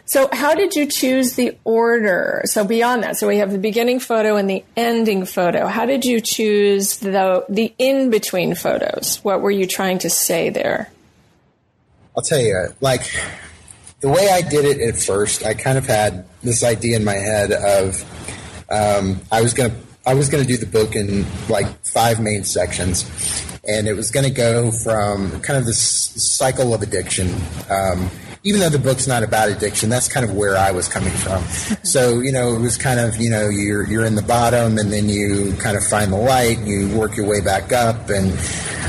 So, 0.04 0.28
how 0.32 0.54
did 0.54 0.74
you 0.74 0.86
choose 0.86 1.36
the 1.36 1.56
order? 1.64 2.42
So, 2.46 2.64
beyond 2.64 3.04
that, 3.04 3.16
so 3.16 3.28
we 3.28 3.38
have 3.38 3.52
the 3.52 3.58
beginning 3.58 4.00
photo 4.00 4.36
and 4.36 4.50
the 4.50 4.64
ending 4.76 5.24
photo. 5.24 5.66
How 5.66 5.86
did 5.86 6.04
you 6.04 6.20
choose 6.20 6.98
the 6.98 7.44
the 7.48 7.72
in 7.78 8.10
between 8.10 8.54
photos? 8.54 9.20
What 9.22 9.40
were 9.40 9.50
you 9.50 9.66
trying 9.66 9.98
to 10.00 10.10
say 10.10 10.50
there? 10.50 10.90
I'll 12.16 12.22
tell 12.22 12.40
you, 12.40 12.68
like 12.80 13.10
the 14.00 14.08
way 14.08 14.28
I 14.30 14.42
did 14.42 14.64
it 14.64 14.80
at 14.80 14.96
first, 14.96 15.44
I 15.44 15.54
kind 15.54 15.78
of 15.78 15.86
had 15.86 16.24
this 16.42 16.62
idea 16.64 16.96
in 16.96 17.04
my 17.04 17.14
head 17.14 17.52
of 17.52 18.04
um, 18.70 19.20
I 19.30 19.42
was 19.42 19.54
gonna 19.54 19.74
I 20.06 20.14
was 20.14 20.28
gonna 20.28 20.44
do 20.44 20.56
the 20.56 20.66
book 20.66 20.96
in 20.96 21.24
like 21.48 21.66
five 21.84 22.20
main 22.20 22.44
sections, 22.44 23.04
and 23.66 23.86
it 23.86 23.94
was 23.94 24.10
going 24.10 24.24
to 24.24 24.32
go 24.32 24.72
from 24.72 25.40
kind 25.40 25.58
of 25.58 25.66
this 25.66 25.80
cycle 25.80 26.74
of 26.74 26.82
addiction. 26.82 27.32
Um, 27.70 28.10
even 28.44 28.60
though 28.60 28.68
the 28.68 28.78
book's 28.78 29.06
not 29.06 29.22
about 29.22 29.50
addiction, 29.50 29.88
that's 29.88 30.08
kind 30.08 30.28
of 30.28 30.34
where 30.34 30.56
I 30.56 30.72
was 30.72 30.88
coming 30.88 31.12
from. 31.12 31.44
so, 31.84 32.18
you 32.18 32.32
know, 32.32 32.56
it 32.56 32.60
was 32.60 32.76
kind 32.76 32.98
of, 32.98 33.16
you 33.18 33.30
know, 33.30 33.48
you're, 33.48 33.86
you're 33.86 34.04
in 34.04 34.16
the 34.16 34.22
bottom 34.22 34.78
and 34.78 34.92
then 34.92 35.08
you 35.08 35.54
kind 35.60 35.76
of 35.76 35.86
find 35.86 36.12
the 36.12 36.16
light, 36.16 36.58
you 36.58 36.88
work 36.96 37.16
your 37.16 37.26
way 37.26 37.40
back 37.40 37.72
up. 37.72 38.10
And 38.10 38.32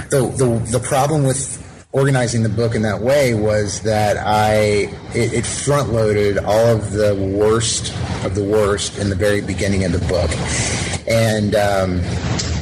the, 0.10 0.34
the, 0.38 0.80
the 0.80 0.80
problem 0.80 1.24
with 1.24 1.60
organizing 1.94 2.42
the 2.42 2.50
book 2.50 2.74
in 2.74 2.82
that 2.82 3.00
way 3.00 3.36
was 3.36 3.82
that 3.82 4.18
I, 4.18 4.56
it, 5.14 5.34
it 5.34 5.46
front 5.46 5.94
loaded 5.94 6.40
all 6.40 6.68
of 6.68 6.92
the 6.92 7.16
worst 7.16 7.94
of 8.26 8.34
the 8.34 8.44
worst 8.44 8.98
in 8.98 9.10
the 9.10 9.16
very 9.16 9.42
beginning 9.42 9.86
of 9.86 9.92
the 9.92 10.00
book. 10.08 10.30
And, 11.08 11.56
um, 11.56 12.02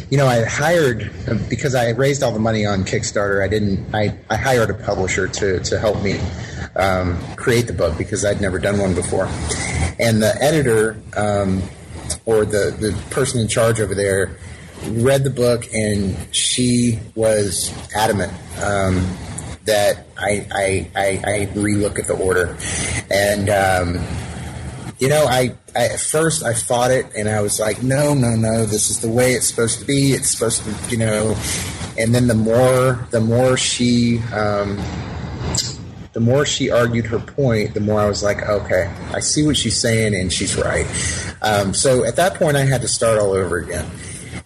you 0.09 0.17
know, 0.17 0.27
I 0.27 0.43
hired 0.43 1.09
because 1.49 1.75
I 1.75 1.91
raised 1.91 2.23
all 2.23 2.33
the 2.33 2.39
money 2.39 2.65
on 2.65 2.83
Kickstarter. 2.83 3.41
I 3.41 3.47
didn't. 3.47 3.95
I, 3.95 4.13
I 4.29 4.35
hired 4.35 4.69
a 4.69 4.73
publisher 4.73 5.29
to 5.29 5.61
to 5.61 5.79
help 5.79 6.03
me 6.03 6.19
um, 6.75 7.17
create 7.37 7.67
the 7.67 7.73
book 7.73 7.97
because 7.97 8.25
I'd 8.25 8.41
never 8.41 8.59
done 8.59 8.77
one 8.77 8.93
before. 8.93 9.27
And 9.99 10.21
the 10.21 10.35
editor 10.41 11.01
um, 11.15 11.63
or 12.25 12.43
the 12.43 12.75
the 12.77 13.01
person 13.09 13.39
in 13.39 13.47
charge 13.47 13.79
over 13.79 13.95
there 13.95 14.35
read 14.89 15.23
the 15.23 15.29
book 15.29 15.67
and 15.73 16.15
she 16.35 16.99
was 17.15 17.73
adamant 17.95 18.33
um, 18.63 19.05
that 19.65 20.07
I, 20.17 20.47
I, 20.51 20.91
I, 20.95 21.07
I 21.23 21.45
relook 21.53 21.99
at 21.99 22.07
the 22.07 22.15
order 22.15 22.57
and 23.09 23.49
um, 23.49 24.05
you 25.01 25.09
know, 25.09 25.25
I, 25.25 25.55
I, 25.75 25.85
at 25.85 25.99
first 25.99 26.43
I 26.43 26.53
fought 26.53 26.91
it, 26.91 27.07
and 27.17 27.27
I 27.27 27.41
was 27.41 27.59
like, 27.59 27.81
no, 27.81 28.13
no, 28.13 28.35
no, 28.35 28.67
this 28.67 28.91
is 28.91 29.01
the 29.01 29.09
way 29.09 29.33
it's 29.33 29.47
supposed 29.47 29.79
to 29.79 29.85
be. 29.85 30.11
It's 30.11 30.29
supposed 30.29 30.63
to, 30.63 30.89
you 30.91 30.97
know. 30.97 31.35
And 31.97 32.13
then 32.13 32.27
the 32.27 32.35
more, 32.35 33.07
the 33.09 33.19
more 33.19 33.57
she, 33.57 34.19
um, 34.31 34.79
the 36.13 36.19
more 36.19 36.45
she 36.45 36.69
argued 36.69 37.07
her 37.07 37.17
point, 37.17 37.73
the 37.73 37.79
more 37.79 37.99
I 37.99 38.07
was 38.07 38.21
like, 38.21 38.47
okay, 38.47 38.93
I 39.11 39.21
see 39.21 39.43
what 39.43 39.57
she's 39.57 39.75
saying, 39.75 40.13
and 40.13 40.31
she's 40.31 40.55
right. 40.55 40.85
Um, 41.41 41.73
so 41.73 42.03
at 42.03 42.15
that 42.17 42.35
point, 42.35 42.55
I 42.55 42.65
had 42.65 42.81
to 42.81 42.87
start 42.87 43.17
all 43.17 43.31
over 43.31 43.57
again. 43.57 43.89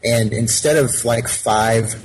And 0.05 0.33
instead 0.33 0.77
of 0.77 1.03
like 1.03 1.27
five 1.27 1.95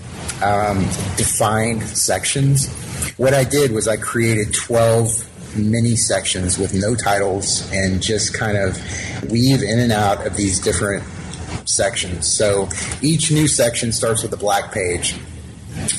um, 0.43 0.79
defined 1.17 1.83
sections, 1.83 2.69
what 3.17 3.35
I 3.35 3.45
did 3.45 3.73
was 3.73 3.87
I 3.87 3.97
created 3.97 4.55
12 4.55 5.57
mini 5.57 5.97
sections 5.97 6.59
with 6.59 6.75
no 6.75 6.95
titles 6.95 7.69
and 7.73 8.03
just 8.03 8.35
kind 8.35 8.57
of 8.57 8.81
weave 9.31 9.63
in 9.63 9.79
and 9.79 9.93
out 9.93 10.27
of 10.27 10.37
these 10.37 10.61
different 10.61 11.05
sections. 11.67 12.27
So 12.27 12.69
each 13.03 13.31
new 13.31 13.49
section 13.49 13.93
starts 13.93 14.23
with 14.23 14.33
a 14.33 14.37
black 14.37 14.73
page. 14.73 15.17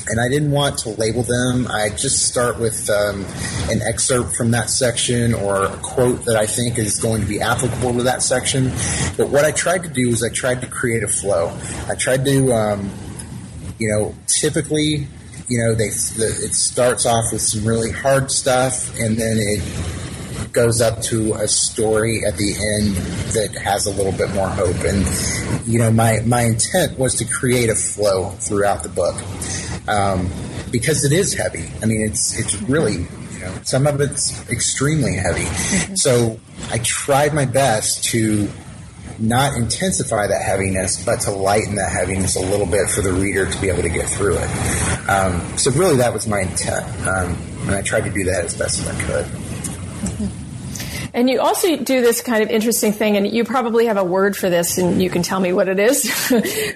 And 0.08 0.20
I 0.20 0.28
didn't 0.28 0.50
want 0.50 0.78
to 0.78 0.90
label 0.90 1.22
them. 1.22 1.66
I 1.68 1.90
just 1.90 2.26
start 2.26 2.58
with 2.58 2.88
um, 2.90 3.24
an 3.70 3.82
excerpt 3.82 4.34
from 4.34 4.50
that 4.52 4.70
section 4.70 5.34
or 5.34 5.64
a 5.64 5.76
quote 5.78 6.24
that 6.24 6.36
I 6.36 6.46
think 6.46 6.78
is 6.78 6.98
going 7.00 7.20
to 7.22 7.26
be 7.26 7.40
applicable 7.40 7.94
to 7.94 8.02
that 8.04 8.22
section. 8.22 8.70
But 9.16 9.30
what 9.30 9.44
I 9.44 9.52
tried 9.52 9.82
to 9.84 9.88
do 9.88 10.08
is 10.08 10.22
I 10.22 10.28
tried 10.28 10.60
to 10.62 10.66
create 10.66 11.02
a 11.02 11.08
flow. 11.08 11.56
I 11.88 11.94
tried 11.94 12.24
to, 12.24 12.52
um, 12.52 12.90
you 13.78 13.88
know, 13.88 14.14
typically 14.26 15.08
you 15.48 15.58
know, 15.58 15.74
they 15.74 15.88
the, 15.88 16.40
it 16.44 16.54
starts 16.54 17.04
off 17.04 17.26
with 17.30 17.42
some 17.42 17.66
really 17.66 17.90
hard 17.90 18.30
stuff, 18.30 18.98
and 18.98 19.18
then 19.18 19.36
it 19.38 20.52
goes 20.52 20.80
up 20.80 21.00
to 21.02 21.34
a 21.34 21.46
story 21.48 22.24
at 22.26 22.36
the 22.36 22.52
end 22.52 22.96
that 23.32 23.54
has 23.62 23.86
a 23.86 23.90
little 23.90 24.12
bit 24.12 24.30
more 24.34 24.48
hope. 24.48 24.76
And 24.84 25.68
you 25.68 25.78
know, 25.78 25.90
my 25.90 26.20
my 26.20 26.42
intent 26.42 26.98
was 26.98 27.16
to 27.16 27.26
create 27.26 27.68
a 27.68 27.74
flow 27.74 28.30
throughout 28.40 28.82
the 28.82 28.88
book 28.88 29.14
um, 29.88 30.30
because 30.70 31.04
it 31.04 31.12
is 31.12 31.34
heavy. 31.34 31.70
I 31.82 31.86
mean, 31.86 32.02
it's 32.02 32.38
it's 32.38 32.60
really 32.62 32.94
you 32.94 33.38
know 33.40 33.54
some 33.62 33.86
of 33.86 34.00
it's 34.00 34.48
extremely 34.50 35.14
heavy. 35.14 35.44
Mm-hmm. 35.44 35.94
So 35.96 36.38
I 36.70 36.78
tried 36.78 37.34
my 37.34 37.44
best 37.44 38.04
to 38.04 38.48
not 39.18 39.56
intensify 39.56 40.26
that 40.26 40.42
heaviness, 40.42 41.04
but 41.04 41.20
to 41.20 41.30
lighten 41.30 41.76
that 41.76 41.92
heaviness 41.92 42.36
a 42.36 42.40
little 42.40 42.66
bit 42.66 42.88
for 42.88 43.02
the 43.02 43.12
reader 43.12 43.50
to 43.50 43.60
be 43.60 43.68
able 43.68 43.82
to 43.82 43.90
get 43.90 44.08
through 44.08 44.36
it. 44.36 45.08
Um, 45.08 45.58
so 45.58 45.70
really, 45.72 45.96
that 45.96 46.12
was 46.12 46.26
my 46.26 46.40
intent, 46.40 46.86
um, 47.06 47.36
and 47.62 47.70
I 47.72 47.82
tried 47.82 48.04
to 48.04 48.10
do 48.10 48.24
that 48.24 48.44
as 48.44 48.56
best 48.56 48.80
as 48.80 48.88
I 48.88 49.02
could. 49.02 50.38
And 51.14 51.28
you 51.28 51.40
also 51.40 51.76
do 51.76 52.00
this 52.00 52.22
kind 52.22 52.42
of 52.42 52.48
interesting 52.48 52.92
thing, 52.92 53.16
and 53.18 53.26
you 53.30 53.44
probably 53.44 53.86
have 53.86 53.98
a 53.98 54.04
word 54.04 54.34
for 54.34 54.48
this, 54.48 54.78
and 54.78 55.02
you 55.02 55.10
can 55.10 55.22
tell 55.22 55.38
me 55.38 55.52
what 55.52 55.68
it 55.68 55.78
is. 55.78 56.10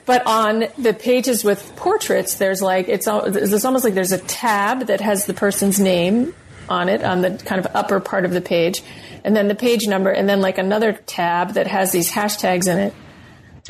but 0.07 0.27
on 0.27 0.67
the 0.77 0.93
pages 0.93 1.43
with 1.43 1.75
portraits, 1.77 2.35
there's 2.35 2.61
like 2.61 2.89
it's, 2.89 3.07
it's 3.09 3.65
almost 3.65 3.85
like 3.85 3.95
there's 3.95 4.13
a 4.13 4.19
tab 4.19 4.89
that 4.89 5.01
has 5.01 5.25
the 5.25 5.33
person's 5.33 5.81
name 5.81 6.35
on 6.69 6.89
it 6.89 7.03
on 7.03 7.23
the 7.23 7.31
kind 7.47 7.65
of 7.65 7.71
upper 7.75 7.99
part 7.99 8.27
of 8.27 8.33
the 8.33 8.43
page, 8.43 8.83
and 9.25 9.35
then 9.35 9.49
the 9.49 9.55
page 9.55 9.87
number, 9.87 10.11
and 10.11 10.29
then 10.29 10.43
like 10.43 10.59
another 10.59 10.93
tab 10.93 11.55
that 11.55 11.67
has 11.67 11.93
these 11.93 12.11
hashtags 12.11 12.69
in 12.69 12.79
it. 12.79 12.95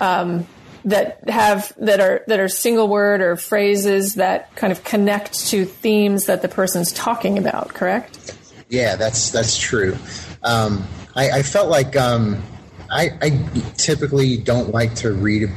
Um, 0.00 0.46
that 0.84 1.28
have 1.28 1.72
that 1.78 2.00
are 2.00 2.22
that 2.28 2.38
are 2.38 2.48
single 2.48 2.86
word 2.88 3.20
or 3.20 3.34
phrases 3.36 4.14
that 4.14 4.54
kind 4.54 4.72
of 4.72 4.84
connect 4.84 5.48
to 5.48 5.64
themes 5.64 6.26
that 6.26 6.42
the 6.42 6.48
person's 6.48 6.92
talking 6.92 7.38
about. 7.38 7.70
Correct? 7.70 8.36
Yeah, 8.68 8.96
that's 8.96 9.30
that's 9.30 9.56
true. 9.56 9.96
Um, 10.42 10.86
I, 11.14 11.30
I, 11.30 11.42
felt 11.42 11.70
like 11.70 11.96
um, 11.96 12.42
I, 12.90 13.10
I, 13.22 13.30
typically 13.76 14.36
don't 14.36 14.70
like 14.70 14.94
to 14.96 15.12
read 15.12 15.48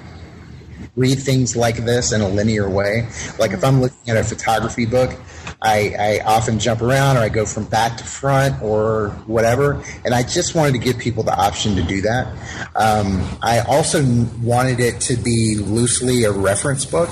read 0.99 1.17
things 1.17 1.55
like 1.55 1.77
this 1.77 2.11
in 2.11 2.19
a 2.19 2.27
linear 2.27 2.69
way. 2.69 3.07
Like 3.39 3.51
if 3.51 3.63
I'm 3.63 3.79
looking 3.79 4.09
at 4.09 4.17
a 4.17 4.23
photography 4.23 4.85
book, 4.85 5.17
I, 5.61 5.95
I, 5.99 6.19
often 6.25 6.59
jump 6.59 6.81
around 6.81 7.17
or 7.17 7.21
I 7.21 7.29
go 7.29 7.45
from 7.45 7.65
back 7.65 7.97
to 7.97 8.03
front 8.03 8.61
or 8.61 9.09
whatever. 9.25 9.83
And 10.05 10.13
I 10.13 10.23
just 10.23 10.55
wanted 10.55 10.73
to 10.73 10.77
give 10.77 10.97
people 10.97 11.23
the 11.23 11.33
option 11.33 11.75
to 11.75 11.83
do 11.83 12.01
that. 12.01 12.27
Um, 12.75 13.27
I 13.41 13.59
also 13.61 14.03
wanted 14.41 14.79
it 14.79 14.99
to 15.01 15.15
be 15.17 15.57
loosely 15.57 16.23
a 16.23 16.31
reference 16.31 16.85
book. 16.85 17.09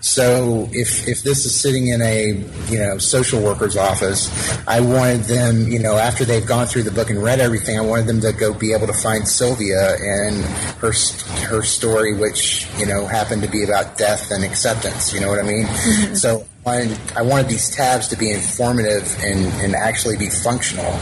So 0.00 0.68
if, 0.72 1.06
if 1.06 1.22
this 1.22 1.44
is 1.44 1.58
sitting 1.58 1.88
in 1.88 2.02
a, 2.02 2.44
you 2.68 2.78
know, 2.78 2.98
social 2.98 3.42
worker's 3.42 3.76
office, 3.76 4.30
I 4.66 4.80
wanted 4.80 5.22
them, 5.22 5.68
you 5.68 5.78
know, 5.78 5.96
after 5.96 6.24
they've 6.24 6.46
gone 6.46 6.66
through 6.66 6.84
the 6.84 6.90
book 6.90 7.10
and 7.10 7.22
read 7.22 7.40
everything, 7.40 7.78
I 7.78 7.82
wanted 7.82 8.06
them 8.06 8.20
to 8.22 8.32
go 8.32 8.52
be 8.52 8.72
able 8.72 8.86
to 8.86 8.94
find 8.94 9.28
Sylvia 9.28 9.96
and 9.98 10.44
her, 10.80 10.92
her 11.48 11.62
story, 11.62 12.14
which, 12.14 12.66
you 12.78 12.86
know, 12.86 13.06
happened 13.06 13.25
to 13.28 13.48
be 13.48 13.64
about 13.64 13.96
death 13.96 14.30
and 14.30 14.44
acceptance. 14.44 15.12
You 15.12 15.20
know 15.20 15.28
what 15.28 15.38
I 15.38 15.42
mean? 15.42 15.64
Mm-hmm. 15.64 16.14
So 16.14 16.46
wanted, 16.64 16.98
I 17.16 17.22
wanted 17.22 17.48
these 17.48 17.74
tabs 17.74 18.08
to 18.08 18.16
be 18.16 18.30
informative 18.30 19.16
and, 19.22 19.46
and 19.62 19.74
actually 19.74 20.16
be 20.16 20.30
functional. 20.30 20.92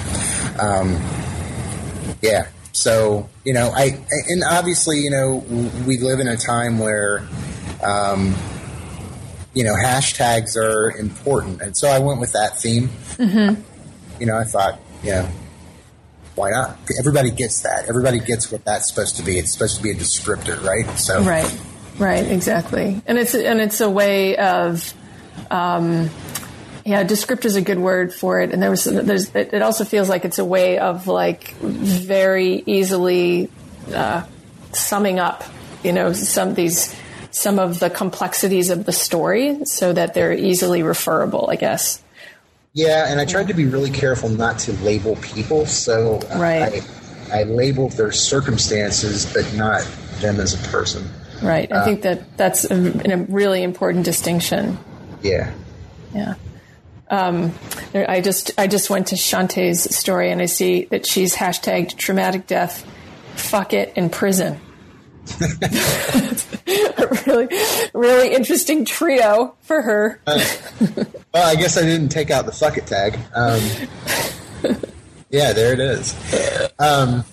Um, 0.60 1.00
yeah. 2.22 2.48
So, 2.72 3.28
you 3.44 3.52
know, 3.52 3.70
I, 3.74 3.98
and 4.28 4.42
obviously, 4.50 4.98
you 4.98 5.10
know, 5.10 5.44
we 5.86 5.98
live 5.98 6.20
in 6.20 6.26
a 6.26 6.36
time 6.36 6.78
where, 6.78 7.26
um, 7.82 8.34
you 9.54 9.62
know, 9.62 9.74
hashtags 9.74 10.56
are 10.56 10.90
important. 10.98 11.62
And 11.62 11.76
so 11.76 11.88
I 11.88 12.00
went 12.00 12.20
with 12.20 12.32
that 12.32 12.58
theme. 12.58 12.88
Mm-hmm. 12.88 13.62
You 14.20 14.26
know, 14.26 14.36
I 14.36 14.44
thought, 14.44 14.80
you 15.02 15.12
know, 15.12 15.28
why 16.34 16.50
not? 16.50 16.76
Everybody 16.98 17.30
gets 17.30 17.60
that. 17.62 17.88
Everybody 17.88 18.18
gets 18.18 18.50
what 18.50 18.64
that's 18.64 18.88
supposed 18.88 19.16
to 19.16 19.22
be. 19.22 19.38
It's 19.38 19.52
supposed 19.52 19.76
to 19.76 19.82
be 19.82 19.90
a 19.90 19.94
descriptor, 19.94 20.60
right? 20.64 20.86
So, 20.98 21.22
right, 21.22 21.60
right, 21.98 22.26
exactly. 22.26 23.02
And 23.06 23.18
it's 23.18 23.34
and 23.34 23.60
it's 23.60 23.80
a 23.80 23.90
way 23.90 24.36
of 24.36 24.92
um, 25.50 26.10
yeah, 26.84 27.02
descriptor 27.02 27.46
is 27.46 27.56
a 27.56 27.62
good 27.62 27.78
word 27.78 28.12
for 28.12 28.40
it. 28.40 28.52
And 28.52 28.62
there 28.62 28.70
was, 28.70 28.84
there's, 28.84 29.34
it 29.34 29.62
also 29.62 29.84
feels 29.84 30.08
like 30.08 30.24
it's 30.24 30.38
a 30.38 30.44
way 30.44 30.78
of 30.78 31.06
like 31.06 31.54
very 31.54 32.62
easily 32.66 33.50
uh, 33.92 34.24
summing 34.72 35.18
up, 35.18 35.44
you 35.82 35.92
know, 35.92 36.12
some 36.12 36.54
these, 36.54 36.94
some 37.30 37.58
of 37.58 37.80
the 37.80 37.88
complexities 37.88 38.68
of 38.68 38.84
the 38.84 38.92
story 38.92 39.64
so 39.64 39.92
that 39.94 40.12
they're 40.12 40.34
easily 40.34 40.82
referable, 40.82 41.48
I 41.50 41.56
guess. 41.56 42.02
Yeah, 42.74 43.10
and 43.10 43.18
I 43.20 43.24
tried 43.24 43.48
to 43.48 43.54
be 43.54 43.64
really 43.64 43.90
careful 43.90 44.28
not 44.28 44.58
to 44.60 44.72
label 44.84 45.16
people. 45.16 45.64
So 45.64 46.18
right. 46.36 46.82
I, 47.32 47.40
I 47.40 47.42
labeled 47.44 47.92
their 47.92 48.12
circumstances, 48.12 49.32
but 49.32 49.50
not 49.54 49.88
them 50.20 50.38
as 50.38 50.52
a 50.52 50.68
person. 50.68 51.08
Right. 51.42 51.70
I 51.70 51.76
uh, 51.76 51.84
think 51.84 52.02
that 52.02 52.36
that's 52.36 52.64
a, 52.70 53.12
a 53.12 53.16
really 53.16 53.62
important 53.62 54.04
distinction. 54.04 54.78
Yeah. 55.22 55.52
Yeah. 56.14 56.34
Um, 57.10 57.52
I 57.94 58.20
just 58.20 58.52
I 58.58 58.66
just 58.66 58.88
went 58.90 59.08
to 59.08 59.16
Shantae's 59.16 59.94
story 59.94 60.30
and 60.30 60.40
I 60.40 60.46
see 60.46 60.86
that 60.86 61.06
she's 61.06 61.34
hashtagged 61.34 61.96
traumatic 61.96 62.46
death, 62.46 62.84
fuck 63.36 63.72
it 63.72 63.92
in 63.96 64.10
prison. 64.10 64.60
really 67.26 67.48
really 67.94 68.34
interesting 68.34 68.84
trio 68.84 69.54
for 69.62 69.80
her. 69.82 70.20
Uh, 70.26 70.44
well, 71.32 71.46
I 71.46 71.56
guess 71.56 71.76
I 71.78 71.82
didn't 71.82 72.10
take 72.10 72.30
out 72.30 72.46
the 72.46 72.52
fuck 72.52 72.76
it 72.78 72.86
tag. 72.86 73.18
Um, 73.34 73.60
yeah, 75.30 75.52
there 75.52 75.72
it 75.72 75.80
is. 75.80 76.14
Um, 76.78 77.24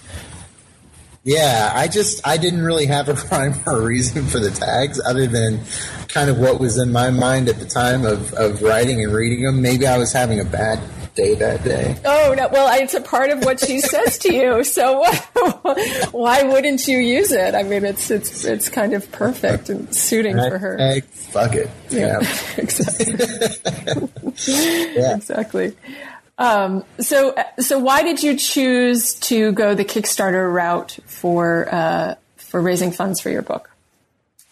yeah, 1.24 1.72
I 1.74 1.88
just 1.88 2.26
I 2.26 2.38
didn't 2.38 2.64
really 2.64 2.88
have 2.88 3.10
a 3.10 3.14
rhyme 3.32 3.54
or 3.66 3.80
a 3.80 3.82
reason 3.82 4.26
for 4.26 4.40
the 4.40 4.52
tags 4.52 5.00
other 5.06 5.28
than 5.28 5.62
kind 6.08 6.30
of 6.30 6.40
what 6.40 6.60
was 6.60 6.78
in 6.78 6.92
my 6.92 7.10
mind 7.10 7.48
at 7.48 7.60
the 7.60 7.66
time 7.66 8.06
of, 8.06 8.34
of 8.34 8.62
writing 8.62 9.04
and 9.04 9.14
reading 9.14 9.44
them. 9.44 9.62
Maybe 9.62 9.88
I 9.88 9.98
was 9.98 10.12
having 10.12 10.40
a 10.40 10.46
bad 10.46 10.80
day 11.14 11.36
that 11.36 11.64
day. 11.64 11.96
Oh 12.06 12.34
no! 12.36 12.48
Well, 12.50 12.82
it's 12.82 12.94
a 12.94 13.02
part 13.02 13.30
of 13.30 13.44
what 13.44 13.60
she 13.60 13.80
says 13.82 14.18
to 14.20 14.34
you. 14.34 14.64
So 14.72 15.04
why 16.12 16.44
wouldn't 16.44 16.88
you 16.88 16.98
use 16.98 17.32
it? 17.32 17.56
I 17.56 17.64
mean, 17.64 17.84
it's 17.84 18.10
it's 18.10 18.46
it's 18.46 18.70
kind 18.70 18.94
of 18.94 19.12
perfect 19.12 19.70
and 19.70 19.94
suiting 19.94 20.38
for 20.38 20.58
her. 20.58 20.78
Hey, 20.78 21.02
fuck 21.02 21.56
it. 21.56 21.70
Yeah, 21.90 22.22
yeah. 22.22 22.28
exactly. 22.58 24.10
yeah. 24.96 25.16
Exactly. 25.16 25.76
Um, 26.42 26.84
so, 27.00 27.36
so 27.60 27.78
why 27.78 28.02
did 28.02 28.24
you 28.24 28.36
choose 28.36 29.14
to 29.20 29.52
go 29.52 29.76
the 29.76 29.86
Kickstarter 29.86 30.52
route 30.52 30.98
for 31.06 31.70
uh, 31.72 32.16
for 32.36 32.60
raising 32.60 32.92
funds 32.92 33.22
for 33.22 33.30
your 33.30 33.44
book? 33.44 33.70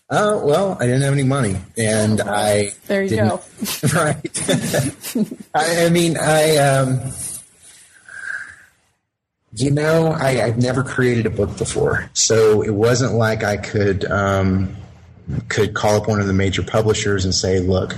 Uh, 0.08 0.40
well, 0.44 0.78
I 0.80 0.86
didn't 0.86 1.02
have 1.02 1.14
any 1.14 1.24
money, 1.24 1.56
and 1.80 2.22
oh, 2.22 2.28
I 2.28 2.74
there 2.86 3.02
you 3.02 3.16
go. 3.16 3.42
right. 3.96 4.52
I, 5.56 5.86
I, 5.86 5.90
mean, 5.90 6.16
I 6.18 6.58
um, 6.58 7.12
you 9.54 9.72
know, 9.72 10.12
I, 10.12 10.44
I've 10.44 10.58
never 10.60 10.84
created 10.84 11.26
a 11.26 11.32
book 11.32 11.58
before, 11.58 12.08
so 12.14 12.62
it 12.62 12.74
wasn't 12.74 13.14
like 13.14 13.44
I 13.44 13.58
could 13.58 14.06
um, 14.06 14.76
could 15.48 15.74
call 15.74 15.96
up 15.96 16.08
one 16.08 16.22
of 16.22 16.28
the 16.28 16.34
major 16.34 16.62
publishers 16.62 17.26
and 17.26 17.34
say, 17.34 17.60
"Look, 17.60 17.96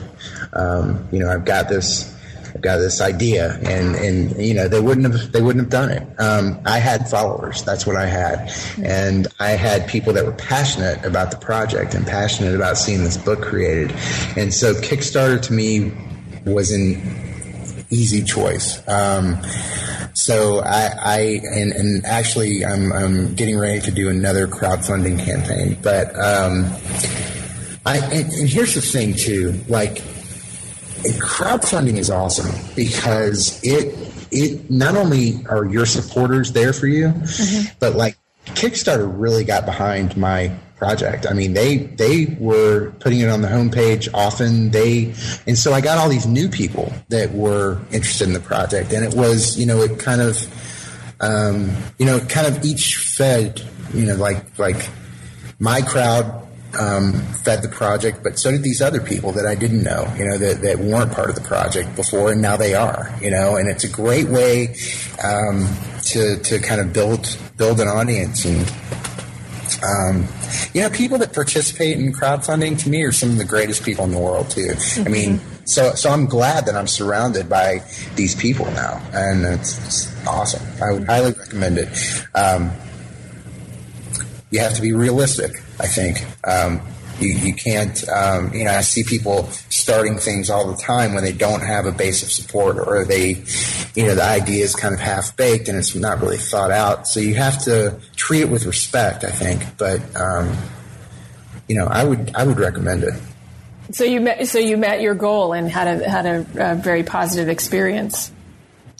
um, 0.53 1.09
you 1.11 1.19
know, 1.19 1.29
I've 1.29 1.43
got 1.43 1.67
this." 1.67 2.17
Got 2.61 2.77
this 2.77 3.01
idea, 3.01 3.57
and 3.63 3.95
and 3.95 4.39
you 4.39 4.53
know 4.53 4.67
they 4.67 4.79
wouldn't 4.79 5.11
have 5.11 5.31
they 5.31 5.41
wouldn't 5.41 5.63
have 5.63 5.71
done 5.71 5.89
it. 5.89 6.07
Um, 6.19 6.61
I 6.65 6.77
had 6.77 7.09
followers. 7.09 7.63
That's 7.63 7.87
what 7.87 7.95
I 7.95 8.05
had, 8.05 8.51
and 8.83 9.27
I 9.39 9.51
had 9.51 9.87
people 9.87 10.13
that 10.13 10.25
were 10.25 10.33
passionate 10.33 11.03
about 11.03 11.31
the 11.31 11.37
project 11.37 11.95
and 11.95 12.05
passionate 12.05 12.53
about 12.55 12.77
seeing 12.77 13.03
this 13.03 13.17
book 13.17 13.41
created. 13.41 13.91
And 14.37 14.53
so 14.53 14.75
Kickstarter 14.75 15.41
to 15.41 15.53
me 15.53 15.91
was 16.45 16.71
an 16.71 17.01
easy 17.89 18.23
choice. 18.23 18.87
Um, 18.87 19.41
so 20.13 20.59
I, 20.59 20.89
I 20.97 21.19
and, 21.43 21.71
and, 21.71 22.05
actually 22.05 22.65
I'm, 22.65 22.91
I'm, 22.91 23.33
getting 23.35 23.57
ready 23.57 23.79
to 23.81 23.91
do 23.91 24.09
another 24.09 24.47
crowdfunding 24.47 25.23
campaign, 25.23 25.77
but 25.81 26.15
um, 26.15 26.71
I 27.85 27.97
and, 27.97 28.31
and 28.31 28.49
here's 28.49 28.75
the 28.75 28.81
thing 28.81 29.13
too, 29.13 29.59
like 29.67 30.01
crowdfunding 31.03 31.97
is 31.97 32.09
awesome 32.09 32.51
because 32.75 33.59
it 33.63 33.95
it 34.31 34.69
not 34.69 34.95
only 34.95 35.45
are 35.47 35.65
your 35.65 35.85
supporters 35.85 36.53
there 36.53 36.73
for 36.73 36.87
you, 36.87 37.09
mm-hmm. 37.09 37.73
but 37.79 37.95
like 37.95 38.17
Kickstarter 38.45 39.11
really 39.13 39.43
got 39.43 39.65
behind 39.65 40.15
my 40.17 40.51
project. 40.81 41.27
I 41.29 41.33
mean, 41.33 41.53
they 41.53 41.77
they 41.77 42.37
were 42.39 42.91
putting 42.99 43.19
it 43.19 43.29
on 43.29 43.41
the 43.41 43.47
homepage 43.47 44.09
often. 44.13 44.71
They 44.71 45.13
and 45.45 45.57
so 45.57 45.73
I 45.73 45.81
got 45.81 45.99
all 45.99 46.09
these 46.09 46.25
new 46.25 46.49
people 46.49 46.91
that 47.09 47.31
were 47.33 47.79
interested 47.91 48.27
in 48.27 48.33
the 48.33 48.39
project, 48.39 48.91
and 48.91 49.05
it 49.05 49.13
was 49.13 49.59
you 49.59 49.65
know 49.65 49.81
it 49.81 49.99
kind 49.99 50.21
of 50.21 50.37
um, 51.19 51.71
you 51.99 52.05
know 52.05 52.19
kind 52.19 52.47
of 52.47 52.65
each 52.65 52.97
fed 52.97 53.61
you 53.93 54.05
know 54.05 54.15
like 54.15 54.57
like 54.57 54.89
my 55.59 55.81
crowd 55.81 56.47
um, 56.79 57.13
fed 57.43 57.61
the 57.61 57.69
project, 57.69 58.23
but 58.23 58.39
so 58.39 58.51
did 58.51 58.63
these 58.63 58.81
other 58.81 59.01
people 59.01 59.31
that 59.33 59.45
I 59.45 59.55
didn't 59.55 59.83
know, 59.83 60.11
you 60.17 60.25
know, 60.25 60.37
that, 60.37 60.61
that 60.61 60.79
weren't 60.79 61.11
part 61.11 61.29
of 61.29 61.35
the 61.35 61.41
project 61.41 61.95
before, 61.95 62.31
and 62.31 62.41
now 62.41 62.57
they 62.57 62.73
are, 62.73 63.13
you 63.21 63.31
know, 63.31 63.55
and 63.57 63.69
it's 63.69 63.83
a 63.83 63.89
great 63.89 64.27
way 64.27 64.75
um, 65.23 65.67
to 66.03 66.37
to 66.37 66.59
kind 66.59 66.81
of 66.81 66.93
build 66.93 67.37
build 67.57 67.79
an 67.79 67.87
audience 67.87 68.45
and. 68.45 68.71
Um, 69.83 70.27
you 70.73 70.81
know, 70.81 70.89
people 70.89 71.17
that 71.19 71.33
participate 71.33 71.97
in 71.97 72.11
crowdfunding 72.11 72.77
to 72.83 72.89
me 72.89 73.03
are 73.03 73.13
some 73.13 73.29
of 73.29 73.37
the 73.37 73.45
greatest 73.45 73.83
people 73.83 74.03
in 74.03 74.11
the 74.11 74.19
world 74.19 74.49
too. 74.49 74.67
Mm-hmm. 74.67 75.07
I 75.07 75.09
mean, 75.09 75.39
so 75.65 75.95
so 75.95 76.09
I'm 76.11 76.25
glad 76.25 76.65
that 76.65 76.75
I'm 76.75 76.87
surrounded 76.87 77.49
by 77.49 77.81
these 78.15 78.35
people 78.35 78.65
now, 78.71 79.01
and 79.13 79.45
it's, 79.45 79.83
it's 79.85 80.27
awesome. 80.27 80.61
I 80.83 80.91
would 80.91 81.05
highly 81.05 81.31
recommend 81.31 81.77
it. 81.77 81.87
Um, 82.35 82.71
you 84.51 84.59
have 84.59 84.75
to 84.75 84.81
be 84.81 84.93
realistic. 84.93 85.63
I 85.79 85.87
think. 85.87 86.23
Um, 86.43 86.81
You, 87.19 87.33
you 87.37 87.53
can't, 87.53 88.09
um, 88.09 88.51
you 88.51 88.63
know, 88.63 88.71
I 88.71 88.81
see 88.81 89.03
people 89.03 89.47
starting 89.69 90.17
things 90.17 90.49
all 90.49 90.65
the 90.71 90.81
time 90.81 91.13
when 91.13 91.23
they 91.23 91.33
don't 91.33 91.61
have 91.61 91.85
a 91.85 91.91
base 91.91 92.23
of 92.23 92.31
support 92.31 92.79
or 92.79 93.05
they, 93.05 93.43
you 93.93 94.07
know, 94.07 94.15
the 94.15 94.23
idea 94.23 94.63
is 94.63 94.73
kind 94.73 94.91
of 94.91 94.99
half 94.99 95.37
baked 95.37 95.69
and 95.69 95.77
it's 95.77 95.93
not 95.93 96.19
really 96.19 96.39
thought 96.39 96.71
out. 96.71 97.07
So 97.07 97.19
you 97.19 97.35
have 97.35 97.63
to 97.65 97.99
treat 98.15 98.41
it 98.41 98.49
with 98.49 98.65
respect, 98.65 99.23
I 99.23 99.29
think. 99.29 99.61
But, 99.77 100.01
um, 100.15 100.57
you 101.67 101.75
know, 101.75 101.85
I 101.85 102.03
would, 102.03 102.31
I 102.33 102.43
would 102.43 102.57
recommend 102.57 103.03
it. 103.03 103.13
So 103.91 104.03
you 104.03 104.19
met, 104.19 104.47
so 104.47 104.57
you 104.57 104.75
met 104.77 105.01
your 105.01 105.13
goal 105.13 105.53
and 105.53 105.69
had 105.69 106.01
a, 106.01 106.09
had 106.09 106.25
a, 106.25 106.71
a 106.71 106.75
very 106.75 107.03
positive 107.03 107.49
experience. 107.49 108.31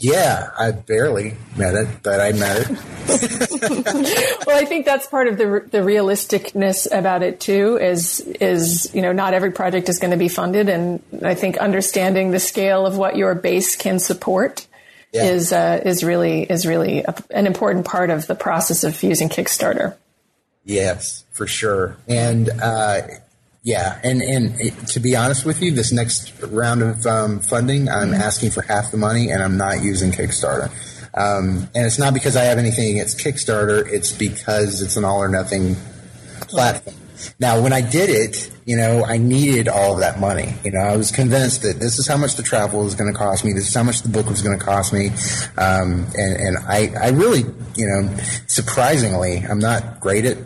Yeah, 0.01 0.49
I 0.57 0.71
barely 0.71 1.35
met 1.55 1.75
it, 1.75 1.87
but 2.01 2.19
I 2.19 2.31
met 2.31 2.57
it. 2.57 2.69
well, 4.47 4.57
I 4.57 4.65
think 4.65 4.85
that's 4.85 5.05
part 5.05 5.27
of 5.27 5.37
the 5.37 5.63
the 5.69 5.77
realisticness 5.77 6.87
about 6.91 7.21
it 7.21 7.39
too. 7.39 7.77
Is 7.77 8.19
is 8.19 8.93
you 8.95 9.03
know 9.03 9.11
not 9.11 9.35
every 9.35 9.51
project 9.51 9.89
is 9.89 9.99
going 9.99 10.09
to 10.09 10.17
be 10.17 10.27
funded, 10.27 10.69
and 10.69 11.03
I 11.23 11.35
think 11.35 11.57
understanding 11.57 12.31
the 12.31 12.39
scale 12.39 12.87
of 12.87 12.97
what 12.97 13.15
your 13.15 13.35
base 13.35 13.75
can 13.75 13.99
support 13.99 14.65
yeah. 15.13 15.25
is 15.25 15.53
uh, 15.53 15.79
is 15.85 16.03
really 16.03 16.43
is 16.43 16.65
really 16.65 17.03
a, 17.03 17.13
an 17.29 17.45
important 17.45 17.85
part 17.85 18.09
of 18.09 18.25
the 18.25 18.35
process 18.35 18.83
of 18.83 19.03
using 19.03 19.29
Kickstarter. 19.29 19.95
Yes, 20.63 21.25
for 21.31 21.45
sure, 21.45 21.97
and 22.07 22.49
uh, 22.49 23.01
yeah, 23.63 23.99
and 24.03 24.21
and 24.21 24.59
it, 24.59 24.87
to 24.87 24.99
be 24.99 25.15
honest 25.15 25.45
with 25.45 25.61
you, 25.61 25.71
this 25.71 25.91
next 25.91 26.33
round 26.41 26.81
of 26.81 27.05
um, 27.05 27.39
funding, 27.39 27.89
I'm 27.89 28.09
mm-hmm. 28.09 28.21
asking 28.21 28.51
for 28.51 28.63
half 28.63 28.91
the 28.91 28.97
money, 28.97 29.29
and 29.29 29.43
I'm 29.43 29.57
not 29.57 29.83
using 29.83 30.11
Kickstarter. 30.11 30.71
Um, 31.13 31.69
and 31.75 31.85
it's 31.85 31.99
not 31.99 32.13
because 32.13 32.35
I 32.35 32.43
have 32.45 32.57
anything 32.57 32.91
against 32.91 33.19
Kickstarter; 33.19 33.87
it's 33.87 34.11
because 34.11 34.81
it's 34.81 34.97
an 34.97 35.05
all 35.05 35.19
or 35.19 35.27
nothing 35.27 35.75
platform. 36.41 36.95
Now, 37.39 37.61
when 37.61 37.71
I 37.71 37.81
did 37.81 38.09
it, 38.09 38.51
you 38.65 38.77
know, 38.77 39.05
I 39.05 39.17
needed 39.17 39.67
all 39.67 39.93
of 39.93 39.99
that 39.99 40.19
money. 40.19 40.53
You 40.63 40.71
know, 40.71 40.79
I 40.79 40.95
was 40.97 41.11
convinced 41.11 41.61
that 41.61 41.79
this 41.79 41.99
is 41.99 42.07
how 42.07 42.17
much 42.17 42.35
the 42.35 42.43
travel 42.43 42.83
was 42.83 42.95
going 42.95 43.11
to 43.11 43.17
cost 43.17 43.45
me. 43.45 43.53
This 43.53 43.67
is 43.67 43.73
how 43.75 43.83
much 43.83 44.01
the 44.01 44.09
book 44.09 44.27
was 44.27 44.41
going 44.41 44.57
to 44.57 44.63
cost 44.63 44.93
me. 44.93 45.09
Um, 45.57 46.07
and, 46.17 46.35
and 46.37 46.57
I, 46.67 46.91
I 46.99 47.09
really, 47.09 47.41
you 47.75 47.87
know, 47.87 48.17
surprisingly, 48.47 49.37
I'm 49.37 49.59
not 49.59 49.99
great 49.99 50.25
at 50.25 50.37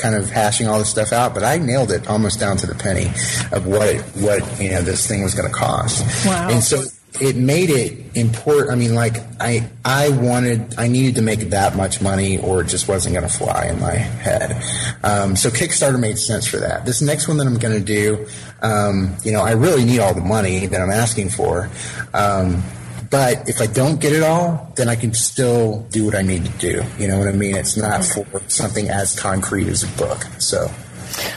kind 0.00 0.14
of 0.14 0.30
hashing 0.30 0.66
all 0.66 0.78
this 0.78 0.90
stuff 0.90 1.12
out, 1.12 1.34
but 1.34 1.44
I 1.44 1.58
nailed 1.58 1.90
it 1.90 2.08
almost 2.08 2.40
down 2.40 2.56
to 2.58 2.66
the 2.66 2.74
penny 2.74 3.06
of 3.52 3.66
what 3.66 3.88
it, 3.88 4.02
what 4.16 4.60
you 4.60 4.70
know 4.70 4.82
this 4.82 5.06
thing 5.06 5.22
was 5.22 5.34
going 5.34 5.48
to 5.48 5.54
cost. 5.54 6.26
Wow! 6.26 6.48
And 6.50 6.62
so 6.62 6.82
it 7.20 7.36
made 7.36 7.70
it 7.70 8.16
important. 8.16 8.70
I 8.70 8.76
mean, 8.76 8.94
like 8.94 9.16
I 9.40 9.68
I 9.84 10.10
wanted 10.10 10.78
I 10.78 10.88
needed 10.88 11.16
to 11.16 11.22
make 11.22 11.40
that 11.50 11.76
much 11.76 12.00
money, 12.00 12.38
or 12.38 12.60
it 12.62 12.68
just 12.68 12.88
wasn't 12.88 13.14
going 13.14 13.28
to 13.28 13.32
fly 13.32 13.66
in 13.66 13.80
my 13.80 13.94
head. 13.94 14.62
Um, 15.02 15.36
so 15.36 15.50
Kickstarter 15.50 15.98
made 15.98 16.18
sense 16.18 16.46
for 16.46 16.58
that. 16.58 16.86
This 16.86 17.02
next 17.02 17.28
one 17.28 17.36
that 17.38 17.46
I'm 17.46 17.58
going 17.58 17.78
to 17.78 17.84
do, 17.84 18.26
um, 18.62 19.16
you 19.24 19.32
know, 19.32 19.42
I 19.42 19.52
really 19.52 19.84
need 19.84 19.98
all 19.98 20.14
the 20.14 20.20
money 20.20 20.66
that 20.66 20.80
I'm 20.80 20.90
asking 20.90 21.30
for. 21.30 21.68
Um, 22.14 22.62
but 23.10 23.48
if 23.48 23.60
I 23.60 23.66
don't 23.66 24.00
get 24.00 24.12
it 24.12 24.22
all, 24.22 24.72
then 24.76 24.88
I 24.88 24.94
can 24.94 25.12
still 25.14 25.80
do 25.90 26.04
what 26.04 26.14
I 26.14 26.22
need 26.22 26.44
to 26.44 26.52
do. 26.58 26.84
You 26.98 27.08
know 27.08 27.18
what 27.18 27.28
I 27.28 27.32
mean? 27.32 27.56
It's 27.56 27.76
not 27.76 28.04
for 28.04 28.24
something 28.48 28.88
as 28.88 29.18
concrete 29.18 29.66
as 29.66 29.82
a 29.82 29.88
book. 29.98 30.22
So. 30.38 30.70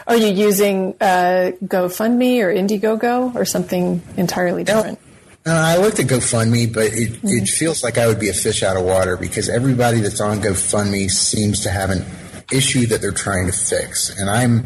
Are 0.06 0.16
you 0.16 0.28
using 0.28 0.94
uh, 1.02 1.52
GoFundMe 1.66 2.42
or 2.42 2.54
Indiegogo 2.54 3.34
or 3.36 3.44
something 3.44 4.04
entirely 4.18 4.64
different? 4.64 5.00
No, 5.46 5.52
uh, 5.52 5.56
I 5.56 5.78
looked 5.78 6.00
at 6.00 6.06
GoFundMe, 6.06 6.72
but 6.72 6.86
it, 6.86 7.10
mm-hmm. 7.10 7.28
it 7.28 7.50
feels 7.50 7.84
like 7.84 7.98
I 7.98 8.08
would 8.08 8.20
be 8.20 8.30
a 8.30 8.34
fish 8.34 8.64
out 8.64 8.78
of 8.78 8.84
water 8.84 9.18
because 9.18 9.50
everybody 9.50 10.00
that's 10.00 10.22
on 10.22 10.40
GoFundMe 10.40 11.10
seems 11.10 11.62
to 11.62 11.70
have 11.70 11.90
an 11.90 12.06
issue 12.52 12.86
that 12.88 13.02
they're 13.02 13.12
trying 13.12 13.48
to 13.48 13.52
fix. 13.52 14.16
And 14.18 14.30
I'm 14.30 14.66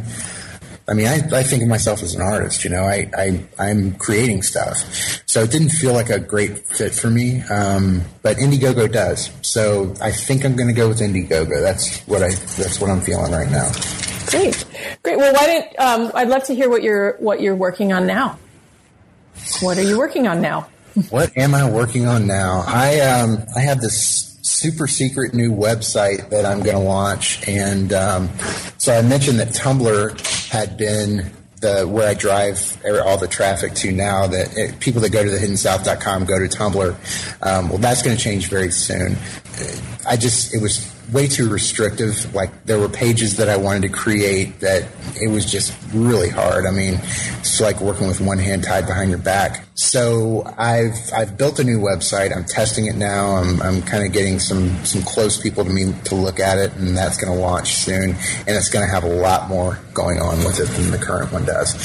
I 0.89 0.93
mean, 0.93 1.07
I, 1.07 1.15
I 1.33 1.43
think 1.43 1.63
of 1.63 1.67
myself 1.67 2.01
as 2.01 2.15
an 2.15 2.21
artist, 2.21 2.63
you 2.63 2.69
know, 2.69 2.83
I, 2.83 3.09
I, 3.17 3.45
I'm 3.59 3.95
creating 3.95 4.41
stuff. 4.41 4.77
So 5.25 5.43
it 5.43 5.51
didn't 5.51 5.69
feel 5.69 5.91
like 5.91 6.09
a 6.09 6.19
great 6.19 6.65
fit 6.65 6.93
for 6.93 7.09
me. 7.09 7.41
Um, 7.41 8.03
but 8.21 8.37
Indiegogo 8.37 8.89
does. 8.89 9.29
So 9.41 9.93
I 10.01 10.11
think 10.11 10.45
I'm 10.45 10.55
going 10.55 10.69
to 10.69 10.73
go 10.73 10.87
with 10.87 10.99
Indiegogo. 10.99 11.61
That's 11.61 11.99
what 12.07 12.23
I, 12.23 12.29
that's 12.29 12.79
what 12.79 12.89
I'm 12.89 13.01
feeling 13.01 13.33
right 13.33 13.51
now. 13.51 13.69
Great. 14.27 14.65
Great. 15.03 15.17
Well, 15.17 15.33
why 15.33 15.45
don't, 15.45 15.79
um, 15.79 16.11
I'd 16.15 16.29
love 16.29 16.45
to 16.45 16.55
hear 16.55 16.69
what 16.69 16.83
you're, 16.83 17.17
what 17.17 17.41
you're 17.41 17.55
working 17.55 17.91
on 17.91 18.07
now. 18.07 18.39
What 19.59 19.77
are 19.77 19.83
you 19.83 19.97
working 19.97 20.25
on 20.25 20.39
now? 20.39 20.69
what 21.09 21.37
am 21.37 21.53
I 21.53 21.69
working 21.69 22.07
on 22.07 22.27
now? 22.27 22.63
I, 22.65 23.01
um, 23.01 23.43
I 23.55 23.59
have 23.59 23.81
this 23.81 24.36
super 24.47 24.87
secret 24.87 25.33
new 25.33 25.51
website 25.51 26.29
that 26.29 26.45
I'm 26.45 26.61
going 26.61 26.75
to 26.75 26.81
launch. 26.81 27.47
And 27.47 27.91
um, 27.93 28.29
so 28.77 28.97
I 28.97 29.01
mentioned 29.01 29.39
that 29.39 29.49
Tumblr 29.49 30.47
had 30.49 30.77
been 30.77 31.31
the 31.59 31.87
where 31.87 32.07
I 32.07 32.13
drive 32.13 32.77
all 33.05 33.17
the 33.17 33.27
traffic 33.27 33.73
to 33.75 33.91
now. 33.91 34.27
That 34.27 34.55
it, 34.55 34.79
people 34.79 35.01
that 35.01 35.11
go 35.11 35.23
to 35.23 35.29
the 35.29 35.37
hiddensouth.com 35.37 36.25
go 36.25 36.39
to 36.39 36.45
Tumblr. 36.45 37.43
Um, 37.45 37.69
well, 37.69 37.77
that's 37.79 38.01
going 38.01 38.15
to 38.15 38.21
change 38.21 38.47
very 38.47 38.71
soon. 38.71 39.17
I 40.07 40.17
just 40.17 40.53
it 40.53 40.61
was 40.61 40.93
way 41.11 41.27
too 41.27 41.49
restrictive. 41.49 42.33
Like 42.33 42.65
there 42.65 42.79
were 42.79 42.89
pages 42.89 43.37
that 43.37 43.49
I 43.49 43.57
wanted 43.57 43.83
to 43.83 43.89
create 43.89 44.59
that 44.59 44.87
it 45.21 45.29
was 45.29 45.49
just 45.49 45.73
really 45.93 46.29
hard. 46.29 46.65
I 46.65 46.71
mean, 46.71 46.95
it's 47.39 47.61
like 47.61 47.79
working 47.79 48.07
with 48.07 48.19
one 48.19 48.37
hand 48.37 48.63
tied 48.63 48.85
behind 48.85 49.09
your 49.09 49.19
back. 49.19 49.65
So 49.75 50.43
I've 50.57 50.97
I've 51.13 51.37
built 51.37 51.59
a 51.59 51.63
new 51.63 51.79
website. 51.79 52.35
I'm 52.35 52.45
testing 52.45 52.87
it 52.87 52.95
now. 52.95 53.35
I'm, 53.37 53.61
I'm 53.61 53.81
kind 53.81 54.05
of 54.05 54.11
getting 54.11 54.39
some 54.39 54.69
some 54.85 55.01
close 55.03 55.39
people 55.39 55.63
to 55.63 55.69
me 55.69 55.93
to 56.05 56.15
look 56.15 56.39
at 56.39 56.57
it, 56.57 56.73
and 56.75 56.97
that's 56.97 57.17
going 57.17 57.33
to 57.33 57.39
launch 57.39 57.75
soon. 57.75 58.11
And 58.11 58.49
it's 58.49 58.69
going 58.69 58.85
to 58.85 58.91
have 58.91 59.03
a 59.03 59.13
lot 59.13 59.47
more 59.47 59.79
going 59.93 60.19
on 60.19 60.39
with 60.39 60.59
it 60.59 60.67
than 60.69 60.91
the 60.91 60.97
current 60.97 61.31
one 61.31 61.45
does. 61.45 61.75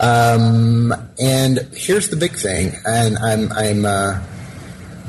Um, 0.00 0.92
and 1.18 1.58
here's 1.74 2.08
the 2.08 2.16
big 2.16 2.36
thing, 2.36 2.72
and 2.86 3.18
I'm 3.18 3.50
I'm 3.52 3.84
uh, 3.84 4.22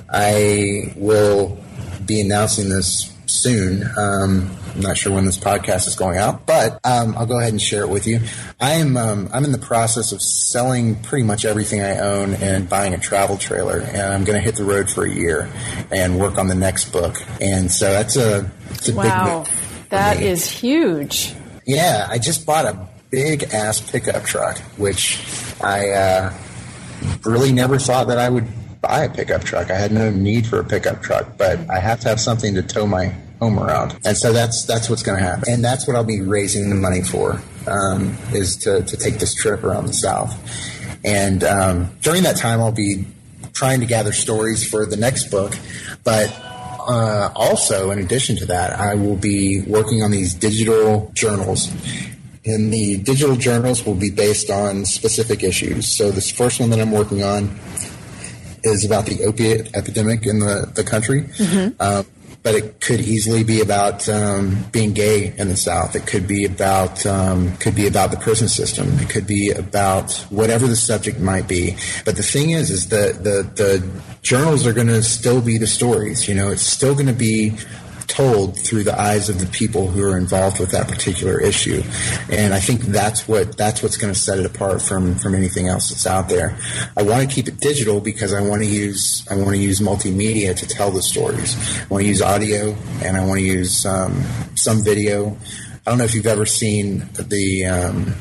I 0.10 0.94
will 0.96 1.58
be 2.06 2.22
announcing 2.22 2.70
this 2.70 3.15
soon. 3.28 3.84
Um, 3.98 4.52
I'm 4.74 4.82
not 4.82 4.98
sure 4.98 5.14
when 5.14 5.26
this 5.26 5.38
podcast 5.38 5.88
is 5.88 5.96
going 5.96 6.18
out, 6.18 6.46
but 6.46 6.80
um, 6.84 7.16
I'll 7.18 7.26
go 7.26 7.40
ahead 7.40 7.52
and 7.52 7.62
share 7.62 7.84
it 7.84 7.90
with 7.90 8.08
you. 8.08 8.20
I 8.60 8.74
am 8.74 8.98
um, 8.98 9.30
I'm 9.34 9.46
in 9.46 9.52
the 9.52 9.58
process 9.58 10.12
of 10.12 10.22
selling 10.22 11.02
pretty 11.02 11.24
much 11.24 11.46
everything 11.46 11.82
I 11.82 12.00
own 12.00 12.34
and 12.36 12.68
buying 12.68 12.94
a 12.94 12.98
travel 12.98 13.38
trailer, 13.38 13.80
and 13.80 14.02
I'm 14.02 14.24
going 14.24 14.38
to 14.38 14.44
hit 14.44 14.56
the 14.56 14.66
road 14.66 14.90
for 14.90 15.06
a 15.06 15.10
year 15.10 15.50
and 15.92 16.20
work 16.20 16.38
on 16.38 16.48
the 16.48 16.56
next 16.56 16.92
book. 16.92 17.16
And 17.40 17.72
so 17.72 17.92
that's 17.92 18.18
a, 18.18 18.52
it's 18.72 18.90
a 18.90 18.96
wow, 18.96 19.44
big 19.44 19.54
that 19.90 20.22
is 20.22 20.50
huge. 20.50 21.34
Yeah, 21.66 22.08
I 22.10 22.18
just 22.18 22.46
bought 22.46 22.66
a 22.66 22.88
big 23.10 23.44
ass 23.54 23.80
pickup 23.80 24.24
truck, 24.24 24.58
which 24.78 25.24
I 25.62 25.90
uh, 25.90 26.34
really 27.24 27.52
never 27.52 27.80
thought 27.80 28.08
that 28.08 28.18
I 28.18 28.30
would 28.30 28.48
buy 28.88 29.06
a 29.06 29.10
pickup 29.10 29.44
truck. 29.44 29.72
I 29.72 29.78
had 29.78 29.92
no 29.92 30.10
need 30.10 30.48
for 30.48 30.60
a 30.60 30.64
pickup 30.64 31.02
truck, 31.02 31.38
but 31.38 31.60
I 31.70 31.80
have 31.80 32.00
to 32.02 32.10
have 32.10 32.20
something 32.20 32.56
to 32.56 32.62
tow 32.62 32.86
my 32.86 33.14
home 33.40 33.60
around. 33.60 33.98
And 34.06 34.16
so 34.16 34.32
that's 34.32 34.66
that's 34.66 34.90
what's 34.90 35.04
going 35.04 35.18
to 35.18 35.24
happen. 35.24 35.44
And 35.48 35.64
that's 35.64 35.88
what 35.88 35.96
I'll 35.96 36.04
be 36.04 36.22
raising 36.22 36.70
the 36.70 36.76
money 36.76 37.02
for 37.02 37.42
um, 37.68 38.18
is 38.32 38.56
to, 38.58 38.84
to 38.84 38.98
take 38.98 39.20
this 39.20 39.34
trip 39.34 39.64
around 39.64 39.88
the 39.88 39.94
South. 39.94 40.34
And 41.04 41.44
um, 41.44 41.90
during 42.02 42.24
that 42.24 42.38
time, 42.38 42.60
I'll 42.62 42.72
be 42.72 43.06
trying 43.54 43.80
to 43.80 43.86
gather 43.86 44.12
stories 44.12 44.68
for 44.68 44.86
the 44.86 44.98
next 44.98 45.30
book, 45.30 45.54
but 46.04 46.34
uh, 46.88 47.32
also, 47.36 47.90
in 47.90 48.00
addition 48.00 48.36
to 48.38 48.46
that, 48.46 48.80
I 48.80 48.94
will 48.94 49.16
be 49.16 49.62
working 49.62 50.04
on 50.04 50.12
these 50.12 50.34
digital 50.34 51.12
journals. 51.16 51.72
And 52.46 52.72
the 52.72 52.98
digital 52.98 53.36
journals 53.36 53.84
will 53.84 53.96
be 53.96 54.12
based 54.12 54.52
on 54.52 54.86
specific 54.86 55.42
issues. 55.44 55.98
So, 55.98 56.12
this 56.12 56.30
first 56.30 56.60
one 56.60 56.70
that 56.70 56.80
I'm 56.80 56.92
working 56.92 57.24
on 57.24 57.50
is 58.66 58.86
about 58.86 59.06
the 59.06 59.24
opiate 59.24 59.76
epidemic 59.76 60.26
in 60.26 60.40
the, 60.40 60.72
the 60.74 60.84
country. 60.84 61.24
Mm-hmm. 61.24 61.82
Um, 61.82 62.06
but 62.46 62.54
it 62.54 62.80
could 62.80 63.00
easily 63.00 63.44
be 63.44 63.60
about 63.60 64.08
um, 64.08 64.66
being 64.72 64.94
gay 64.94 65.34
in 65.36 65.48
the 65.48 65.58
South. 65.58 65.96
It 65.96 66.06
could 66.06 66.28
be 66.28 66.46
about 66.46 67.04
um, 67.04 67.58
could 67.58 67.74
be 67.74 67.88
about 67.88 68.12
the 68.12 68.18
prison 68.18 68.48
system. 68.48 68.88
It 69.00 69.10
could 69.10 69.26
be 69.26 69.50
about 69.50 70.14
whatever 70.30 70.68
the 70.68 70.76
subject 70.76 71.20
might 71.20 71.48
be. 71.48 71.76
But 72.06 72.18
the 72.18 72.24
thing 72.24 72.52
is, 72.52 72.70
is 72.70 72.90
that 72.90 73.24
the 73.24 73.50
the 73.56 73.84
journals 74.22 74.68
are 74.68 74.74
going 74.74 74.88
to 74.88 75.02
still 75.02 75.42
be 75.42 75.58
the 75.58 75.66
stories. 75.66 76.28
You 76.28 76.36
know, 76.36 76.52
it's 76.52 76.62
still 76.62 76.94
going 76.94 77.08
to 77.08 77.14
be 77.14 77.58
told 78.08 78.60
through 78.60 78.84
the 78.84 79.00
eyes 79.00 79.30
of 79.30 79.40
the 79.40 79.48
people 79.48 79.88
who 79.88 80.04
are 80.04 80.18
involved 80.18 80.60
with 80.60 80.72
that 80.72 80.88
particular 80.88 81.40
issue. 81.40 81.84
And 82.32 82.54
I 82.54 82.60
think 82.60 82.82
that's 82.82 83.28
what 83.28 83.58
that's 83.58 83.82
what's 83.82 83.98
going 83.98 84.14
to 84.14 84.20
set 84.20 84.40
it 84.40 84.46
apart 84.46 84.82
from 84.82 85.16
from 85.16 85.36
anything 85.36 85.68
else 85.68 85.90
that's 85.90 86.08
out 86.08 86.30
there. 86.30 86.58
I 86.98 87.04
want 87.04 87.28
to 87.28 87.34
keep 87.34 87.48
it 87.48 87.60
digital 87.60 88.00
because 88.00 88.34
I 88.34 88.42
want 88.42 88.62
to 88.64 88.68
use 88.68 89.26
I 89.30 89.36
want 89.36 89.52
to 89.52 89.58
use 89.58 89.80
multimedia 89.80 90.56
to 90.56 90.68
tell 90.68 90.92
the 90.92 91.02
stories. 91.02 91.56
I 91.82 91.86
want 91.88 92.04
to 92.04 92.08
use 92.08 92.22
audio 92.22 92.76
and 93.04 93.18
I 93.18 93.26
want 93.26 93.40
to 93.40 93.46
use 93.46 93.86
um, 93.86 94.24
some 94.56 94.84
video. 94.84 95.38
I 95.86 95.92
don't 95.92 95.98
know 95.98 96.06
if 96.06 96.16
you've 96.16 96.28
ever 96.28 96.46
seen 96.46 97.08
the 97.14 97.66
um, 97.66 98.16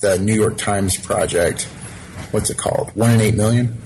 the 0.00 0.18
New 0.18 0.34
York 0.34 0.58
Times 0.58 0.96
project. 0.96 1.64
What's 2.30 2.50
it 2.50 2.58
called? 2.58 2.90
One 2.96 3.10
in 3.10 3.20
eight 3.20 3.34
million. 3.34 3.76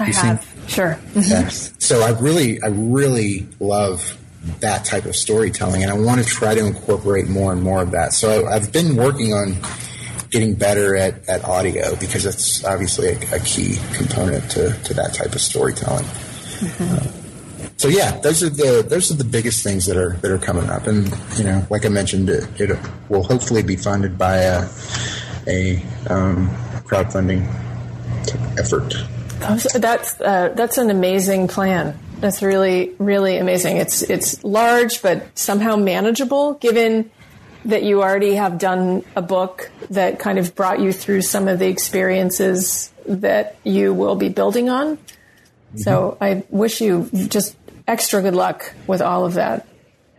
I 0.00 0.04
have. 0.04 0.42
Seen? 0.42 0.68
Sure. 0.68 0.98
Mm-hmm. 1.14 1.20
Yes. 1.20 1.72
So 1.78 2.02
I 2.02 2.10
really, 2.20 2.62
I 2.62 2.66
really 2.68 3.46
love 3.58 4.18
that 4.60 4.84
type 4.84 5.04
of 5.04 5.16
storytelling, 5.16 5.82
and 5.82 5.90
I 5.90 5.94
want 5.94 6.22
to 6.22 6.26
try 6.26 6.54
to 6.54 6.64
incorporate 6.64 7.28
more 7.28 7.52
and 7.52 7.62
more 7.62 7.82
of 7.82 7.90
that. 7.92 8.12
So 8.12 8.46
I've 8.46 8.72
been 8.72 8.96
working 8.96 9.32
on 9.32 9.56
getting 10.30 10.54
better 10.54 10.96
at, 10.96 11.28
at 11.28 11.44
audio 11.44 11.96
because 11.96 12.24
that's 12.24 12.64
obviously 12.64 13.08
a, 13.08 13.36
a 13.36 13.40
key 13.40 13.76
component 13.94 14.50
to, 14.50 14.72
to 14.84 14.94
that 14.94 15.14
type 15.14 15.34
of 15.34 15.40
storytelling. 15.40 16.04
Mm-hmm. 16.04 16.96
Uh, 16.96 17.28
so 17.76 17.88
yeah, 17.88 18.18
those 18.20 18.42
are 18.42 18.50
the 18.50 18.84
those 18.86 19.10
are 19.12 19.14
the 19.14 19.24
biggest 19.24 19.62
things 19.62 19.86
that 19.86 19.96
are 19.96 20.14
that 20.14 20.32
are 20.32 20.38
coming 20.38 20.68
up, 20.68 20.88
and 20.88 21.06
you 21.36 21.44
know, 21.44 21.64
like 21.70 21.86
I 21.86 21.88
mentioned, 21.88 22.28
it, 22.28 22.48
it 22.60 22.76
will 23.08 23.22
hopefully 23.22 23.62
be 23.62 23.76
funded 23.76 24.18
by 24.18 24.38
a, 24.38 24.68
a 25.46 25.76
um, 26.10 26.48
crowdfunding 26.82 27.46
effort. 28.58 28.94
That's 29.38 30.20
uh, 30.20 30.52
that's 30.56 30.78
an 30.78 30.90
amazing 30.90 31.46
plan. 31.46 31.96
That's 32.20 32.42
really 32.42 32.94
really 32.98 33.38
amazing. 33.38 33.76
It's 33.76 34.02
it's 34.02 34.42
large 34.44 35.02
but 35.02 35.38
somehow 35.38 35.76
manageable 35.76 36.54
given 36.54 37.10
that 37.64 37.82
you 37.82 38.02
already 38.02 38.34
have 38.34 38.58
done 38.58 39.04
a 39.14 39.22
book 39.22 39.70
that 39.90 40.18
kind 40.18 40.38
of 40.38 40.54
brought 40.54 40.80
you 40.80 40.92
through 40.92 41.22
some 41.22 41.48
of 41.48 41.58
the 41.58 41.68
experiences 41.68 42.92
that 43.06 43.56
you 43.64 43.92
will 43.92 44.16
be 44.16 44.28
building 44.28 44.68
on. 44.68 44.96
Mm-hmm. 44.96 45.78
So 45.78 46.16
I 46.20 46.44
wish 46.50 46.80
you 46.80 47.08
just 47.12 47.56
extra 47.86 48.22
good 48.22 48.34
luck 48.34 48.74
with 48.86 49.00
all 49.00 49.24
of 49.24 49.34
that. 49.34 49.66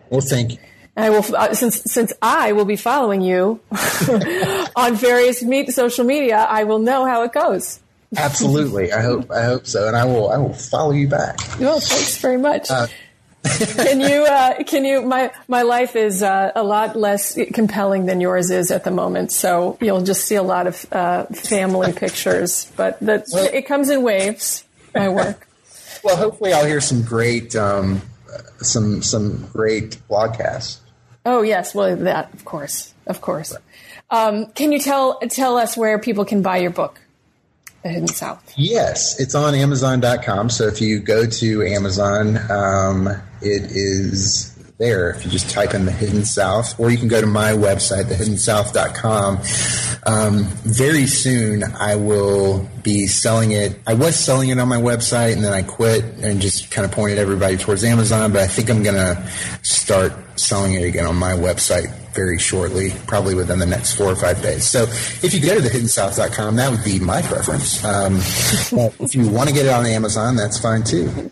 Well, 0.10 0.22
thank 0.22 0.54
you. 0.54 0.58
I 0.98 1.10
will 1.10 1.24
uh, 1.36 1.54
since 1.54 1.82
since 1.84 2.12
I 2.22 2.52
will 2.52 2.66
be 2.66 2.76
following 2.76 3.22
you 3.22 3.62
on 4.76 4.96
various 4.96 5.42
meet, 5.42 5.72
social 5.72 6.04
media. 6.04 6.38
I 6.38 6.66
will 6.66 6.80
know 6.80 7.06
how 7.06 7.24
it 7.24 7.32
goes. 7.32 7.80
Absolutely, 8.18 8.92
I 8.92 9.02
hope 9.02 9.30
I 9.32 9.44
hope 9.44 9.68
so, 9.68 9.88
and 9.88 9.96
I 9.96 10.06
will 10.06 10.32
I 10.32 10.38
will 10.38 10.54
follow 10.54 10.92
you 10.92 11.08
back. 11.08 11.38
Well, 11.60 11.80
thanks 11.80 12.18
very 12.18 12.38
much. 12.38 12.72
Uh, 12.72 12.88
can 13.44 14.02
you 14.02 14.26
uh, 14.26 14.64
can 14.64 14.84
you 14.84 15.02
my 15.02 15.32
my 15.48 15.62
life 15.62 15.96
is 15.96 16.24
uh, 16.24 16.52
a 16.56 16.64
lot 16.64 16.96
less 16.96 17.38
compelling 17.54 18.06
than 18.06 18.20
yours 18.20 18.50
is 18.50 18.72
at 18.72 18.84
the 18.84 18.92
moment. 18.92 19.32
So 19.32 19.78
you'll 19.80 20.02
just 20.02 20.26
see 20.26 20.36
a 20.36 20.44
lot 20.44 20.68
of 20.68 20.86
uh, 20.92 21.26
family 21.26 21.94
pictures 21.96 22.72
but 22.76 23.00
that 23.00 23.26
well, 23.32 23.50
it 23.52 23.66
comes 23.66 23.90
in 23.90 24.02
waves. 24.04 24.64
My 24.94 25.10
work. 25.10 25.46
Well 26.02 26.16
hopefully 26.16 26.54
I'll 26.54 26.66
hear 26.66 26.80
some 26.80 27.02
great 27.02 27.58
um, 27.58 28.02
some 28.60 29.02
some 29.04 29.48
great 29.52 29.98
broadcasts 30.08 30.80
oh 31.26 31.42
yes. 31.42 31.76
Well 31.76 31.96
that 31.98 32.34
of 32.34 32.46
course. 32.46 32.94
Of 33.06 33.20
course. 33.20 33.54
Um, 34.10 34.46
can 34.54 34.72
you 34.72 34.80
tell 34.80 35.20
tell 35.20 35.58
us 35.58 35.76
where 35.76 36.00
people 36.00 36.24
can 36.24 36.42
buy 36.42 36.58
your 36.58 36.72
book 36.72 37.02
the 37.84 37.90
Hidden 37.90 38.08
South? 38.08 38.54
Yes, 38.58 39.20
it's 39.20 39.36
on 39.36 39.56
Amazon.com. 39.56 40.50
So 40.50 40.68
if 40.68 40.82
you 40.82 41.00
go 41.00 41.26
to 41.26 41.64
Amazon, 41.64 42.38
um, 42.52 43.08
it 43.42 43.64
is 43.72 44.56
there 44.80 45.10
if 45.10 45.26
you 45.26 45.30
just 45.30 45.50
type 45.50 45.74
in 45.74 45.86
the 45.86 45.92
Hidden 45.92 46.24
South, 46.24 46.80
or 46.80 46.90
you 46.90 46.98
can 46.98 47.10
go 47.10 47.20
to 47.20 47.28
my 47.28 47.52
website, 47.52 48.06
thehiddensouth.com. 48.06 49.40
Um, 50.06 50.44
very 50.64 51.06
soon, 51.06 51.64
I 51.64 51.96
will 51.96 52.68
be 52.82 53.06
selling 53.06 53.52
it. 53.52 53.78
I 53.86 53.94
was 53.94 54.16
selling 54.16 54.50
it 54.50 54.58
on 54.58 54.70
my 54.70 54.78
website, 54.78 55.34
and 55.34 55.44
then 55.44 55.52
I 55.52 55.64
quit 55.64 56.06
and 56.22 56.42
just 56.42 56.72
kind 56.72 56.86
of 56.86 56.92
pointed 56.92 57.18
everybody 57.18 57.58
towards 57.58 57.84
Amazon. 57.84 58.32
But 58.32 58.42
I 58.44 58.48
think 58.48 58.70
I'm 58.70 58.82
going 58.82 58.96
to 58.96 59.30
start 59.64 60.14
selling 60.40 60.74
it 60.74 60.84
again 60.84 61.06
on 61.06 61.18
my 61.18 61.34
website 61.34 61.94
very 62.14 62.38
shortly, 62.38 62.92
probably 63.08 63.36
within 63.36 63.60
the 63.60 63.66
next 63.66 63.94
four 63.94 64.08
or 64.08 64.16
five 64.16 64.42
days. 64.42 64.66
So 64.66 64.84
if 64.84 65.34
you 65.34 65.40
go 65.40 65.60
to 65.60 65.62
thehiddensouth.com, 65.62 66.56
that 66.56 66.72
would 66.72 66.84
be 66.84 67.00
my 67.00 67.22
preference. 67.22 67.84
Um, 67.84 68.18
if 69.00 69.16
you 69.16 69.30
want 69.30 69.50
to 69.50 69.56
get 69.56 69.66
it 69.66 69.72
on 69.72 69.86
Amazon, 69.86 70.36
that's 70.36 70.60
fine 70.60 70.84
too. 70.84 71.32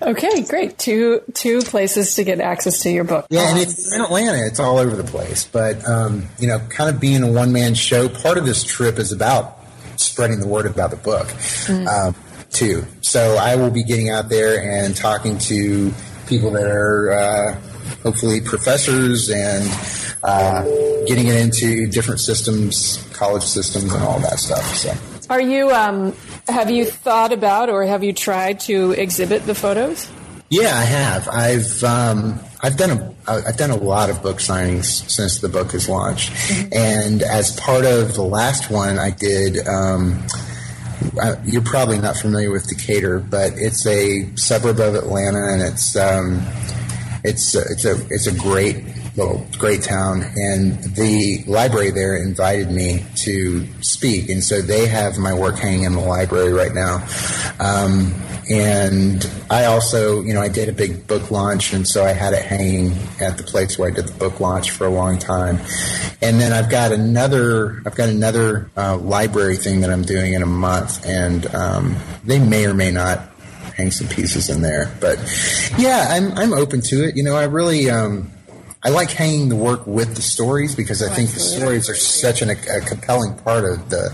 Okay, 0.00 0.42
great. 0.44 0.78
Two 0.78 1.20
two 1.34 1.60
places 1.60 2.14
to 2.14 2.24
get 2.24 2.40
access 2.40 2.80
to 2.82 2.90
your 2.90 3.04
book. 3.04 3.26
Yeah, 3.28 3.50
and 3.50 3.58
it's 3.58 3.94
in 3.94 4.00
Atlanta. 4.00 4.46
It's 4.46 4.58
all 4.58 4.78
over 4.78 4.96
the 4.96 5.04
place. 5.04 5.44
But 5.44 5.86
um, 5.86 6.26
you 6.38 6.48
know, 6.48 6.58
kind 6.70 6.88
of 6.88 7.00
being 7.00 7.22
a 7.22 7.30
one 7.30 7.52
man 7.52 7.74
show. 7.74 8.08
Part 8.08 8.38
of 8.38 8.46
this 8.46 8.64
trip 8.64 8.98
is 8.98 9.12
about 9.12 9.58
spreading 9.96 10.40
the 10.40 10.48
word 10.48 10.66
about 10.66 10.90
the 10.90 10.96
book 10.96 11.26
mm. 11.26 11.86
um, 11.86 12.14
too. 12.50 12.84
So 13.02 13.36
I 13.36 13.56
will 13.56 13.70
be 13.70 13.84
getting 13.84 14.08
out 14.08 14.30
there 14.30 14.60
and 14.62 14.96
talking 14.96 15.38
to 15.38 15.92
people 16.26 16.50
that 16.52 16.66
are 16.66 17.12
uh, 17.12 17.60
hopefully 18.02 18.40
professors 18.40 19.30
and 19.30 19.68
uh, 20.22 20.62
getting 21.06 21.28
it 21.28 21.36
into 21.36 21.86
different 21.86 22.20
systems, 22.20 23.06
college 23.12 23.42
systems, 23.42 23.92
and 23.92 24.02
all 24.02 24.20
that 24.20 24.38
stuff. 24.38 24.64
So. 24.76 24.94
Are 25.30 25.40
you? 25.40 25.70
Um, 25.70 26.14
have 26.48 26.70
you 26.70 26.84
thought 26.84 27.32
about, 27.32 27.68
or 27.68 27.84
have 27.84 28.04
you 28.04 28.12
tried 28.12 28.60
to 28.60 28.92
exhibit 28.92 29.46
the 29.46 29.54
photos? 29.54 30.08
Yeah, 30.50 30.76
I 30.76 30.82
have. 30.82 31.28
I've 31.28 31.82
um, 31.84 32.38
I've 32.62 32.76
done 32.76 32.90
a 32.90 33.14
I've 33.26 33.56
done 33.56 33.70
a 33.70 33.76
lot 33.76 34.10
of 34.10 34.22
book 34.22 34.36
signings 34.36 35.08
since 35.10 35.40
the 35.40 35.48
book 35.48 35.72
has 35.72 35.88
launched, 35.88 36.30
mm-hmm. 36.30 36.68
and 36.74 37.22
as 37.22 37.58
part 37.58 37.86
of 37.86 38.14
the 38.14 38.22
last 38.22 38.70
one, 38.70 38.98
I 38.98 39.10
did. 39.10 39.66
Um, 39.66 40.22
you're 41.44 41.62
probably 41.62 41.98
not 41.98 42.16
familiar 42.16 42.50
with 42.50 42.68
Decatur, 42.68 43.18
but 43.18 43.52
it's 43.56 43.86
a 43.86 44.30
suburb 44.36 44.78
of 44.78 44.94
Atlanta, 44.94 45.52
and 45.52 45.62
it's 45.62 45.96
um, 45.96 46.42
it's 47.24 47.54
it's 47.54 47.84
a 47.84 47.94
it's 48.10 48.26
a 48.26 48.34
great 48.34 48.84
little 49.16 49.46
great 49.58 49.82
town, 49.82 50.22
and 50.36 50.82
the 50.94 51.44
library 51.46 51.90
there 51.90 52.16
invited 52.16 52.70
me 52.70 53.04
to 53.16 53.66
speak, 53.82 54.28
and 54.28 54.42
so 54.42 54.60
they 54.60 54.86
have 54.86 55.18
my 55.18 55.34
work 55.34 55.56
hanging 55.56 55.84
in 55.84 55.92
the 55.92 56.00
library 56.00 56.52
right 56.52 56.74
now. 56.74 57.06
Um, 57.60 58.14
and 58.50 59.28
I 59.50 59.66
also, 59.66 60.20
you 60.22 60.34
know, 60.34 60.40
I 60.40 60.48
did 60.48 60.68
a 60.68 60.72
big 60.72 61.06
book 61.06 61.30
launch, 61.30 61.72
and 61.72 61.86
so 61.86 62.04
I 62.04 62.12
had 62.12 62.32
it 62.32 62.42
hanging 62.42 62.92
at 63.20 63.36
the 63.36 63.44
place 63.44 63.78
where 63.78 63.90
I 63.90 63.94
did 63.94 64.08
the 64.08 64.18
book 64.18 64.40
launch 64.40 64.72
for 64.72 64.86
a 64.86 64.90
long 64.90 65.18
time. 65.18 65.58
And 66.20 66.40
then 66.40 66.52
I've 66.52 66.68
got 66.68 66.92
another, 66.92 67.82
I've 67.86 67.94
got 67.94 68.08
another 68.08 68.70
uh, 68.76 68.96
library 68.96 69.56
thing 69.56 69.80
that 69.82 69.90
I'm 69.90 70.02
doing 70.02 70.34
in 70.34 70.42
a 70.42 70.46
month, 70.46 71.06
and 71.06 71.46
um, 71.54 71.96
they 72.24 72.40
may 72.40 72.66
or 72.66 72.74
may 72.74 72.90
not 72.90 73.31
hang 73.76 73.90
some 73.90 74.08
pieces 74.08 74.50
in 74.50 74.62
there. 74.62 74.92
But 75.00 75.18
yeah, 75.78 76.08
I'm 76.10 76.32
I'm 76.32 76.52
open 76.52 76.80
to 76.82 77.04
it. 77.04 77.16
You 77.16 77.22
know, 77.22 77.36
I 77.36 77.44
really 77.44 77.90
um, 77.90 78.30
I 78.84 78.88
like 78.88 79.10
hanging 79.10 79.48
the 79.48 79.56
work 79.56 79.86
with 79.86 80.16
the 80.16 80.22
stories 80.22 80.74
because 80.74 81.02
I 81.02 81.14
think 81.14 81.30
the 81.30 81.40
stories 81.40 81.88
are 81.88 81.94
such 81.94 82.42
an, 82.42 82.50
a 82.50 82.80
compelling 82.80 83.36
part 83.36 83.64
of 83.64 83.88
the, 83.90 84.12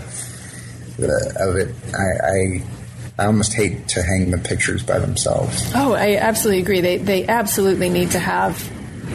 the 0.97 1.35
of 1.39 1.55
it. 1.55 1.75
I, 1.93 2.27
I, 2.27 3.23
I 3.23 3.25
almost 3.25 3.53
hate 3.53 3.87
to 3.89 4.03
hang 4.03 4.29
the 4.29 4.37
pictures 4.37 4.83
by 4.83 4.99
themselves. 4.99 5.71
Oh, 5.73 5.93
I 5.93 6.17
absolutely 6.17 6.61
agree. 6.61 6.81
They 6.81 6.97
they 6.97 7.27
absolutely 7.27 7.89
need 7.89 8.11
to 8.11 8.19
have 8.19 8.57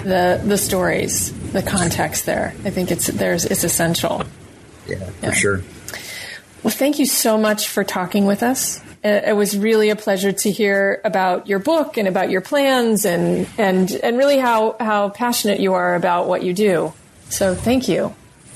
the 0.03 0.43
the 0.45 0.59
stories, 0.59 1.33
the 1.53 1.63
context 1.63 2.27
there. 2.27 2.53
I 2.65 2.71
think 2.71 2.91
it's 2.91 3.07
there's 3.07 3.45
it's 3.45 3.63
essential. 3.63 4.25
Yeah, 4.89 4.97
for 4.99 5.27
yeah. 5.27 5.33
sure. 5.33 5.63
Well, 6.65 6.73
thank 6.73 6.99
you 6.99 7.07
so 7.07 7.39
much 7.39 7.69
for 7.69 7.85
talking 7.85 8.27
with 8.27 8.43
us 8.43 8.81
it 9.05 9.37
was 9.37 9.57
really 9.57 9.91
a 9.91 9.97
pleasure 9.97 10.33
to 10.33 10.51
hear 10.51 11.01
about 11.05 11.47
your 11.47 11.59
book 11.59 11.99
and 11.99 12.09
about 12.09 12.31
your 12.31 12.41
plans 12.41 13.05
and 13.05 13.47
and 13.59 13.91
and 13.91 14.17
really 14.17 14.39
how 14.39 14.77
how 14.81 15.11
passionate 15.11 15.61
you 15.61 15.75
are 15.75 15.95
about 15.95 16.27
what 16.27 16.43
you 16.43 16.55
do. 16.55 16.93
So 17.29 17.55
thank 17.55 17.89
you. 17.89 18.15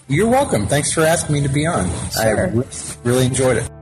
You're 0.08 0.28
welcome. 0.28 0.66
Thanks 0.66 0.92
for 0.92 1.02
asking 1.02 1.34
me 1.34 1.42
to 1.42 1.50
be 1.50 1.66
on. 1.66 1.90
Sure. 2.12 2.48
I 2.48 2.64
really 3.04 3.26
enjoyed 3.26 3.58
it. 3.58 3.77